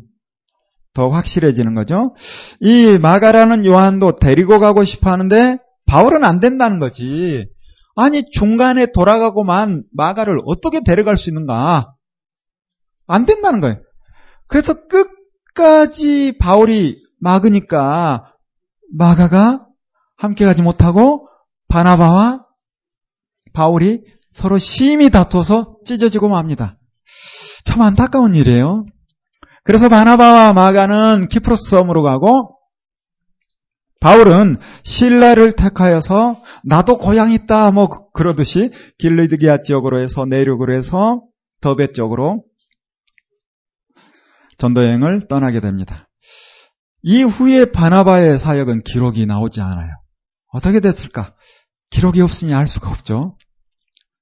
더 0.94 1.08
확실해지는 1.08 1.74
거죠. 1.74 2.14
이 2.60 3.00
마가라는 3.02 3.66
요한도 3.66 4.18
데리고 4.18 4.60
가고 4.60 4.84
싶어 4.84 5.12
하는데 5.12 5.58
바울은 5.86 6.24
안 6.24 6.40
된다는 6.40 6.80
거지. 6.80 7.48
아니 7.96 8.24
중간에 8.32 8.88
돌아가고만 8.94 9.84
마가를 9.94 10.40
어떻게 10.46 10.82
데려갈 10.84 11.18
수 11.18 11.30
있는가? 11.30 11.94
안 13.08 13.26
된다는 13.26 13.60
거예요. 13.60 13.78
그래서 14.48 14.76
끝까지 14.88 16.38
바울이 16.40 16.96
막으니까 17.20 18.34
마가가 18.96 19.66
함께 20.18 20.46
가지 20.46 20.62
못하고 20.62 21.28
바나바와 21.68 22.46
바울이 23.54 24.02
서로 24.34 24.58
심히 24.58 25.10
다퉈서 25.10 25.78
찢어지고 25.86 26.30
맙니다. 26.30 26.76
참 27.66 27.82
안타까운 27.82 28.36
일이에요. 28.36 28.86
그래서 29.64 29.90
바나바와 29.90 30.52
마가는 30.54 31.28
키프로스 31.30 31.70
섬으로 31.70 32.04
가고 32.04 32.53
바울은 34.04 34.58
신라를 34.84 35.56
택하여서 35.56 36.44
나도 36.66 36.98
고향 36.98 37.32
있다 37.32 37.72
뭐 37.72 37.88
그러듯이 38.12 38.70
길르드기아 38.98 39.62
지역으로 39.62 40.02
해서 40.02 40.26
내륙으로 40.26 40.74
해서 40.74 41.24
더베 41.62 41.94
쪽으로 41.94 42.44
전도여행을 44.58 45.30
떠나게 45.30 45.62
됩니다. 45.62 46.10
이후에 47.02 47.72
바나바의 47.72 48.40
사역은 48.40 48.84
기록이 48.84 49.26
나오지 49.26 49.62
않아요. 49.62 49.90
어떻게 50.52 50.82
됐을까? 50.82 51.34
기록이 51.90 52.20
없으니 52.20 52.54
알 52.54 52.68
수가 52.68 52.90
없죠. 52.90 53.38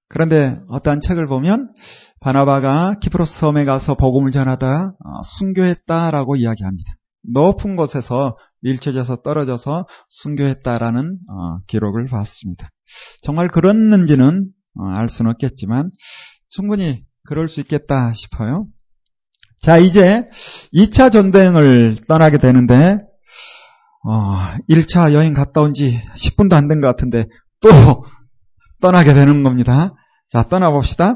그런데 0.09 0.59
어떠한 0.69 0.99
책을 0.99 1.25
보면 1.25 1.71
바나바가 2.19 2.99
키프로스 3.01 3.39
섬에 3.39 3.65
가서 3.65 3.95
복음을 3.95 4.29
전하다 4.29 4.67
어, 4.89 5.21
순교했다라고 5.39 6.35
이야기합니다. 6.35 6.93
높은 7.33 7.75
곳에서 7.75 8.37
일체져서 8.61 9.17
떨어져서 9.23 9.87
순교했다라는 10.09 11.17
어, 11.29 11.59
기록을 11.67 12.05
봤습니다. 12.07 12.69
정말 13.21 13.47
그랬는지는 13.47 14.47
어, 14.79 14.83
알 14.95 15.09
수는 15.09 15.31
없겠지만 15.31 15.91
충분히 16.49 17.03
그럴 17.27 17.47
수 17.47 17.59
있겠다 17.59 18.13
싶어요. 18.13 18.67
자, 19.61 19.77
이제 19.77 20.27
2차 20.73 21.11
전도여행을 21.11 21.97
떠나게 22.07 22.39
되는데, 22.39 22.75
어, 24.03 24.57
1차 24.69 25.13
여행 25.13 25.33
갔다 25.35 25.61
온 25.61 25.71
지 25.73 26.01
10분도 26.15 26.53
안 26.53 26.67
된 26.67 26.81
것 26.81 26.87
같은데, 26.87 27.25
또 27.61 27.69
떠나게 28.81 29.13
되는 29.13 29.43
겁니다. 29.43 29.93
자, 30.29 30.43
떠나봅시다. 30.49 31.13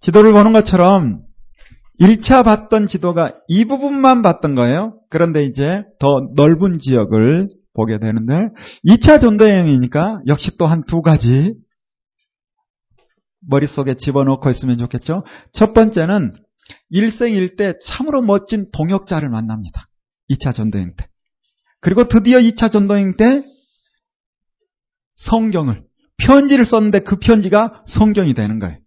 지도를 0.00 0.32
보는 0.32 0.52
것처럼 0.52 1.22
1차 2.00 2.44
봤던 2.44 2.86
지도가 2.86 3.34
이 3.48 3.64
부분만 3.64 4.22
봤던 4.22 4.54
거예요. 4.54 5.00
그런데 5.10 5.44
이제 5.44 5.68
더 5.98 6.28
넓은 6.34 6.78
지역을 6.78 7.48
보게 7.72 7.98
되는데 7.98 8.50
2차 8.86 9.20
전도 9.20 9.48
여행이니까 9.48 10.20
역시 10.26 10.56
또 10.56 10.66
한 10.66 10.82
두 10.86 11.02
가지 11.02 11.54
머릿속에 13.46 13.94
집어넣고 13.94 14.50
있으면 14.50 14.78
좋겠죠. 14.78 15.24
첫 15.52 15.72
번째는 15.72 16.32
일생일 16.90 17.56
때 17.56 17.74
참으로 17.82 18.22
멋진 18.22 18.70
동역자를 18.72 19.28
만납니다. 19.28 19.88
2차 20.30 20.54
전도행 20.54 20.94
때. 20.96 21.08
그리고 21.80 22.08
드디어 22.08 22.38
2차 22.38 22.72
전도행 22.72 23.16
때 23.16 23.42
성경을, 25.16 25.84
편지를 26.16 26.64
썼는데 26.64 27.00
그 27.00 27.16
편지가 27.16 27.84
성경이 27.86 28.32
되는 28.34 28.58
거예요. 28.58 28.78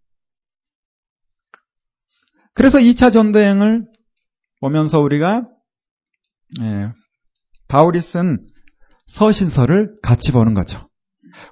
그래서 2.57 2.79
2차 2.79 3.13
전도행을 3.13 3.85
보면서 4.61 4.99
우리가 4.99 5.43
예, 6.61 6.89
바울이 7.67 8.01
쓴 8.01 8.39
서신서를 9.05 9.97
같이 10.01 10.31
보는 10.31 10.55
거죠. 10.55 10.89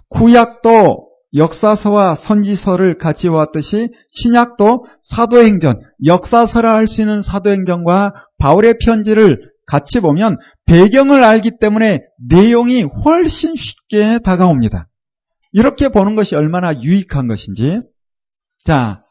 구약도 0.09 1.07
역사서와 1.35 2.15
선지서를 2.15 2.97
같이 2.97 3.29
보았듯이 3.29 3.89
신약도 4.09 4.85
사도행전, 5.01 5.79
역사서라 6.05 6.73
할 6.73 6.87
수 6.87 7.01
있는 7.01 7.21
사도행전과 7.21 8.13
바울의 8.39 8.79
편지를 8.83 9.51
같이 9.67 9.99
보면 9.99 10.37
배경을 10.65 11.23
알기 11.23 11.59
때문에 11.59 11.99
내용이 12.29 12.83
훨씬 12.83 13.55
쉽게 13.55 14.19
다가옵니다. 14.23 14.87
이렇게 15.51 15.89
보는 15.89 16.15
것이 16.15 16.35
얼마나 16.35 16.71
유익한 16.81 17.27
것인지. 17.27 17.81
자, 18.63 19.03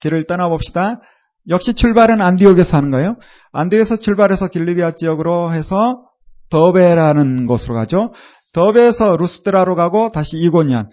길을 0.00 0.24
떠나봅시다. 0.24 1.00
역시 1.48 1.74
출발은 1.74 2.20
안디옥에서 2.20 2.76
하는 2.76 2.90
거예요. 2.90 3.16
안디옥에서 3.52 3.96
출발해서 3.96 4.48
길리비아 4.48 4.94
지역으로 4.94 5.52
해서 5.52 6.04
더베라는 6.50 7.46
곳으로 7.46 7.74
가죠. 7.74 8.12
더베에서 8.52 9.16
루스드라로 9.16 9.76
가고 9.76 10.10
다시 10.10 10.36
이고니안. 10.38 10.90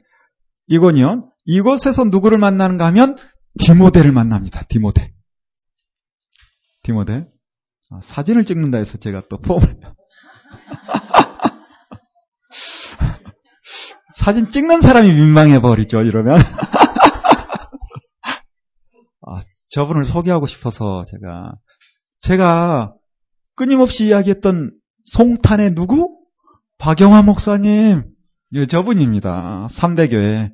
이고니온. 0.67 1.23
이곳에서 1.45 2.05
누구를 2.05 2.37
만나는가 2.37 2.85
하면 2.87 3.17
디모데를 3.59 4.11
만납니다. 4.11 4.61
디모데. 4.67 5.11
디모데. 6.83 7.27
아, 7.91 7.99
사진을 8.01 8.45
찍는다 8.45 8.77
해서 8.77 8.97
제가 8.97 9.23
또 9.29 9.37
폼을. 9.37 9.79
사진 14.15 14.49
찍는 14.49 14.81
사람이 14.81 15.13
민망해 15.13 15.61
버리죠, 15.61 16.01
이러면. 16.01 16.39
아, 19.65 19.69
저분을 19.71 20.05
소개하고 20.05 20.47
싶어서 20.47 21.03
제가. 21.05 21.55
제가 22.19 22.93
끊임없이 23.55 24.07
이야기했던 24.07 24.71
송탄의 25.05 25.75
누구? 25.75 26.19
박영화 26.77 27.21
목사님. 27.23 28.03
예, 28.53 28.65
저분입니다. 28.65 29.67
3대 29.69 30.09
교회. 30.09 30.51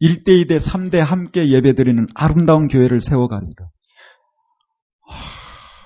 1대, 0.00 0.28
2대, 0.28 0.60
3대 0.60 0.98
함께 0.98 1.48
예배드리는 1.48 2.06
아름다운 2.14 2.68
교회를 2.68 3.00
세워가지고. 3.00 3.70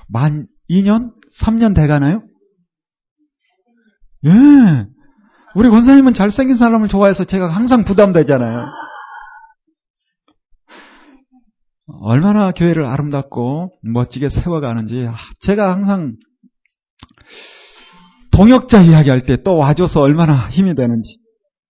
만 0.09 0.47
2년? 0.69 1.13
3년 1.41 1.75
돼가나요? 1.75 2.23
예. 4.27 4.31
우리 5.55 5.69
권사님은 5.69 6.15
잘생긴 6.15 6.57
사람을 6.57 6.89
좋아해서 6.89 7.25
제가 7.25 7.49
항상 7.49 7.85
부담되잖아요. 7.85 8.67
얼마나 12.01 12.51
교회를 12.51 12.87
아름답고 12.87 13.73
멋지게 13.83 14.29
세워가는지 14.29 15.09
제가 15.41 15.73
항상 15.73 16.17
동역자 18.33 18.81
이야기할 18.83 19.23
때 19.23 19.37
또 19.45 19.55
와줘서 19.55 20.01
얼마나 20.01 20.49
힘이 20.49 20.75
되는지 20.75 21.19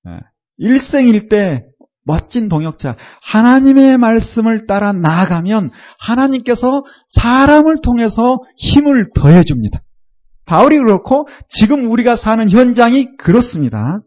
예. 0.08 0.20
일생일 0.58 1.28
때 1.28 1.64
멋진 2.04 2.48
동역자 2.48 2.96
하나님의 3.22 3.98
말씀을 3.98 4.66
따라 4.66 4.92
나아가면 4.92 5.70
하나님께서 5.98 6.82
사람을 7.06 7.76
통해서 7.82 8.38
힘을 8.56 9.06
더해 9.14 9.42
줍니다. 9.44 9.82
바울이 10.44 10.76
그렇고 10.78 11.28
지금 11.48 11.90
우리가 11.90 12.16
사는 12.16 12.48
현장이 12.50 13.16
그렇습니다. 13.16 14.00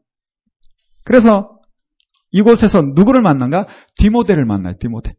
그래서 1.03 1.49
이곳에서 2.31 2.81
누구를 2.81 3.21
만난가? 3.21 3.65
디모데를 3.97 4.43
만나요. 4.45 4.73
디모데. 4.77 5.13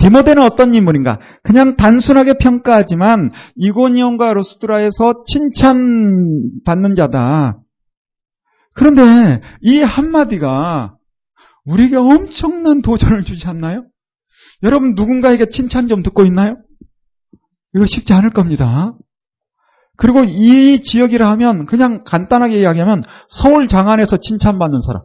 디모데는 0.00 0.42
어떤 0.42 0.72
인물인가? 0.74 1.18
그냥 1.42 1.76
단순하게 1.76 2.38
평가하지만 2.38 3.30
이고니온과 3.56 4.32
루스드라에서 4.34 5.24
칭찬받는 5.26 6.94
자다. 6.96 7.58
그런데 8.72 9.42
이 9.60 9.80
한마디가 9.80 10.94
우리에게 11.66 11.96
엄청난 11.96 12.80
도전을 12.80 13.24
주지 13.24 13.46
않나요? 13.46 13.84
여러분 14.62 14.94
누군가에게 14.94 15.50
칭찬 15.50 15.86
좀 15.86 16.02
듣고 16.02 16.24
있나요? 16.24 16.56
이거 17.74 17.84
쉽지 17.84 18.14
않을 18.14 18.30
겁니다. 18.30 18.94
그리고 19.96 20.24
이 20.24 20.80
지역이라 20.80 21.28
하면 21.32 21.66
그냥 21.66 22.04
간단하게 22.04 22.58
이야기하면 22.58 23.02
서울 23.28 23.68
장안에서 23.68 24.16
칭찬받는 24.16 24.80
사람. 24.80 25.02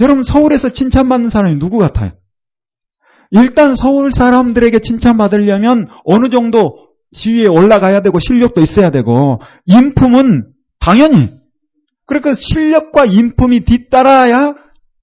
여러분 0.00 0.24
서울에서 0.24 0.70
칭찬받는 0.70 1.30
사람이 1.30 1.60
누구 1.60 1.78
같아요? 1.78 2.10
일단 3.30 3.74
서울 3.74 4.10
사람들에게 4.12 4.80
칭찬받으려면 4.80 5.86
어느 6.04 6.28
정도 6.30 6.88
지위에 7.12 7.46
올라가야 7.46 8.02
되고 8.02 8.18
실력도 8.18 8.60
있어야 8.60 8.90
되고 8.90 9.40
인품은 9.66 10.52
당연히 10.78 11.28
그러니까 12.06 12.34
실력과 12.34 13.04
인품이 13.04 13.60
뒤따라야 13.60 14.54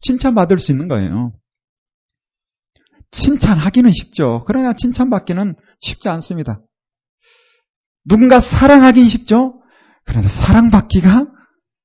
칭찬받을 0.01 0.59
수 0.59 0.71
있는 0.71 0.87
거예요. 0.87 1.33
칭찬하기는 3.11 3.91
쉽죠. 3.91 4.43
그러나 4.45 4.73
칭찬받기는 4.73 5.55
쉽지 5.79 6.09
않습니다. 6.09 6.61
누군가 8.05 8.41
사랑하긴 8.41 9.07
쉽죠? 9.07 9.61
그런데 10.05 10.27
사랑받기가 10.27 11.27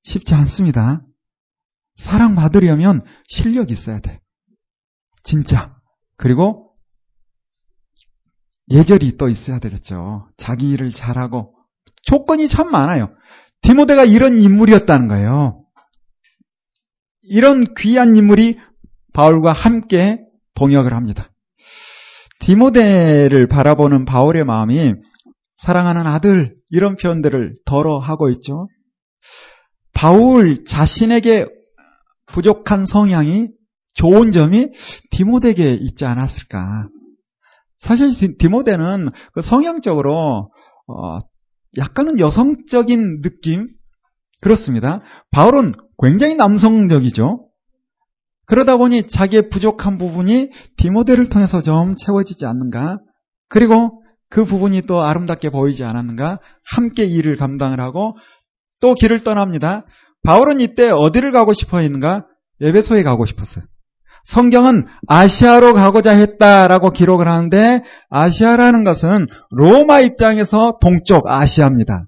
쉽지 0.05 0.35
않습니다. 0.35 1.03
사랑받으려면 1.97 3.03
실력이 3.29 3.73
있어야 3.73 4.01
돼. 4.01 4.21
진짜. 5.23 5.77
그리고 6.23 6.71
예절이 8.71 9.17
또 9.17 9.29
있어야 9.29 9.59
되겠죠. 9.59 10.29
자기 10.37 10.71
일을 10.71 10.93
잘하고 10.93 11.53
조건이 12.05 12.49
참 12.49 12.71
많아요. 12.71 13.13
디모데가 13.63 14.05
이런 14.05 14.37
인물이었다는 14.37 15.09
거예요. 15.09 15.65
이런 17.23 17.75
귀한 17.77 18.15
인물이 18.15 18.61
바울과 19.13 19.53
함께 19.53 20.21
동역을 20.55 20.95
합니다. 20.95 21.29
디모데를 22.39 23.49
바라보는 23.49 24.05
바울의 24.05 24.45
마음이 24.45 24.95
사랑하는 25.57 26.07
아들 26.07 26.55
이런 26.71 26.95
표현들을 26.95 27.57
덜어 27.65 27.99
하고 27.99 28.31
있죠. 28.31 28.69
바울 29.93 30.65
자신에게 30.65 31.47
부족한 32.27 32.87
성향이 32.87 33.49
좋은 33.95 34.33
점이 34.33 34.71
디모데에게 35.11 35.73
있지 35.75 36.05
않았을까? 36.05 36.89
사실 37.79 38.37
디모데는 38.39 39.09
그 39.33 39.43
성향적으로 39.43 40.51
어 40.87 41.19
약간은 41.77 42.19
여성적인 42.19 43.23
느낌 43.23 43.69
그렇습니다. 44.41 45.01
바울은 45.31 45.73
굉장히 46.01 46.35
남성적이죠. 46.35 47.49
그러다 48.47 48.77
보니 48.77 49.09
자기의 49.09 49.49
부족한 49.51 49.99
부분이 49.99 50.51
디모데를 50.77 51.29
통해서 51.29 51.63
좀 51.63 51.95
채워지지 51.95 52.45
않는가? 52.45 52.99
그리고 53.49 54.03
그 54.29 54.45
부분이 54.45 54.83
또 54.83 55.03
아름답게 55.03 55.51
보이지 55.51 55.85
않았는가? 55.85 56.41
함께 56.65 57.05
일을 57.05 57.37
감당을 57.37 57.81
하고 57.81 58.17
또 58.81 58.95
길을 58.95 59.23
떠납니다. 59.25 59.85
바울은 60.25 60.61
이때 60.61 60.91
어디를 60.91 61.31
가고 61.31 61.53
싶어 61.53 61.79
했는가? 61.79 62.27
에베소에 62.61 63.03
가고 63.03 63.27
싶었어요. 63.27 63.65
성경은 64.25 64.87
아시아로 65.09 65.75
가고자 65.75 66.13
했다라고 66.13 66.91
기록을 66.91 67.29
하는데 67.29 67.83
아시아라는 68.11 68.85
것은 68.85 69.27
로마 69.51 70.01
입장에서 70.01 70.79
동쪽 70.81 71.27
아시아입니다. 71.27 72.07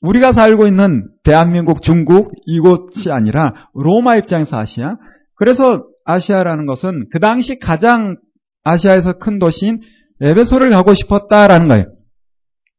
우리가 0.00 0.32
살고 0.32 0.66
있는 0.66 1.08
대한민국, 1.22 1.82
중국 1.82 2.32
이곳이 2.46 3.10
아니라 3.10 3.52
로마 3.74 4.16
입장에서 4.16 4.58
아시아. 4.58 4.96
그래서 5.36 5.86
아시아라는 6.04 6.66
것은 6.66 7.04
그 7.10 7.18
당시 7.20 7.58
가장 7.58 8.16
아시아에서 8.64 9.14
큰 9.14 9.38
도시인 9.38 9.80
에베소를 10.20 10.70
가고 10.70 10.94
싶었다라는 10.94 11.68
거예요. 11.68 11.86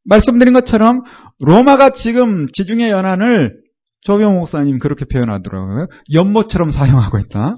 말씀드린 0.05 0.53
것처럼 0.53 1.01
로마가 1.39 1.89
지금 1.91 2.45
지중해 2.51 2.91
연안을 2.91 3.57
조병 4.01 4.35
목사님 4.35 4.77
그렇게 4.77 5.05
표현하더라고요. 5.05 5.87
연못처럼 6.13 6.69
사용하고 6.69 7.17
있다. 7.17 7.55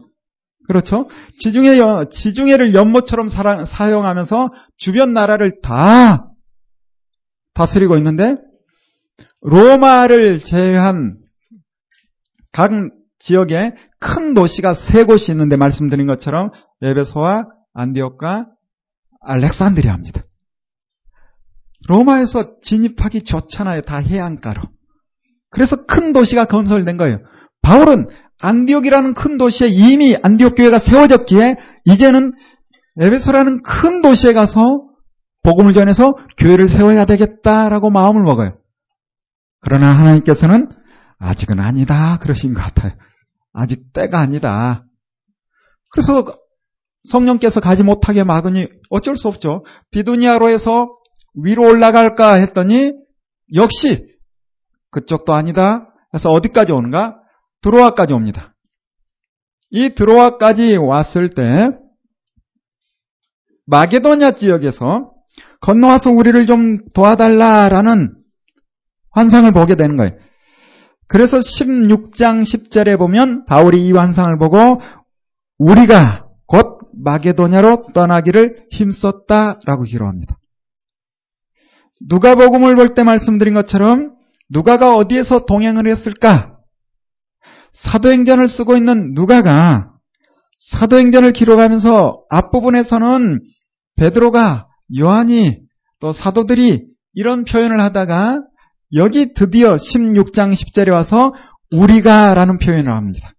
그렇죠? 0.67 1.07
지중해, 1.39 1.79
지중해를 2.11 2.73
연못처럼 2.73 3.29
사용하면서 3.29 4.49
주변 4.77 5.13
나라를 5.13 5.59
다 5.61 6.31
다스리고 7.53 7.97
있는데 7.97 8.35
로마를 9.41 10.39
제외한 10.39 11.17
각 12.51 12.71
지역에 13.19 13.73
큰 13.99 14.33
도시가 14.33 14.73
세 14.73 15.03
곳이 15.03 15.31
있는데 15.31 15.55
말씀드린 15.55 16.05
것처럼 16.05 16.51
에베소와 16.81 17.45
안디옥과 17.73 18.47
알렉산드리아입니다. 19.21 20.23
로마에서 21.87 22.59
진입하기 22.61 23.23
좋잖아요. 23.23 23.81
다 23.81 23.97
해안가로. 23.97 24.61
그래서 25.49 25.85
큰 25.85 26.13
도시가 26.13 26.45
건설된 26.45 26.97
거예요. 26.97 27.19
바울은 27.61 28.07
안디옥이라는 28.39 29.13
큰 29.13 29.37
도시에 29.37 29.67
이미 29.67 30.15
안디옥 30.21 30.55
교회가 30.55 30.79
세워졌기에 30.79 31.55
이제는 31.85 32.33
에베소라는 32.99 33.61
큰 33.63 34.01
도시에 34.01 34.33
가서 34.33 34.87
복음을 35.43 35.73
전해서 35.73 36.13
교회를 36.37 36.67
세워야 36.67 37.05
되겠다라고 37.05 37.89
마음을 37.89 38.23
먹어요. 38.23 38.57
그러나 39.61 39.97
하나님께서는 39.97 40.69
아직은 41.19 41.59
아니다 41.59 42.17
그러신 42.21 42.53
것 42.53 42.61
같아요. 42.61 42.93
아직 43.53 43.91
때가 43.93 44.19
아니다. 44.19 44.85
그래서 45.91 46.25
성령께서 47.03 47.59
가지 47.59 47.83
못하게 47.83 48.23
막으니 48.23 48.67
어쩔 48.89 49.15
수 49.15 49.27
없죠. 49.27 49.63
비두니아로에서 49.91 50.89
위로 51.43 51.63
올라갈까 51.63 52.33
했더니 52.33 52.91
역시 53.55 54.05
그쪽도 54.91 55.33
아니다. 55.33 55.87
그래서 56.11 56.29
어디까지 56.29 56.71
오는가? 56.71 57.15
드로아까지 57.67 58.13
옵니다. 58.13 58.55
이 59.71 59.89
드로아까지 59.89 60.77
왔을 60.77 61.29
때 61.29 61.71
마게도냐 63.65 64.31
지역에서 64.31 65.11
건너와서 65.59 66.11
우리를 66.11 66.47
좀 66.47 66.79
도와달라라는 66.93 68.15
환상을 69.11 69.51
보게 69.51 69.75
되는 69.75 69.97
거예요. 69.97 70.13
그래서 71.07 71.39
16장 71.39 72.41
10절에 72.41 72.97
보면 72.97 73.45
바울이 73.45 73.85
이 73.85 73.91
환상을 73.91 74.37
보고 74.37 74.79
우리가 75.57 76.27
곧 76.45 76.79
마게도냐로 76.93 77.87
떠나기를 77.93 78.67
힘썼다라고 78.71 79.83
기록합니다. 79.83 80.37
누가복음을 82.07 82.75
볼 82.75 82.93
때 82.93 83.03
말씀드린 83.03 83.53
것처럼 83.55 84.15
누가가 84.49 84.95
어디에서 84.95 85.45
동행을 85.45 85.87
했을까? 85.87 86.56
사도행전을 87.81 88.47
쓰고 88.47 88.75
있는 88.75 89.13
누가가 89.13 89.91
사도행전을 90.57 91.31
기록하면서 91.33 92.25
앞부분에서는 92.29 93.41
베드로가 93.95 94.67
요한이 94.99 95.59
또 95.99 96.11
사도들이 96.11 96.87
이런 97.13 97.45
표현을 97.45 97.79
하다가 97.79 98.41
여기 98.93 99.33
드디어 99.33 99.75
16장 99.75 100.53
10절에 100.53 100.91
와서 100.91 101.33
우리가 101.71 102.33
라는 102.33 102.57
표현을 102.57 102.95
합니다. 102.95 103.33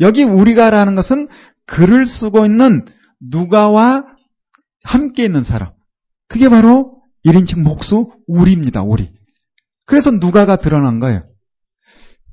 여기 0.00 0.22
우리가 0.22 0.70
라는 0.70 0.94
것은 0.94 1.28
글을 1.66 2.06
쓰고 2.06 2.44
있는 2.44 2.84
누가와 3.20 4.04
함께 4.82 5.24
있는 5.24 5.44
사람. 5.44 5.72
그게 6.28 6.48
바로 6.48 7.00
1인칭 7.24 7.62
목수 7.62 8.10
우리입니다. 8.26 8.82
우리. 8.82 9.10
그래서 9.86 10.10
누가가 10.10 10.56
드러난 10.56 10.98
거예요. 10.98 11.22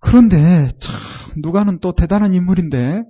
그런데 0.01 0.69
참 0.79 0.99
누가는 1.37 1.79
또 1.79 1.93
대단한 1.93 2.33
인물인데 2.33 3.03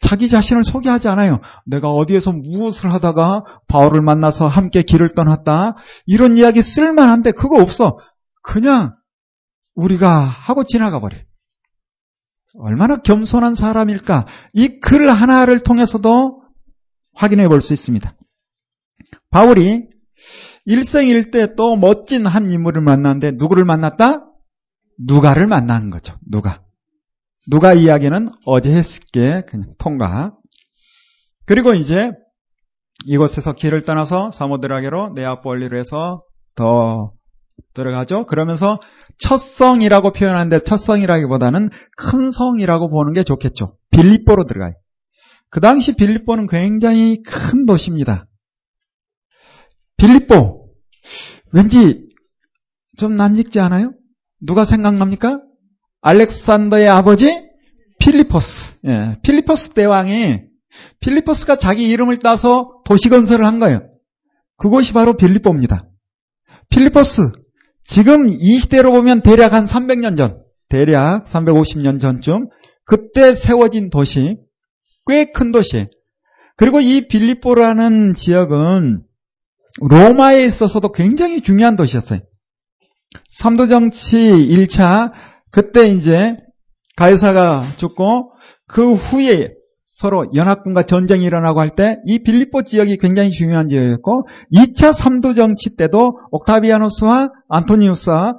자기 0.00 0.28
자신을 0.28 0.62
소개하지 0.62 1.08
않아요. 1.08 1.40
내가 1.66 1.88
어디에서 1.88 2.32
무엇을 2.32 2.92
하다가 2.92 3.44
바울을 3.68 4.02
만나서 4.02 4.46
함께 4.48 4.82
길을 4.82 5.14
떠났다. 5.14 5.76
이런 6.06 6.36
이야기 6.36 6.62
쓸만한데 6.62 7.32
그거 7.32 7.60
없어. 7.60 7.98
그냥 8.42 8.94
우리가 9.74 10.24
하고 10.24 10.64
지나가 10.64 11.00
버려. 11.00 11.16
얼마나 12.58 12.96
겸손한 12.96 13.54
사람일까? 13.54 14.26
이 14.54 14.80
글 14.80 15.08
하나를 15.08 15.60
통해서도 15.60 16.42
확인해 17.14 17.46
볼 17.48 17.60
수 17.60 17.72
있습니다. 17.72 18.14
바울이 19.30 19.88
일생일 20.64 21.30
때또 21.30 21.76
멋진 21.76 22.26
한 22.26 22.50
인물을 22.50 22.82
만났는데 22.82 23.32
누구를 23.32 23.64
만났다? 23.64 24.26
누가를 25.06 25.46
만난 25.46 25.90
거죠. 25.90 26.16
누가. 26.28 26.62
누가 27.48 27.72
이야기는 27.72 28.28
어제 28.44 28.70
했을게 28.70 29.42
그냥 29.48 29.74
통과. 29.78 30.32
그리고 31.46 31.74
이제 31.74 32.10
이곳에서 33.06 33.52
길을 33.54 33.82
떠나서 33.82 34.30
사모드라게로 34.30 35.14
네아폴리로 35.14 35.78
해서 35.78 36.22
더 36.54 37.12
들어가죠. 37.74 38.26
그러면서 38.26 38.78
첫 39.18 39.38
성이라고 39.38 40.12
표현하는데 40.12 40.60
첫 40.64 40.76
성이라기보다는 40.76 41.70
큰 41.96 42.30
성이라고 42.30 42.88
보는 42.88 43.12
게 43.12 43.22
좋겠죠. 43.22 43.76
빌립보로 43.90 44.44
들어가요. 44.44 44.74
그 45.50 45.60
당시 45.60 45.94
빌립보는 45.96 46.46
굉장히 46.46 47.22
큰 47.22 47.66
도시입니다. 47.66 48.26
빌립보 49.96 50.68
왠지 51.52 52.08
좀 52.96 53.16
낯익지 53.16 53.60
않아요? 53.60 53.92
누가 54.40 54.64
생각납니까? 54.64 55.40
알렉산더의 56.02 56.88
아버지 56.88 57.48
필리포스. 58.00 58.76
예, 58.88 59.16
필리포스 59.22 59.74
대왕이 59.74 60.40
필리포스가 61.00 61.56
자기 61.56 61.88
이름을 61.88 62.18
따서 62.18 62.70
도시 62.84 63.08
건설을 63.08 63.44
한 63.44 63.58
거예요. 63.58 63.82
그곳이 64.56 64.92
바로 64.92 65.16
빌립보입니다. 65.16 65.84
필리포스 66.70 67.32
지금 67.84 68.28
이 68.28 68.58
시대로 68.58 68.92
보면 68.92 69.22
대략 69.22 69.52
한 69.52 69.64
300년 69.64 70.16
전, 70.16 70.42
대략 70.68 71.24
350년 71.26 72.00
전쯤 72.00 72.48
그때 72.84 73.34
세워진 73.34 73.90
도시, 73.90 74.36
꽤 75.06 75.32
큰 75.32 75.50
도시. 75.50 75.86
그리고 76.56 76.80
이 76.80 77.08
빌립보라는 77.08 78.14
지역은 78.14 79.02
로마에 79.88 80.44
있어서도 80.44 80.92
굉장히 80.92 81.40
중요한 81.42 81.74
도시였어요. 81.76 82.20
삼도 83.32 83.68
정치 83.68 84.16
1차 84.18 85.12
그때 85.50 85.88
이제 85.88 86.36
가이사가 86.96 87.62
죽고 87.78 88.32
그 88.66 88.94
후에 88.94 89.50
서로 90.00 90.30
연합군과 90.34 90.84
전쟁이 90.84 91.24
일어나고 91.24 91.60
할 91.60 91.70
때 91.76 91.96
이 92.06 92.22
빌립보 92.22 92.62
지역이 92.62 92.96
굉장히 92.98 93.30
중요한 93.30 93.68
지역이었고 93.68 94.26
2차 94.54 94.92
삼도 94.92 95.34
정치 95.34 95.76
때도 95.76 96.18
옥타비아누스와 96.30 97.30
안토니우스와 97.48 98.34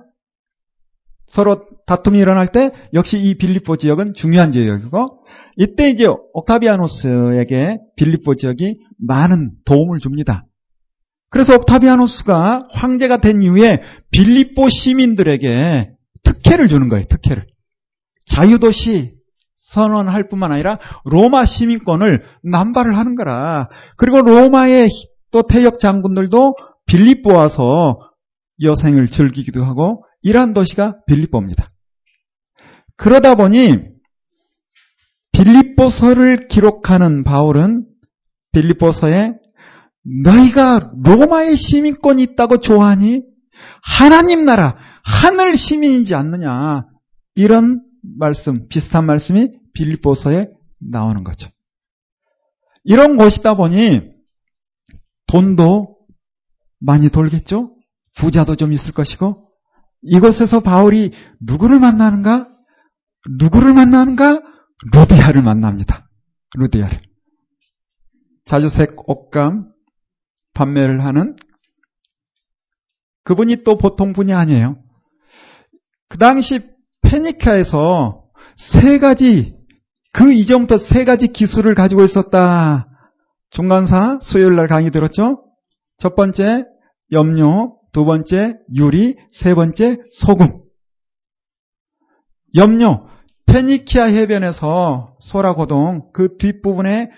서로 1.27 1.65
다툼이 1.85 2.19
일어날 2.19 2.47
때 2.47 2.71
역시 2.93 3.17
이 3.17 3.35
빌립보 3.35 3.77
지역은 3.77 4.13
중요한 4.15 4.51
지역이고 4.51 5.23
이때 5.57 5.89
이제 5.89 6.07
옥타비아누스에게 6.33 7.77
빌립보 7.95 8.35
지역이 8.35 8.79
많은 8.99 9.51
도움을 9.65 9.99
줍니다. 9.99 10.45
그래서 11.31 11.55
옥타비아누스가 11.55 12.65
황제가 12.71 13.17
된 13.17 13.41
이후에 13.41 13.81
빌립보 14.11 14.69
시민들에게 14.69 15.89
특혜를 16.23 16.67
주는 16.67 16.89
거예요. 16.89 17.05
특혜를. 17.05 17.47
자유도시 18.27 19.13
선언할 19.55 20.27
뿐만 20.27 20.51
아니라 20.51 20.77
로마 21.05 21.45
시민권을 21.45 22.23
남발을 22.43 22.97
하는 22.97 23.15
거라. 23.15 23.69
그리고 23.95 24.21
로마의 24.21 24.89
또 25.31 25.41
태역 25.43 25.79
장군들도 25.79 26.55
빌립보 26.85 27.33
와서 27.33 27.97
여생을 28.61 29.07
즐기기도 29.07 29.63
하고 29.63 30.03
이러한 30.23 30.51
도시가 30.51 30.97
빌립보입니다. 31.07 31.69
그러다 32.97 33.35
보니 33.35 33.77
빌립보서를 35.31 36.49
기록하는 36.49 37.23
바울은 37.23 37.85
빌립보서에 38.51 39.31
너희가 40.03 40.91
로마의 41.03 41.55
시민권이 41.55 42.23
있다고 42.23 42.57
좋아하니 42.57 43.23
하나님 43.83 44.45
나라 44.45 44.77
하늘 45.03 45.55
시민이지 45.55 46.15
않느냐 46.15 46.85
이런 47.35 47.81
말씀 48.17 48.67
비슷한 48.67 49.05
말씀이 49.05 49.51
빌립보서에 49.73 50.47
나오는 50.79 51.23
거죠. 51.23 51.49
이런 52.83 53.15
곳이다 53.17 53.55
보니 53.55 54.01
돈도 55.27 55.97
많이 56.79 57.09
돌겠죠? 57.09 57.75
부자도 58.17 58.55
좀 58.55 58.73
있을 58.73 58.91
것이고 58.91 59.49
이곳에서 60.01 60.61
바울이 60.61 61.11
누구를 61.39 61.79
만나는가? 61.79 62.47
누구를 63.39 63.73
만나는가? 63.73 64.41
루디아를 64.93 65.43
만납니다. 65.43 66.09
루디아를. 66.57 67.01
자주색 68.45 69.07
옷감 69.07 69.70
판매를 70.53 71.03
하는 71.03 71.35
그분이 73.23 73.63
또 73.63 73.77
보통 73.77 74.13
분이 74.13 74.33
아니에요. 74.33 74.77
그 76.09 76.17
당시 76.17 76.59
페니카에서 77.01 78.25
세 78.55 78.99
가지 78.99 79.55
그 80.13 80.33
이전부터 80.33 80.77
세 80.77 81.05
가지 81.05 81.27
기술을 81.27 81.75
가지고 81.75 82.03
있었다. 82.03 82.87
중간사 83.49 84.19
수요일 84.21 84.55
날 84.55 84.67
강의 84.67 84.91
들었죠? 84.91 85.43
첫 85.97 86.15
번째 86.15 86.65
염료, 87.11 87.77
두 87.91 88.05
번째 88.05 88.57
유리, 88.73 89.17
세 89.31 89.53
번째 89.53 89.97
소금. 90.11 90.61
염료 92.55 93.07
페니키아 93.45 94.05
해변에서 94.05 95.15
소라고동 95.19 96.11
그 96.13 96.37
뒷부분에 96.37 97.11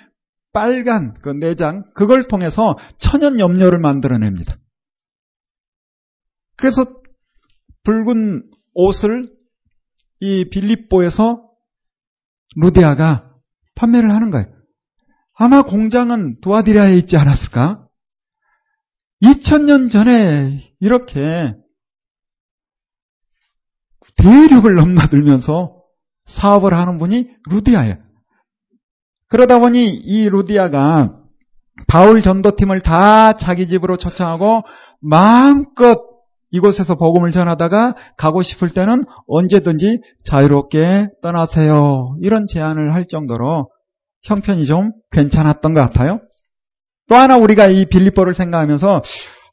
빨간 0.54 1.16
그 1.16 1.30
내장 1.30 1.84
그걸 1.94 2.28
통해서 2.28 2.78
천연 2.98 3.40
염료를 3.40 3.80
만들어냅니다. 3.80 4.56
그래서 6.56 6.86
붉은 7.84 8.50
옷을 8.74 9.26
이 10.20 10.50
빌립보에서 10.50 11.50
루디아가 12.56 13.34
판매를 13.76 14.16
하는 14.16 14.30
거예요. 14.30 14.46
아마 15.34 15.64
공장은 15.64 16.40
도아디라에 16.42 16.96
있지 16.98 17.18
않았을까? 17.18 17.88
2000년 19.24 19.92
전에 19.92 20.74
이렇게 20.80 21.20
대륙을 24.18 24.76
넘나들면서 24.76 25.82
사업을 26.26 26.74
하는 26.74 26.98
분이 26.98 27.30
루디아예요. 27.50 27.96
그러다 29.34 29.58
보니 29.58 29.88
이 29.88 30.30
루디아가 30.30 31.16
바울 31.88 32.22
전도팀을 32.22 32.82
다 32.82 33.34
자기 33.34 33.68
집으로 33.68 33.98
초청하고 33.98 34.62
마음껏 35.02 35.98
이곳에서 36.52 36.94
복음을 36.94 37.32
전하다가 37.32 37.96
가고 38.16 38.44
싶을 38.44 38.70
때는 38.70 39.02
언제든지 39.26 40.02
자유롭게 40.24 41.08
떠나세요. 41.24 42.16
이런 42.22 42.46
제안을 42.48 42.94
할 42.94 43.08
정도로 43.08 43.72
형편이 44.22 44.68
좀 44.68 44.92
괜찮았던 45.10 45.74
것 45.74 45.82
같아요. 45.82 46.20
또 47.10 47.16
하나 47.16 47.36
우리가 47.36 47.66
이 47.66 47.86
빌립보를 47.86 48.36
생각하면서 48.36 49.02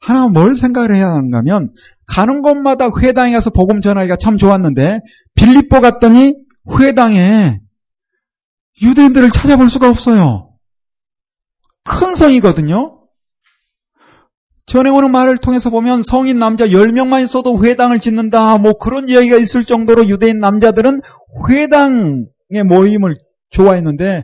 하나 0.01 0.27
뭘 0.27 0.53
생각을 0.53 0.95
해야 0.95 1.07
하는가 1.07 1.39
하면 1.39 1.71
가는 2.05 2.43
곳마다 2.43 2.89
회당에 3.01 3.33
가서 3.33 3.49
복음 3.49 3.81
전하기가 3.81 4.17
참 4.17 4.37
좋았는데 4.37 4.99
빌립보 5.33 5.81
갔더니 5.81 6.35
회당에 6.79 7.57
유대인들을 8.81 9.29
찾아볼 9.29 9.69
수가 9.69 9.89
없어요. 9.89 10.49
큰 11.83 12.15
성이거든요. 12.15 12.97
전에 14.65 14.89
오는 14.89 15.11
말을 15.11 15.37
통해서 15.37 15.69
보면 15.69 16.01
성인 16.03 16.39
남자 16.39 16.67
10명만 16.67 17.23
있어도 17.23 17.63
회당을 17.63 17.99
짓는다. 17.99 18.57
뭐 18.57 18.73
그런 18.73 19.09
이야기가 19.09 19.37
있을 19.37 19.65
정도로 19.65 20.07
유대인 20.07 20.39
남자들은 20.39 21.01
회당의 21.49 22.63
모임을 22.67 23.15
좋아했는데 23.49 24.23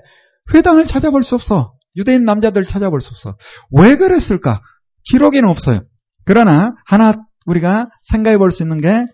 회당을 0.53 0.85
찾아볼 0.85 1.23
수 1.23 1.35
없어. 1.35 1.73
유대인 1.97 2.23
남자들 2.23 2.63
찾아볼 2.63 3.01
수 3.01 3.09
없어. 3.09 3.37
왜 3.71 3.97
그랬을까? 3.97 4.61
기록에는 5.11 5.49
없어요. 5.49 5.81
그러나 6.25 6.71
하나 6.85 7.15
우리가 7.45 7.89
생각해 8.09 8.37
볼 8.37 8.51
수 8.51 8.63
있는 8.63 8.79
게 8.79 9.05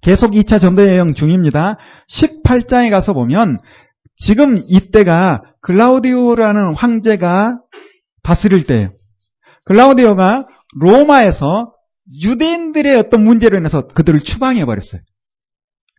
계속 0.00 0.32
2차 0.32 0.60
전도 0.60 0.86
여행 0.86 1.14
중입니다. 1.14 1.78
18장에 2.08 2.90
가서 2.90 3.12
보면 3.14 3.58
지금 4.18 4.58
이때가 4.66 5.42
글라우디오라는 5.60 6.74
황제가 6.74 7.60
다스릴 8.22 8.64
때예요. 8.64 8.92
글라우디오가 9.64 10.46
로마에서 10.80 11.74
유대인들의 12.22 12.96
어떤 12.96 13.24
문제로 13.24 13.58
인해서 13.58 13.86
그들을 13.86 14.20
추방해 14.20 14.64
버렸어요. 14.64 15.00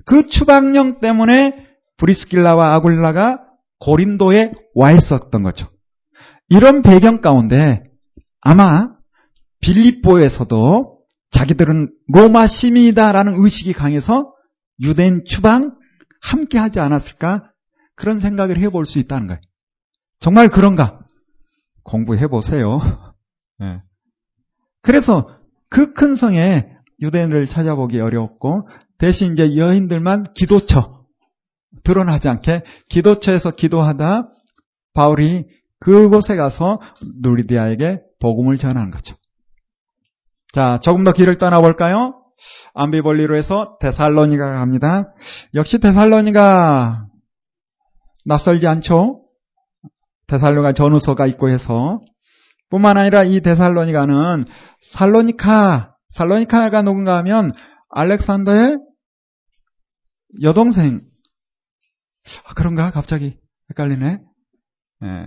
그 0.06 0.28
추방령 0.28 1.00
때문에 1.00 1.68
브리스길라와 1.98 2.76
아굴라가 2.76 3.40
고린도에 3.80 4.52
와 4.74 4.92
있었던 4.92 5.44
거죠. 5.44 5.70
이런 6.50 6.82
배경 6.82 7.22
가운데 7.22 7.84
아마 8.42 8.90
빌립보에서도 9.62 11.00
자기들은 11.32 11.92
로마 12.12 12.48
시민이다라는 12.48 13.36
의식이 13.38 13.74
강해서 13.74 14.34
유대인 14.82 15.24
추방 15.26 15.76
함께 16.22 16.58
하지 16.58 16.80
않았을까? 16.80 17.52
그런 18.00 18.20
생각을 18.20 18.58
해볼 18.58 18.86
수 18.86 18.98
있다는 19.00 19.28
거예요. 19.28 19.42
정말 20.20 20.48
그런가? 20.48 21.00
공부해 21.84 22.28
보세요. 22.28 22.80
네. 23.60 23.82
그래서 24.82 25.28
그 25.70 25.94
큰 25.94 26.16
성에 26.16 26.66
유대인을 27.02 27.46
찾아보기 27.46 28.00
어려웠고 28.00 28.68
대신 28.98 29.34
이제 29.34 29.56
여인들만 29.56 30.34
기도처 30.34 31.04
드러나지 31.84 32.30
않게 32.30 32.64
기도처에서 32.90 33.52
기도하다 33.52 34.30
바울이 34.94 35.46
그곳에 35.80 36.36
가서 36.36 36.80
누리디아에게 37.22 38.02
복음을 38.20 38.58
전하는 38.58 38.92
거죠. 38.92 39.16
자, 40.54 40.80
조금 40.82 41.04
더 41.04 41.14
길을 41.14 41.36
떠나볼까요? 41.36 42.22
암비볼리로 42.74 43.36
해서 43.36 43.78
데살로니가 43.80 44.60
갑니다. 44.60 45.14
역시 45.54 45.80
데살로니가 45.80 47.09
낯설지 48.30 48.68
않죠? 48.68 49.26
데살로가 50.28 50.72
전후서가 50.72 51.26
있고 51.28 51.50
해서 51.50 52.00
뿐만 52.70 52.98
아니라 52.98 53.24
이 53.24 53.42
데살로니가는 53.42 54.44
살로니카, 54.82 55.96
살로니카가 56.12 56.84
누군가 56.84 57.18
하면 57.18 57.52
알렉산더의 57.90 58.78
여동생. 60.44 61.02
아, 62.46 62.54
그런가? 62.54 62.92
갑자기 62.92 63.40
헷갈리네. 63.72 64.20
네. 65.02 65.26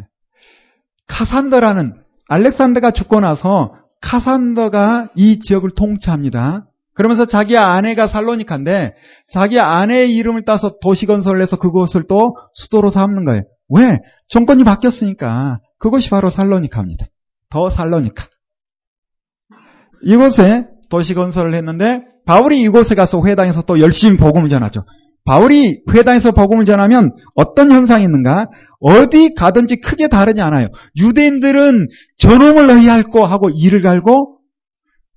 카산더라는 1.08 2.00
알렉산더가 2.28 2.92
죽고 2.92 3.18
나서 3.18 3.72
카산더가 4.00 5.10
이 5.16 5.40
지역을 5.40 5.70
통치합니다. 5.74 6.68
그러면서 6.94 7.24
자기 7.24 7.56
아내가 7.56 8.06
살로니카인데 8.06 8.94
자기 9.30 9.58
아내의 9.58 10.14
이름을 10.14 10.44
따서 10.44 10.76
도시 10.82 11.06
건설을 11.06 11.40
해서 11.40 11.56
그곳을 11.56 12.02
또 12.08 12.36
수도로 12.52 12.90
삼는 12.90 13.24
거예요. 13.24 13.42
왜? 13.68 14.00
정권이 14.28 14.64
바뀌었으니까 14.64 15.58
그것이 15.78 16.10
바로 16.10 16.30
살로니카입니다. 16.30 17.06
더 17.50 17.70
살로니카. 17.70 18.26
이곳에 20.04 20.64
도시 20.90 21.14
건설을 21.14 21.54
했는데 21.54 22.02
바울이 22.26 22.60
이곳에 22.60 22.94
가서 22.94 23.22
회당에서 23.24 23.62
또 23.62 23.80
열심히 23.80 24.18
복음을 24.18 24.48
전하죠. 24.48 24.84
바울이 25.24 25.82
회당에서 25.90 26.32
복음을 26.32 26.66
전하면 26.66 27.14
어떤 27.34 27.70
현상이 27.70 28.04
있는가? 28.04 28.48
어디 28.80 29.34
가든지 29.34 29.76
크게 29.76 30.08
다르지 30.08 30.40
않아요. 30.40 30.68
유대인들은 30.96 31.86
저놈을 32.18 32.70
의할거 32.70 33.24
하고 33.26 33.48
이를 33.50 33.80
갈고 33.80 34.38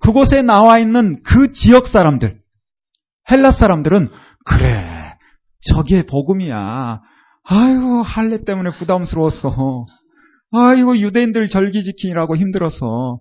그곳에 0.00 0.42
나와 0.42 0.78
있는 0.78 1.22
그 1.22 1.52
지역 1.52 1.86
사람들, 1.86 2.40
헬라 3.30 3.52
사람들은 3.52 4.08
그래 4.44 5.16
저게 5.60 6.04
복음이야. 6.06 7.00
아이고 7.44 8.02
할례 8.02 8.44
때문에 8.44 8.70
부담스러웠어. 8.70 9.86
아이고 10.52 10.98
유대인들 10.98 11.48
절기 11.48 11.82
지키느라고 11.84 12.36
힘들었어. 12.36 13.20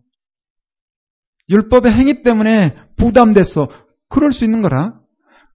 율법의 1.50 1.92
행위 1.94 2.24
때문에 2.24 2.76
부담됐어. 2.98 3.70
그럴 4.10 4.32
수 4.32 4.44
있는 4.44 4.62
거라. 4.62 4.94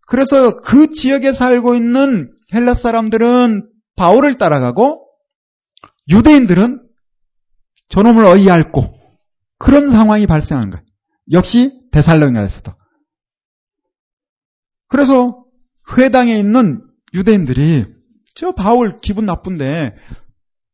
그래서 0.08 0.60
그 0.60 0.90
지역에 0.90 1.32
살고 1.32 1.74
있는 1.74 2.32
헬라 2.52 2.74
사람들은 2.74 3.68
바울을 3.96 4.38
따라가고 4.38 5.06
유대인들은 6.10 6.82
저놈을 7.90 8.24
어이할고 8.24 8.98
그런 9.58 9.90
상황이 9.90 10.26
발생한 10.26 10.70
거예요. 10.70 10.84
역시 11.32 11.80
데살로니가에서도. 11.92 12.72
그래서 14.88 15.44
회당에 15.96 16.38
있는 16.38 16.82
유대인들이 17.14 17.84
저 18.34 18.52
바울 18.52 19.00
기분 19.00 19.26
나쁜데 19.26 19.94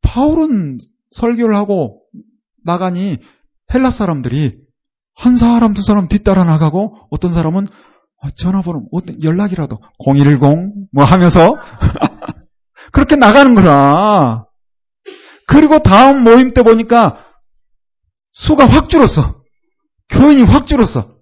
바울은 0.02 0.78
설교를 1.10 1.54
하고 1.56 2.02
나가니 2.64 3.18
헬라 3.72 3.90
사람들이 3.90 4.58
한 5.14 5.36
사람 5.36 5.74
두 5.74 5.82
사람 5.82 6.08
뒤따라 6.08 6.44
나가고 6.44 7.08
어떤 7.10 7.34
사람은 7.34 7.66
아, 8.22 8.30
전화번호 8.36 8.86
어떤 8.92 9.22
연락이라도 9.22 9.78
010 9.98 10.40
뭐 10.92 11.04
하면서 11.04 11.56
그렇게 12.92 13.16
나가는 13.16 13.54
거라. 13.54 14.46
그리고 15.46 15.78
다음 15.78 16.24
모임 16.24 16.50
때 16.50 16.62
보니까 16.62 17.24
수가 18.32 18.66
확 18.66 18.88
줄었어. 18.88 19.42
교인이 20.10 20.42
확 20.42 20.66
줄었어. 20.66 21.16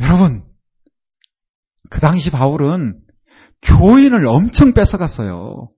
여러분, 0.00 0.44
그 1.90 2.00
당시 2.00 2.30
바울은 2.30 3.00
교인을 3.62 4.26
엄청 4.26 4.72
뺏어갔어요. 4.72 5.70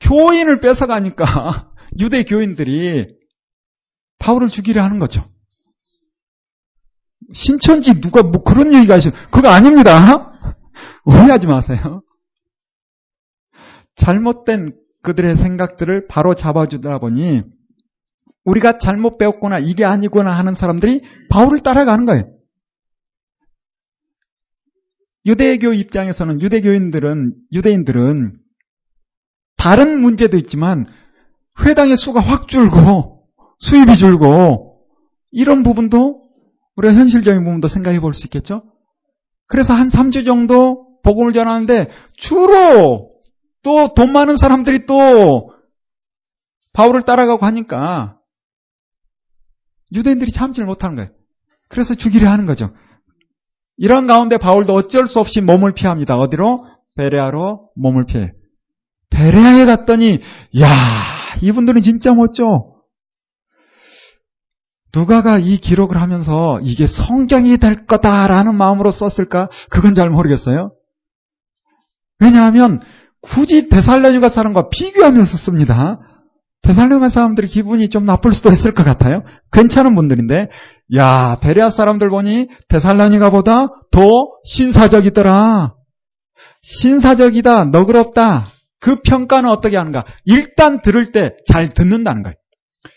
교인을 0.00 0.60
뺏어가니까 0.60 1.72
유대 1.98 2.22
교인들이 2.22 3.16
바울을 4.18 4.48
죽이려 4.48 4.82
하는 4.82 4.98
거죠. 4.98 5.28
신천지 7.32 8.00
누가 8.00 8.22
뭐 8.22 8.42
그런 8.42 8.72
얘기가 8.72 8.94
하시 8.94 9.10
그거 9.30 9.48
아닙니다. 9.48 10.32
오해하지 11.04 11.46
마세요. 11.46 12.02
잘못된 13.96 14.76
그들의 15.02 15.36
생각들을 15.36 16.06
바로 16.08 16.34
잡아주다 16.34 16.98
보니 16.98 17.42
우리가 18.48 18.78
잘못 18.78 19.18
배웠구나 19.18 19.58
이게 19.58 19.84
아니구나 19.84 20.36
하는 20.36 20.54
사람들이 20.54 21.02
바울을 21.30 21.60
따라가는 21.60 22.06
거예요. 22.06 22.24
유대교 25.26 25.74
입장에서는 25.74 26.40
유대교인들은 26.40 27.34
유대인들은 27.52 28.38
다른 29.56 30.00
문제도 30.00 30.36
있지만 30.38 30.86
회당의 31.60 31.96
수가 31.96 32.20
확 32.20 32.48
줄고 32.48 33.26
수입이 33.58 33.96
줄고 33.96 34.80
이런 35.30 35.62
부분도 35.62 36.22
우리가 36.76 36.94
현실적인 36.94 37.44
부분도 37.44 37.68
생각해 37.68 38.00
볼 38.00 38.14
수 38.14 38.26
있겠죠? 38.26 38.62
그래서 39.46 39.74
한 39.74 39.88
3주 39.88 40.24
정도 40.24 41.00
복음을 41.02 41.32
전하는데 41.32 41.90
주로 42.16 43.10
또 43.62 43.92
돈 43.94 44.12
많은 44.12 44.36
사람들이 44.36 44.86
또 44.86 45.52
바울을 46.72 47.02
따라가고 47.02 47.44
하니까 47.44 48.17
유대인들이 49.94 50.32
참지를 50.32 50.66
못하는 50.66 50.96
거예요. 50.96 51.10
그래서 51.68 51.94
죽이려 51.94 52.30
하는 52.30 52.46
거죠. 52.46 52.70
이런 53.76 54.06
가운데 54.06 54.38
바울도 54.38 54.74
어쩔 54.74 55.06
수 55.06 55.20
없이 55.20 55.40
몸을 55.40 55.72
피합니다. 55.72 56.16
어디로? 56.16 56.66
베레아로 56.96 57.70
몸을 57.76 58.06
피해. 58.06 58.32
베레아에 59.10 59.64
갔더니 59.64 60.20
야 60.60 60.68
이분들은 61.42 61.82
진짜 61.82 62.12
멋져. 62.12 62.78
누가가 64.94 65.38
이 65.38 65.58
기록을 65.58 66.00
하면서 66.00 66.60
이게 66.62 66.86
성경이 66.86 67.58
될 67.58 67.86
거다라는 67.86 68.54
마음으로 68.56 68.90
썼을까? 68.90 69.48
그건 69.70 69.94
잘 69.94 70.10
모르겠어요. 70.10 70.72
왜냐하면 72.20 72.80
굳이 73.20 73.68
데살로니가 73.68 74.28
사람과 74.30 74.68
비교하면서 74.70 75.36
씁니다. 75.36 76.00
데살로니가 76.62 77.08
사람들이 77.08 77.48
기분이 77.48 77.88
좀 77.88 78.04
나쁠 78.04 78.32
수도 78.32 78.50
있을 78.50 78.72
것 78.74 78.84
같아요. 78.84 79.22
괜찮은 79.52 79.94
분들인데, 79.94 80.48
야 80.96 81.38
베레아 81.40 81.70
사람들 81.70 82.08
보니 82.10 82.48
데살로니가보다 82.68 83.68
더 83.90 84.08
신사적이더라. 84.44 85.74
신사적이다, 86.62 87.66
너그럽다. 87.66 88.46
그 88.80 89.00
평가는 89.02 89.48
어떻게 89.50 89.76
하는가? 89.76 90.04
일단 90.24 90.82
들을 90.82 91.10
때 91.10 91.30
잘 91.50 91.68
듣는다는 91.68 92.22
거예요. 92.22 92.34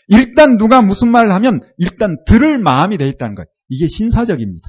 일단 0.08 0.56
누가 0.56 0.82
무슨 0.82 1.08
말을 1.08 1.32
하면 1.32 1.60
일단 1.78 2.16
들을 2.26 2.58
마음이 2.58 2.98
돼 2.98 3.08
있다는 3.08 3.34
거예요. 3.34 3.46
이게 3.68 3.88
신사적입니다. 3.88 4.68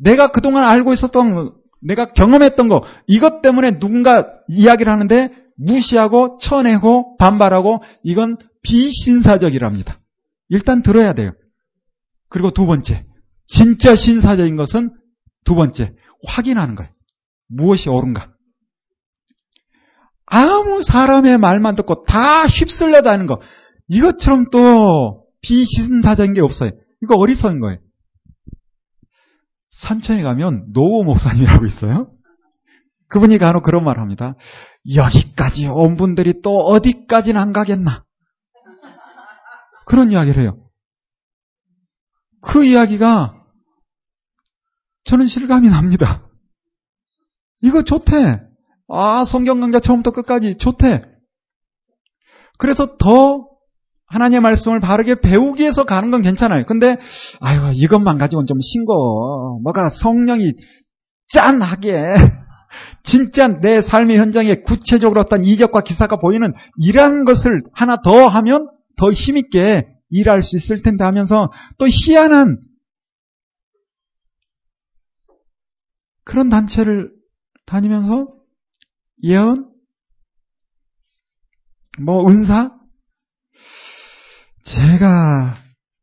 내가 0.00 0.28
그동안 0.28 0.64
알고 0.64 0.92
있었던 0.92 1.52
내가 1.82 2.06
경험했던 2.06 2.68
거 2.68 2.84
이것 3.06 3.42
때문에 3.42 3.78
누군가 3.78 4.26
이야기를 4.48 4.90
하는데 4.90 5.30
무시하고 5.58 6.38
쳐내고 6.40 7.16
반발하고 7.18 7.82
이건 8.02 8.38
비신사적이랍니다. 8.62 10.00
일단 10.48 10.82
들어야 10.82 11.12
돼요. 11.12 11.32
그리고 12.28 12.50
두 12.50 12.66
번째 12.66 13.04
진짜 13.46 13.94
신사적인 13.94 14.56
것은 14.56 14.90
두 15.44 15.54
번째 15.54 15.94
확인하는 16.26 16.74
거예요. 16.74 16.90
무엇이 17.48 17.88
옳은가? 17.88 18.32
아무 20.26 20.82
사람의 20.82 21.38
말만 21.38 21.74
듣고 21.74 22.02
다 22.02 22.46
휩쓸려다는 22.46 23.26
거. 23.26 23.40
이것처럼 23.88 24.50
또 24.50 25.24
비신사적인 25.40 26.34
게 26.34 26.40
없어요. 26.40 26.70
이거 27.02 27.14
어리석은 27.16 27.60
거예요. 27.60 27.78
산천에 29.70 30.22
가면 30.22 30.72
노우 30.72 31.04
목사님이라고 31.04 31.64
있어요. 31.66 32.12
그분이 33.08 33.38
간혹 33.38 33.62
그런 33.62 33.84
말을 33.84 34.02
합니다. 34.02 34.34
여기까지 34.94 35.66
온 35.66 35.96
분들이 35.96 36.40
또 36.42 36.58
어디까지는 36.58 37.40
안 37.40 37.52
가겠나. 37.52 38.04
그런 39.86 40.10
이야기를 40.10 40.42
해요. 40.42 40.58
그 42.40 42.64
이야기가 42.64 43.34
저는 45.04 45.26
실감이 45.26 45.68
납니다. 45.68 46.28
이거 47.62 47.82
좋대. 47.82 48.40
아, 48.88 49.24
성경 49.24 49.60
강좌 49.60 49.80
처음부터 49.80 50.12
끝까지 50.12 50.56
좋대. 50.56 51.02
그래서 52.58 52.96
더 52.98 53.48
하나님의 54.06 54.40
말씀을 54.40 54.80
바르게 54.80 55.20
배우기 55.20 55.62
위해서 55.62 55.84
가는 55.84 56.10
건 56.10 56.22
괜찮아요. 56.22 56.64
근데, 56.66 56.96
아유, 57.40 57.72
이것만 57.74 58.18
가지고는 58.18 58.46
좀 58.46 58.60
싱거워. 58.60 59.60
뭐가 59.62 59.90
성령이 59.90 60.54
짠하게, 61.32 62.14
진짜 63.02 63.48
내 63.48 63.80
삶의 63.82 64.18
현장에 64.18 64.56
구체적으로 64.56 65.20
어떤 65.20 65.44
이적과 65.44 65.80
기사가 65.80 66.16
보이는 66.16 66.52
이러한 66.76 67.24
것을 67.24 67.60
하나 67.72 67.96
더 68.02 68.26
하면 68.28 68.68
더 68.96 69.10
힘있게 69.10 69.88
일할 70.10 70.42
수 70.42 70.56
있을 70.56 70.82
텐데 70.82 71.04
하면서 71.04 71.50
또 71.78 71.86
희한한 71.88 72.60
그런 76.24 76.50
단체를 76.50 77.10
다니면서 77.66 78.28
예언? 79.22 79.70
뭐 82.00 82.28
은사? 82.28 82.76
제가 84.62 85.56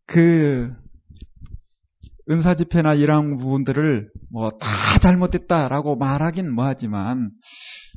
그 0.08 0.74
은사 2.30 2.56
집회나 2.56 2.94
이런 2.96 3.38
부분들을 3.38 4.10
뭐 4.32 4.50
다 4.60 5.00
잘못됐다라고 5.00 5.96
말하긴 5.98 6.52
뭐하지만 6.54 7.30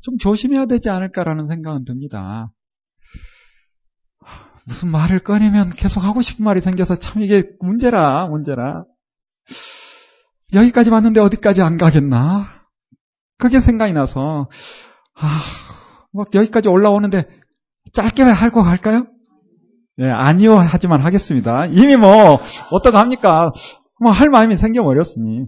좀 0.02 0.18
조심해야 0.18 0.66
되지 0.66 0.90
않을까라는 0.90 1.46
생각은 1.46 1.84
듭니다. 1.84 2.50
무슨 4.66 4.90
말을 4.90 5.20
꺼내면 5.20 5.70
계속 5.70 6.00
하고 6.04 6.20
싶은 6.20 6.44
말이 6.44 6.60
생겨서 6.60 6.96
참 6.96 7.22
이게 7.22 7.44
문제라 7.60 8.26
문제라. 8.28 8.84
여기까지 10.52 10.90
왔는데 10.90 11.20
어디까지 11.20 11.62
안 11.62 11.76
가겠나? 11.78 12.46
그게 13.38 13.60
생각이 13.60 13.92
나서 13.94 14.48
아, 15.14 15.40
뭐 16.12 16.24
여기까지 16.34 16.68
올라오는데 16.68 17.24
짧게 17.94 18.22
할거 18.24 18.60
할까요? 18.62 19.06
예, 20.00 20.04
아니요 20.10 20.56
하지만 20.58 21.00
하겠습니다. 21.00 21.66
이미 21.66 21.96
뭐 21.96 22.38
어떡 22.70 22.94
합니까? 22.94 23.50
뭐 24.00 24.12
할 24.12 24.28
마음이 24.28 24.56
생겨버렸으니 24.58 25.46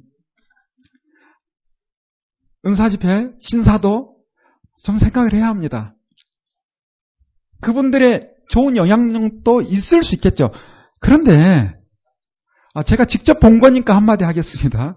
은사집회 2.66 3.32
신사도 3.40 4.16
좀 4.84 4.98
생각을 4.98 5.32
해야 5.34 5.48
합니다. 5.48 5.94
그분들의 7.60 8.28
좋은 8.50 8.76
영향력도 8.76 9.62
있을 9.62 10.02
수 10.02 10.14
있겠죠. 10.14 10.50
그런데 11.00 11.78
아, 12.74 12.82
제가 12.82 13.04
직접 13.04 13.40
본 13.40 13.58
거니까 13.58 13.96
한마디 13.96 14.24
하겠습니다. 14.24 14.96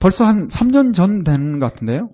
벌써 0.00 0.24
한 0.26 0.48
3년 0.48 0.94
전 0.94 1.24
되는 1.24 1.58
것 1.58 1.66
같은데요. 1.72 2.10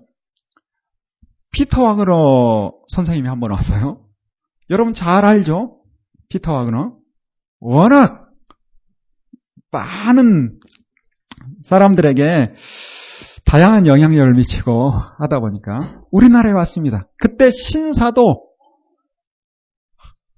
피터 1.51 1.83
와그너 1.83 2.73
선생님이 2.87 3.27
한 3.27 3.39
번 3.39 3.51
왔어요. 3.51 4.05
여러분 4.69 4.93
잘 4.93 5.25
알죠? 5.25 5.81
피터 6.29 6.51
와그너. 6.53 6.97
워낙 7.59 8.22
많은 9.73 10.59
사람들에게 11.65 12.23
다양한 13.45 13.87
영향력을 13.87 14.33
미치고 14.35 14.91
하다 15.19 15.39
보니까 15.41 16.01
우리나라에 16.11 16.53
왔습니다. 16.53 17.07
그때 17.19 17.51
신사도 17.51 18.47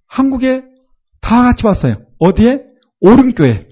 한국에 0.07 0.63
다 1.21 1.43
같이 1.43 1.65
왔어요. 1.67 1.97
어디에? 2.19 2.63
오름교회. 3.01 3.67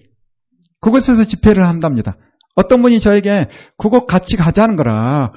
그곳에서 0.82 1.24
집회를 1.24 1.64
한답니다. 1.66 2.18
어떤 2.56 2.82
분이 2.82 3.00
저에게 3.00 3.48
그곳 3.78 4.06
같이 4.06 4.36
가자는 4.36 4.76
거라 4.76 5.32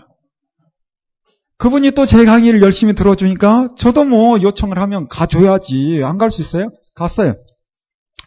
그분이 1.59 1.93
또 1.93 2.05
제 2.05 2.25
강의를 2.27 2.63
열심히 2.63 2.95
들어주니까 2.95 3.69
저도 3.79 4.05
뭐 4.05 4.43
요청을 4.43 4.83
하면 4.83 5.09
가줘야지. 5.09 6.03
안 6.05 6.19
갈 6.19 6.31
수 6.31 6.43
있어요? 6.43 6.69
갔어요. 6.95 7.37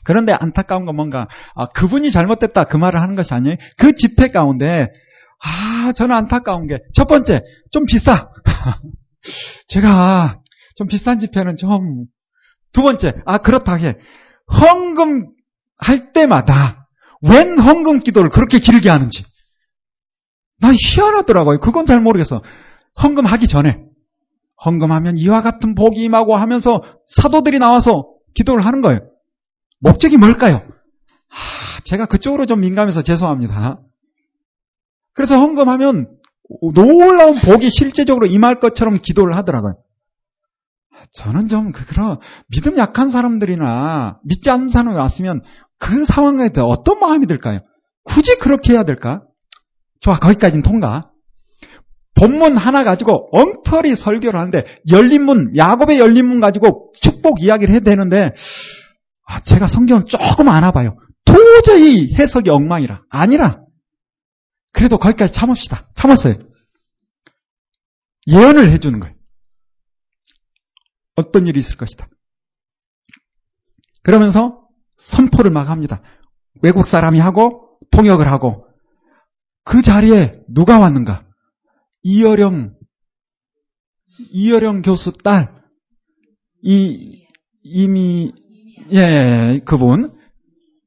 그런데 0.10 0.34
안타까운 0.34 0.86
건 0.86 0.96
뭔가, 0.96 1.28
아, 1.54 1.66
그분이 1.66 2.10
잘못됐다. 2.10 2.64
그 2.64 2.78
말을 2.78 3.00
하는 3.00 3.14
것이 3.14 3.32
아니에요. 3.36 3.58
그 3.78 3.94
집회 3.94 4.28
가운데 4.30 4.88
아, 5.40 5.94
저는 5.94 6.16
안타까운 6.16 6.66
게, 6.66 6.80
첫 6.96 7.08
번째, 7.08 7.42
좀 7.72 7.86
비싸. 7.86 8.32
제가 9.68 10.42
좀 10.76 10.88
비싼 10.88 11.20
집회는 11.20 11.58
좀, 11.58 12.06
두 12.74 12.82
번째, 12.82 13.14
아, 13.28 13.38
그렇다 13.38 13.76
해. 13.76 13.98
헌금 14.52 15.30
할 15.78 16.12
때마다 16.12 16.88
웬 17.22 17.60
헌금 17.60 18.00
기도를 18.00 18.32
그렇게 18.32 18.58
길게 18.58 18.90
하는지. 18.90 19.24
나 20.60 20.72
희한하더라고요. 20.74 21.60
그건 21.60 21.86
잘 21.86 22.02
모르겠어. 22.02 22.42
헌금하기 23.04 23.48
전에. 23.48 23.78
헌금하면 24.66 25.20
이와 25.20 25.42
같은 25.42 25.76
복이 25.76 26.02
임하고 26.04 26.36
하면서 26.36 26.82
사도들이 27.06 27.60
나와서 27.60 28.08
기도를 28.34 28.66
하는 28.66 28.82
거예요. 28.82 29.02
목적이 29.80 30.18
뭘까요? 30.18 30.62
아, 31.32 31.80
제가 31.84 32.06
그쪽으로 32.06 32.46
좀 32.46 32.62
민감해서 32.62 33.02
죄송합니다. 33.02 33.80
그래서 35.14 35.38
헌금하면 35.38 36.08
놀라운 36.74 37.40
복이 37.40 37.70
실제적으로 37.70 38.26
임할 38.26 38.60
것처럼 38.60 39.00
기도를 39.02 39.36
하더라고요. 39.36 39.76
저는 41.12 41.48
좀 41.48 41.72
그런 41.72 42.18
믿음 42.50 42.78
약한 42.78 43.10
사람들이나 43.10 44.20
믿지 44.24 44.50
않는 44.50 44.70
사람이 44.70 44.96
왔으면 44.96 45.42
그 45.80 46.06
상황에 46.06 46.50
대해 46.50 46.66
어떤 46.68 47.00
마음이 47.00 47.26
들까요? 47.26 47.60
굳이 48.04 48.38
그렇게 48.38 48.74
해야 48.74 48.84
될까? 48.84 49.22
좋아, 50.02 50.18
거기까지는 50.20 50.64
통과. 50.64 51.12
본문 52.16 52.58
하나 52.58 52.84
가지고 52.84 53.30
엉터리 53.32 53.96
설교를 53.96 54.38
하는데 54.38 54.64
열린 54.92 55.24
문, 55.24 55.54
야곱의 55.56 56.00
열린 56.00 56.28
문 56.28 56.40
가지고 56.42 56.92
축복 57.02 57.42
이야기를 57.42 57.72
해야 57.72 57.80
되는데 57.80 58.24
아, 59.30 59.40
제가 59.42 59.68
성경을 59.68 60.06
조금 60.06 60.50
안아봐요. 60.50 60.98
도저히 61.24 62.14
해석이 62.16 62.50
엉망이라. 62.50 63.04
아니라. 63.10 63.64
그래도 64.74 64.98
거기까지 64.98 65.34
참읍시다. 65.34 65.92
참았어요. 65.94 66.40
예언을 68.28 68.72
해주는 68.72 69.00
거예요. 69.00 69.16
어떤 71.16 71.46
일이 71.46 71.60
있을 71.60 71.78
것이다. 71.78 72.08
그러면서 74.02 74.68
선포를 74.98 75.52
막 75.52 75.70
합니다. 75.70 76.02
외국 76.64 76.88
사람이 76.88 77.20
하고 77.20 77.78
통역을 77.92 78.28
하고 78.32 78.66
그 79.64 79.84
자리에 79.84 80.42
누가 80.48 80.80
왔는가? 80.80 81.26
이여령 82.02 82.76
이여령 84.32 84.82
교수 84.82 85.14
딸 85.14 85.60
이 86.62 87.26
이미 87.64 88.34
예, 88.94 88.98
예, 88.98 89.54
예, 89.54 89.60
그분 89.66 90.12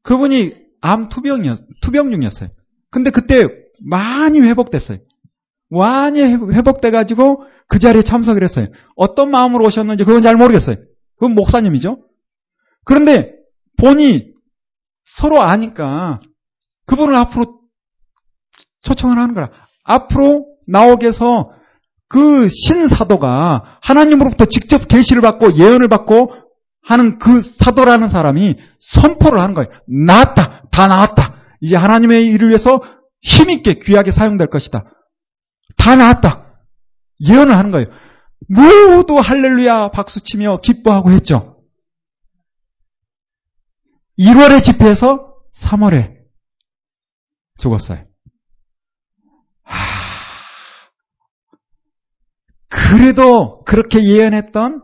그분이 0.03 0.55
암 0.81 1.09
투병이었 1.09 1.59
투병 1.81 2.11
중이었어요. 2.11 2.51
근데 2.91 3.11
그때 3.11 3.47
많이 3.81 4.41
회복됐어요. 4.41 4.99
많이 5.71 6.21
회복돼 6.21 6.91
가지고 6.91 7.45
그 7.67 7.79
자리에 7.79 8.03
참석을 8.03 8.43
했어요. 8.43 8.67
어떤 8.97 9.31
마음으로 9.31 9.65
오셨는지 9.65 10.05
그건 10.05 10.23
잘 10.23 10.37
모르겠어요. 10.37 10.77
그건 11.15 11.35
목사님이죠. 11.35 11.99
그런데 12.85 13.33
본이 13.79 14.33
서로 15.05 15.41
아니까 15.41 16.21
그분을 16.87 17.15
앞으로 17.15 17.61
초청을 18.81 19.17
하는 19.17 19.35
거라. 19.35 19.51
앞으로 19.85 20.47
나오게 20.67 21.09
해서 21.09 21.51
그 22.09 22.49
신사도가 22.49 23.79
하나님으로부터 23.81 24.45
직접 24.45 24.87
계시를 24.89 25.23
받고 25.23 25.57
예언을 25.57 25.89
받고 25.89 26.35
하는 26.83 27.19
그 27.19 27.43
사도라는 27.43 28.09
사람이 28.09 28.57
선포를 28.81 29.41
하는 29.41 29.55
거예요. 29.55 29.71
나왔다. 29.87 30.65
다 30.71 30.89
나왔다. 30.89 31.37
이제 31.61 31.77
하나님의 31.77 32.27
일을 32.29 32.49
위해서 32.49 32.83
힘있게 33.23 33.75
귀하게 33.75 34.11
사용될 34.11 34.49
것이다. 34.49 34.85
다 35.77 35.97
나왔다. 35.97 36.47
예언을 37.21 37.57
하는 37.57 37.71
거예요. 37.71 37.87
모두 38.49 39.19
할렐루야 39.19 39.91
박수치며 39.93 40.59
기뻐하고 40.63 41.13
했죠. 41.13 41.63
1월에 44.19 44.63
집회에서 44.63 45.37
3월에 45.57 46.17
죽었어요. 47.59 48.05
그래도 52.69 53.63
그렇게 53.65 54.03
예언했던 54.03 54.83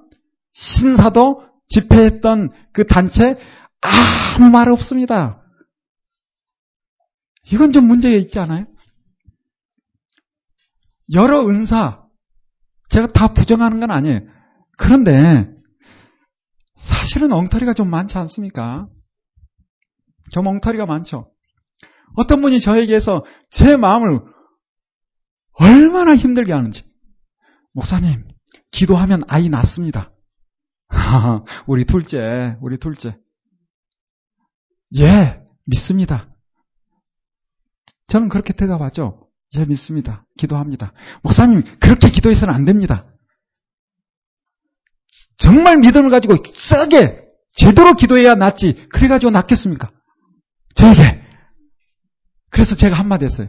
신사도 0.53 1.49
집회했던 1.69 2.51
그 2.73 2.87
단체 2.87 3.39
아무 3.81 4.51
말 4.51 4.69
없습니다. 4.69 5.43
이건 7.53 7.73
좀 7.73 7.87
문제가 7.87 8.15
있지 8.17 8.39
않아요? 8.39 8.67
여러 11.15 11.47
은사 11.47 12.05
제가 12.91 13.09
다 13.09 13.29
부정하는 13.33 13.81
건 13.81 13.91
아니에요. 13.91 14.21
그런데 14.77 15.49
사실은 16.77 17.33
엉터리가 17.33 17.75
좀 17.75 17.91
많지 17.91 18.17
않습니까? 18.19 18.89
좀 20.33 20.47
엉터리가 20.47 20.87
많죠. 20.87 21.31
어떤 22.17 22.41
분이 22.41 22.61
저에게서 22.61 23.25
제 23.51 23.77
마음을 23.77 24.21
얼마나 25.53 26.15
힘들게 26.15 26.53
하는지. 26.53 26.85
목사님, 27.73 28.27
기도하면 28.71 29.23
아이 29.27 29.49
낳습니다. 29.49 30.13
우리 31.67 31.85
둘째, 31.85 32.57
우리 32.61 32.79
둘째. 32.79 33.17
예, 34.97 35.41
믿습니다. 35.65 36.29
저는 38.09 38.29
그렇게 38.29 38.53
대답하죠. 38.53 39.29
예, 39.57 39.65
믿습니다. 39.65 40.25
기도합니다. 40.39 40.93
목사님, 41.23 41.63
그렇게 41.81 42.11
기도해서는 42.11 42.55
안 42.55 42.65
됩니다. 42.65 43.07
정말 45.37 45.79
믿음을 45.79 46.11
가지고 46.11 46.37
싸게 46.53 47.29
제대로 47.53 47.95
기도해야 47.95 48.35
낫지. 48.35 48.89
그래가지고 48.89 49.31
낫겠습니까? 49.31 49.91
저에게. 50.75 51.23
그래서 52.51 52.75
제가 52.75 52.97
한마디 52.97 53.25
했어요. 53.25 53.49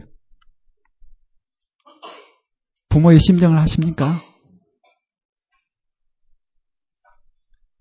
부모의 2.90 3.18
심정을 3.20 3.58
하십니까? 3.60 4.20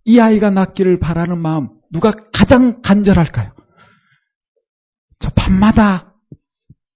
이 0.10 0.20
아이가 0.20 0.50
낫기를 0.50 1.00
바라는 1.00 1.40
마음 1.40 1.70
누가 1.92 2.10
가장 2.10 2.82
간절할까요? 2.82 3.54
저 5.20 5.30
밤마다 5.36 6.16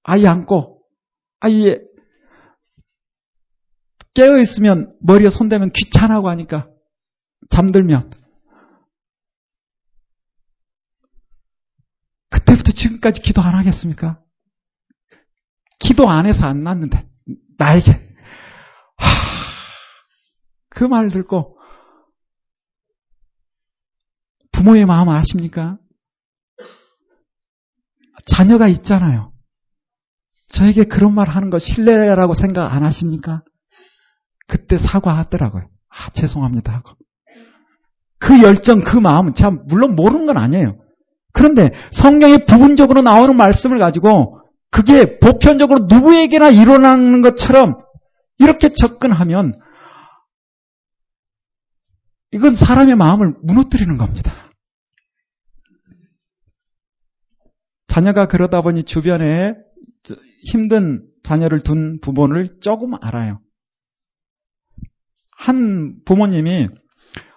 아이 0.01 0.25
안고 0.25 0.83
아이에 1.39 1.77
깨어 4.15 4.39
있으면 4.39 4.97
머리에 4.99 5.29
손대면 5.29 5.69
귀찮하고 5.69 6.27
하니까 6.27 6.71
잠들면 7.51 8.09
그때부터 12.31 12.71
지금까지 12.71 13.21
기도 13.21 13.43
안 13.43 13.53
하겠습니까? 13.53 14.23
기도 15.77 16.09
안 16.09 16.25
해서 16.25 16.47
안 16.47 16.63
났는데 16.63 17.07
나에게 17.59 18.09
그말 20.69 21.09
듣고 21.09 21.52
부모의 24.63 24.85
마음 24.85 25.09
아십니까? 25.09 25.77
자녀가 28.25 28.69
있잖아요. 28.69 29.33
저에게 30.47 30.85
그런 30.85 31.13
말 31.13 31.27
하는 31.27 31.49
거 31.49 31.59
신뢰라고 31.59 32.33
생각 32.33 32.73
안 32.73 32.83
하십니까? 32.83 33.43
그때 34.47 34.77
사과하더라고요. 34.77 35.67
아, 35.89 36.09
죄송합니다 36.11 36.73
하고. 36.73 36.95
그 38.19 38.41
열정, 38.41 38.79
그 38.79 38.95
마음은 38.95 39.35
참, 39.35 39.63
물론 39.67 39.95
모르는 39.95 40.25
건 40.25 40.37
아니에요. 40.37 40.79
그런데 41.33 41.71
성경에 41.91 42.45
부분적으로 42.45 43.01
나오는 43.01 43.35
말씀을 43.35 43.79
가지고 43.79 44.39
그게 44.71 45.19
보편적으로 45.19 45.87
누구에게나 45.89 46.49
일어나는 46.49 47.21
것처럼 47.21 47.79
이렇게 48.39 48.69
접근하면 48.69 49.53
이건 52.31 52.55
사람의 52.55 52.95
마음을 52.95 53.35
무너뜨리는 53.43 53.97
겁니다. 53.97 54.42
자녀가 57.93 58.25
그러다 58.25 58.61
보니 58.61 58.85
주변에 58.85 59.53
힘든 60.45 61.05
자녀를 61.21 61.59
둔 61.61 61.99
부모를 62.01 62.59
조금 62.59 62.93
알아요. 62.99 63.39
한 65.29 65.97
부모님이 66.03 66.69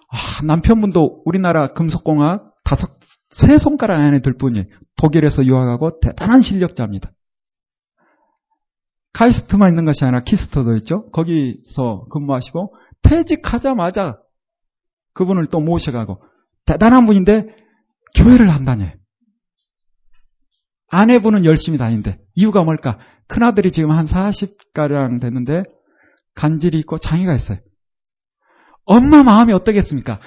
아, 0.08 0.46
남편분도 0.46 1.24
우리나라 1.26 1.66
금속공학 1.74 2.54
다섯 2.64 2.88
세 3.28 3.58
손가락 3.58 4.00
안에 4.00 4.20
들 4.20 4.38
뿐이 4.38 4.64
독일에서 4.96 5.44
유학하고 5.44 6.00
대단한 6.00 6.40
실력자입니다. 6.40 7.12
카이스트만 9.12 9.68
있는 9.68 9.84
것이 9.84 10.04
아니라 10.04 10.20
키스터도 10.20 10.74
있죠. 10.76 11.04
거기서 11.10 12.06
근무하시고 12.10 12.74
퇴직하자마자 13.02 14.20
그분을 15.12 15.48
또 15.48 15.60
모셔가고 15.60 16.22
대단한 16.64 17.04
분인데 17.04 17.44
교회를 18.16 18.48
안 18.48 18.64
다녀요. 18.64 18.92
아내분은 20.88 21.44
열심히 21.44 21.78
다닌대. 21.78 22.18
이유가 22.34 22.62
뭘까? 22.62 22.98
큰아들이 23.28 23.72
지금 23.72 23.90
한 23.90 24.06
40가량 24.06 25.20
됐는데 25.20 25.62
간질이 26.34 26.78
있고 26.80 26.98
장애가 26.98 27.34
있어요. 27.34 27.58
엄마 28.84 29.22
마음이 29.22 29.52
어떻겠습니까? 29.52 30.20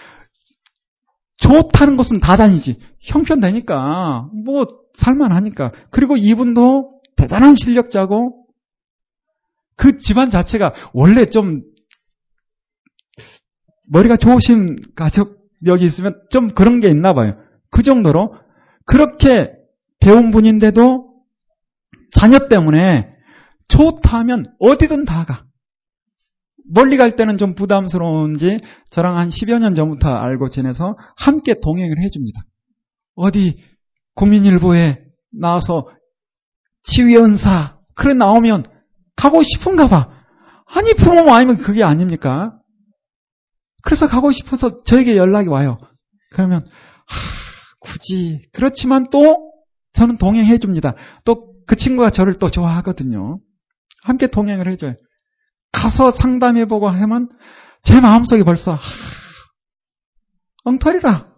좋다는 1.38 1.96
곳은 1.96 2.20
다 2.20 2.36
다니지. 2.36 2.80
형편 3.00 3.40
되니까. 3.40 4.30
뭐, 4.44 4.66
살만하니까. 4.96 5.72
그리고 5.92 6.18
이분도 6.18 7.02
대단한 7.16 7.56
실력자고, 7.56 8.46
그 9.78 9.98
집안 9.98 10.30
자체가 10.30 10.74
원래 10.94 11.26
좀, 11.26 11.62
머리가 13.92 14.18
좋으신 14.18 14.76
가족 14.96 15.40
여기 15.66 15.86
있으면 15.86 16.22
좀 16.30 16.50
그런 16.50 16.80
게 16.82 16.90
있나 16.90 17.14
봐요. 17.14 17.38
그 17.72 17.82
정도로 17.82 18.36
그렇게 18.86 19.59
배운 20.00 20.32
분인데도 20.32 21.10
자녀 22.12 22.48
때문에 22.48 23.10
좋다면 23.68 24.46
어디든 24.60 25.06
다 25.06 25.26
가. 25.26 25.46
멀리 26.72 26.98
갈 26.98 27.16
때는 27.16 27.38
좀 27.38 27.56
부담스러운지 27.56 28.60
저랑 28.92 29.18
한 29.18 29.30
10여 29.30 29.60
년 29.60 29.76
전부터 29.76 30.10
알고 30.10 30.50
지내서 30.50 30.98
함께 31.16 31.56
동행을 31.62 32.02
해줍니다. 32.04 32.42
어디 33.16 33.58
국민일보에 34.16 35.00
나와서 35.32 35.88
지휘연사 36.84 37.80
그래 37.96 38.14
나오면 38.14 38.66
가고 39.16 39.44
싶은가 39.44 39.88
봐. 39.90 40.10
아니 40.66 40.94
부모 40.94 41.32
아니면 41.34 41.58
그게 41.58 41.84
아닙니까? 41.84 42.54
그래서 43.84 44.08
가고 44.08 44.32
싶어서 44.32 44.82
저에게 44.84 45.18
연락이 45.18 45.50
와요. 45.50 45.80
그러면 46.32 46.62
하, 46.62 46.68
굳이 47.82 48.44
그렇지만 48.54 49.08
또 49.12 49.49
저는 50.00 50.18
동행해 50.18 50.58
줍니다. 50.58 50.96
또 51.26 51.50
그 51.70 51.76
친구가 51.76 52.10
저를 52.10 52.34
또 52.34 52.50
좋아하거든요. 52.50 53.40
함께 54.02 54.26
동행을 54.26 54.72
해줘요. 54.72 54.96
가서 55.72 56.10
상담해보고 56.10 56.90
하면 56.90 57.30
제 57.84 58.02
마음속에 58.02 58.42
벌써 58.42 58.74
하, 58.74 58.80
엉터리라. 60.64 61.32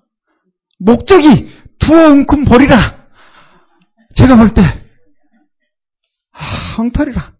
목적이 0.80 1.50
두어 1.80 2.12
웅큼 2.14 2.46
버리라. 2.46 3.10
제가 4.16 4.38
볼때 4.38 4.62
엉터리라. 6.80 7.34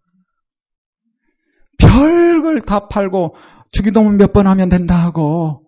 별걸 1.78 2.60
다 2.64 2.90
팔고 2.90 3.38
주기도문 3.72 4.18
몇 4.18 4.34
번 4.34 4.48
하면 4.48 4.68
된다 4.68 5.02
하고 5.02 5.66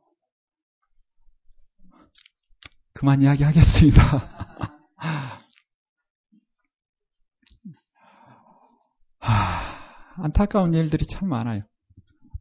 그만 2.94 3.22
이야기하겠습니다. 3.22 4.33
하, 9.24 10.22
안타까운 10.22 10.74
일들이 10.74 11.06
참 11.06 11.30
많아요. 11.30 11.62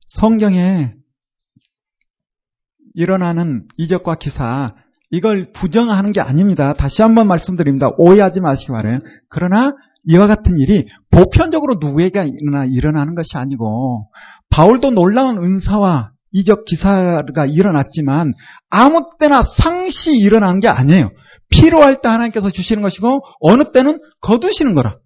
성경에 0.08 0.90
일어나는 2.94 3.68
이적과 3.78 4.16
기사 4.16 4.74
이걸 5.10 5.52
부정하는 5.52 6.10
게 6.10 6.20
아닙니다. 6.20 6.72
다시 6.72 7.02
한번 7.02 7.28
말씀드립니다. 7.28 7.90
오해하지 7.98 8.40
마시기 8.40 8.72
바래요. 8.72 8.98
그러나 9.28 9.72
이와 10.08 10.26
같은 10.26 10.58
일이 10.58 10.88
보편적으로 11.12 11.76
누구에게 11.80 12.28
일어나는 12.68 13.14
것이 13.14 13.38
아니고 13.38 14.10
바울도 14.50 14.90
놀라운 14.90 15.38
은사와 15.38 16.10
이적 16.32 16.64
기사가 16.64 17.46
일어났지만 17.46 18.32
아무 18.70 19.10
때나 19.20 19.42
상시 19.42 20.16
일어나는 20.16 20.58
게 20.58 20.66
아니에요. 20.66 21.10
필요할 21.48 22.00
때 22.00 22.08
하나님께서 22.08 22.50
주시는 22.50 22.82
것이고 22.82 23.20
어느 23.40 23.70
때는 23.70 24.00
거두시는 24.20 24.74
거라. 24.74 24.96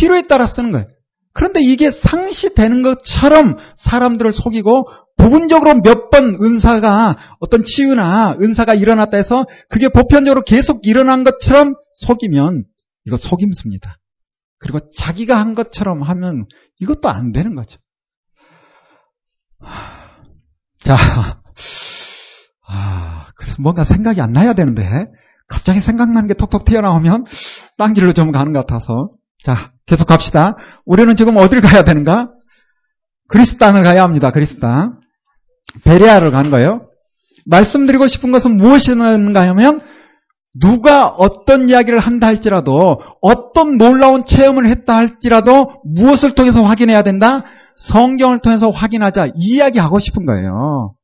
필요에 0.00 0.22
따라 0.22 0.46
쓰는 0.46 0.72
거예요. 0.72 0.86
그런데 1.32 1.60
이게 1.60 1.90
상시되는 1.90 2.82
것처럼 2.82 3.56
사람들을 3.76 4.32
속이고 4.32 4.88
부분적으로 5.16 5.74
몇 5.74 6.10
번 6.10 6.34
은사가 6.42 7.16
어떤 7.38 7.62
치유나 7.62 8.36
은사가 8.40 8.74
일어났다 8.74 9.16
해서 9.16 9.44
그게 9.68 9.88
보편적으로 9.88 10.42
계속 10.42 10.86
일어난 10.86 11.22
것처럼 11.22 11.74
속이면 11.92 12.64
이거 13.06 13.16
속임수입니다. 13.16 13.98
그리고 14.58 14.78
자기가 14.96 15.38
한 15.38 15.54
것처럼 15.54 16.02
하면 16.02 16.46
이것도 16.80 17.08
안 17.08 17.32
되는 17.32 17.54
거죠. 17.54 17.78
자, 20.82 20.96
아, 22.66 23.28
그래서 23.36 23.62
뭔가 23.62 23.84
생각이 23.84 24.20
안 24.20 24.32
나야 24.32 24.54
되는데 24.54 24.82
갑자기 25.46 25.80
생각나는 25.80 26.26
게 26.26 26.34
톡톡 26.34 26.64
튀어나오면 26.64 27.24
딴 27.76 27.92
길로 27.94 28.12
좀 28.12 28.32
가는 28.32 28.52
것 28.52 28.66
같아서 28.66 29.10
자, 29.44 29.72
계속 29.86 30.06
갑시다. 30.06 30.56
우리는 30.84 31.14
지금 31.16 31.36
어딜 31.36 31.60
가야 31.60 31.82
되는가? 31.82 32.30
그리스 33.28 33.56
땅을 33.56 33.82
가야 33.82 34.02
합니다. 34.02 34.30
그리스 34.30 34.58
땅. 34.58 35.00
베레아를 35.84 36.30
간 36.30 36.50
거예요. 36.50 36.88
말씀드리고 37.46 38.06
싶은 38.06 38.32
것은 38.32 38.56
무엇이는가 38.56 39.48
하면 39.48 39.80
누가 40.60 41.06
어떤 41.06 41.68
이야기를 41.68 41.98
한다 42.00 42.26
할지라도 42.26 43.00
어떤 43.22 43.78
놀라운 43.78 44.24
체험을 44.24 44.66
했다 44.66 44.96
할지라도 44.96 45.80
무엇을 45.84 46.34
통해서 46.34 46.64
확인해야 46.64 47.02
된다? 47.02 47.44
성경을 47.76 48.40
통해서 48.40 48.68
확인하자. 48.70 49.26
이 49.36 49.54
이야기 49.56 49.78
하고 49.78 49.98
싶은 50.00 50.26
거예요. 50.26 50.94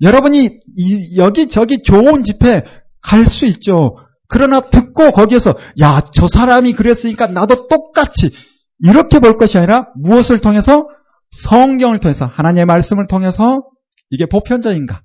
여러분이 0.00 0.60
여기저기 1.16 1.82
좋은 1.82 2.22
집회 2.22 2.62
갈 3.02 3.26
수 3.26 3.46
있죠. 3.46 3.96
그러나 4.28 4.60
듣고 4.60 5.12
거기에서 5.12 5.54
야, 5.80 6.02
저 6.12 6.26
사람이 6.28 6.72
그랬으니까 6.74 7.26
나도 7.26 7.68
똑같이 7.68 8.30
이렇게 8.80 9.20
볼 9.20 9.36
것이 9.36 9.58
아니라 9.58 9.88
무엇을 9.96 10.40
통해서 10.40 10.88
성경을 11.30 12.00
통해서 12.00 12.26
하나님의 12.26 12.66
말씀을 12.66 13.06
통해서 13.08 13.62
이게 14.10 14.26
보편적인가? 14.26 15.02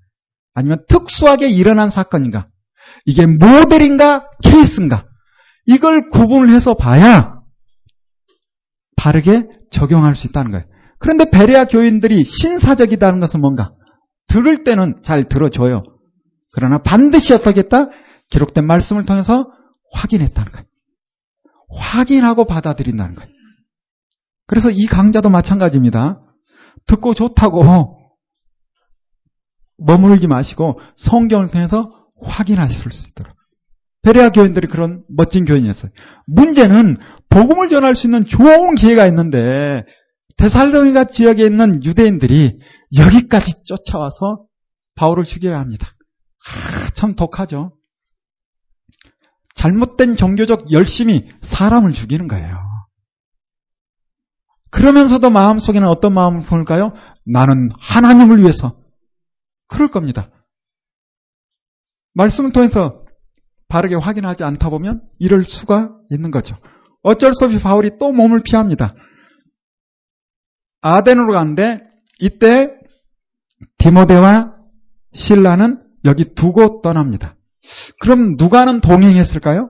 아니면 0.54 0.84
특수하게 0.88 1.50
일어난 1.50 1.90
사건인가? 1.90 2.48
이게 3.06 3.26
모델인가? 3.26 4.30
케이스인가? 4.44 5.06
이걸 5.66 6.10
구분을 6.10 6.50
해서 6.50 6.74
봐야 6.74 7.40
바르게 8.98 9.48
적용할 9.72 10.16
수 10.16 10.28
있다는 10.28 10.52
거예요. 10.52 10.66
그런데 11.00 11.30
베레아 11.30 11.66
교인들이 11.66 12.24
신사적이다는 12.24 13.20
것은 13.20 13.42
뭔가? 13.42 13.74
들을 14.28 14.64
때는 14.64 15.02
잘 15.04 15.24
들어줘요. 15.24 15.84
그러나 16.54 16.80
반드시 16.80 17.34
어떻게 17.34 17.62
했다? 17.62 17.88
기록된 18.32 18.66
말씀을 18.66 19.06
통해서 19.06 19.52
확인했다는 19.94 20.52
거예요. 20.52 20.66
확인하고 21.70 22.46
받아들인다는 22.46 23.16
거예요. 23.16 23.30
그래서 24.48 24.70
이 24.70 24.86
강자도 24.88 25.30
마찬가지입니다. 25.30 26.22
듣고 26.88 27.14
좋다고 27.14 27.98
머무르지 29.78 30.28
마시고 30.28 30.80
성경을 30.96 31.52
통해서 31.52 31.92
확인하실 32.22 32.92
수 32.92 33.10
있도록. 33.10 33.34
베레아 34.04 34.30
교인들이 34.30 34.68
그런 34.68 35.04
멋진 35.08 35.46
교인이었어요. 35.46 35.92
문제는 36.26 36.98
복음을 37.30 37.70
전할 37.70 37.96
수 37.96 38.08
있는 38.08 38.26
좋은 38.26 38.76
기회가 38.76 39.06
있는데 39.08 39.84
데살로니가 40.38 41.06
지역에 41.06 41.44
있는 41.46 41.84
유대인들이 41.84 42.60
여기까지 42.98 43.64
쫓아와서 43.64 44.46
바울을 44.96 45.24
죽이려 45.24 45.58
합니다. 45.58 45.88
아, 46.48 46.90
참 46.96 47.16
독하죠. 47.16 47.74
잘못된 49.62 50.16
종교적 50.16 50.72
열심이 50.72 51.30
사람을 51.44 51.94
죽이는 51.94 52.28
거예요. 52.28 52.58
그러면서도 54.72 55.30
마음속에는 55.30 55.88
어떤 55.88 56.14
마음을 56.14 56.42
품을까요? 56.42 56.94
나는 57.26 57.70
하나님을 57.80 58.40
위해서. 58.40 58.76
그럴 59.68 59.90
겁니다. 59.90 60.32
말씀을 62.16 62.52
통해서 62.52 63.06
바르게 63.68 63.96
확인하지 63.96 64.44
않다 64.44 64.70
보면 64.70 65.02
이럴 65.20 65.44
수가 65.44 65.92
있는 66.10 66.32
거죠. 66.32 66.58
어쩔 67.04 67.34
수 67.34 67.46
없이 67.46 67.60
바울이 67.60 67.98
또 68.00 68.12
몸을 68.12 68.42
피합니다. 68.44 68.96
아덴으로 70.82 71.34
가는데 71.34 71.80
이때 72.20 72.68
디모데와 73.78 74.56
신라는 75.14 75.84
여기 76.06 76.34
두고 76.34 76.82
떠납니다. 76.82 77.36
그럼 78.00 78.36
누가는 78.38 78.82
동행했을까요? 78.82 79.70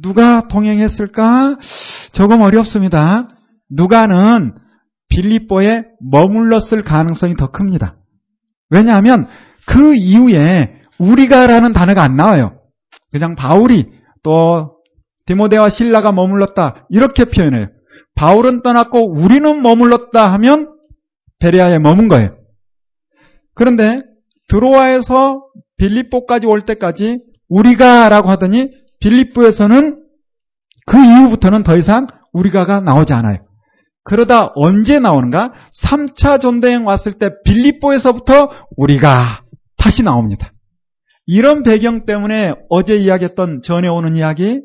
누가 0.00 0.48
동행했을까? 0.48 1.58
조금 2.12 2.40
어렵습니다. 2.40 3.28
누가는 3.70 4.54
빌립보에 5.08 5.84
머물렀을 6.00 6.82
가능성이 6.82 7.36
더 7.36 7.50
큽니다. 7.50 7.96
왜냐하면 8.70 9.26
그 9.66 9.94
이후에 9.94 10.80
우리가라는 10.98 11.72
단어가 11.72 12.02
안 12.02 12.16
나와요. 12.16 12.60
그냥 13.12 13.34
바울이 13.34 13.92
또 14.22 14.78
디모데와 15.26 15.68
신라가 15.68 16.12
머물렀다 16.12 16.86
이렇게 16.90 17.24
표현해요. 17.24 17.68
바울은 18.14 18.62
떠났고 18.62 19.12
우리는 19.12 19.62
머물렀다 19.62 20.32
하면 20.34 20.74
베레아에 21.38 21.78
머문 21.78 22.08
거예요. 22.08 22.36
그런데 23.54 24.00
드로아에서 24.48 25.44
빌립보까지 25.76 26.46
올 26.46 26.62
때까지 26.62 27.18
우리가 27.48 28.08
라고 28.08 28.28
하더니 28.28 28.70
빌립보에서는 29.00 30.02
그 30.86 30.96
이후부터는 30.96 31.62
더 31.62 31.76
이상 31.76 32.06
우리가가 32.32 32.80
나오지 32.80 33.12
않아요. 33.12 33.38
그러다 34.04 34.52
언제 34.54 34.98
나오는가? 34.98 35.52
3차 35.82 36.40
전도행 36.40 36.86
왔을 36.86 37.14
때 37.14 37.30
빌립보에서부터 37.44 38.50
우리가 38.76 39.42
다시 39.78 40.02
나옵니다. 40.02 40.52
이런 41.26 41.62
배경 41.62 42.04
때문에 42.04 42.52
어제 42.68 42.96
이야기했던 42.96 43.62
전에 43.62 43.88
오는 43.88 44.14
이야기, 44.14 44.60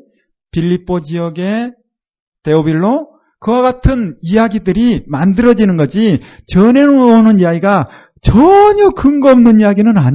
빌립보 0.52 1.00
지역의 1.00 1.72
데오빌로 2.42 3.08
그와 3.40 3.62
같은 3.62 4.16
이야기들이 4.20 5.04
만들어지는 5.08 5.78
거지 5.78 6.20
전에 6.46 6.82
오는 6.82 7.40
이야기가 7.40 7.88
전혀 8.20 8.90
근거 8.90 9.30
없는 9.30 9.60
이야기는 9.60 9.96
아니에요. 9.96 10.08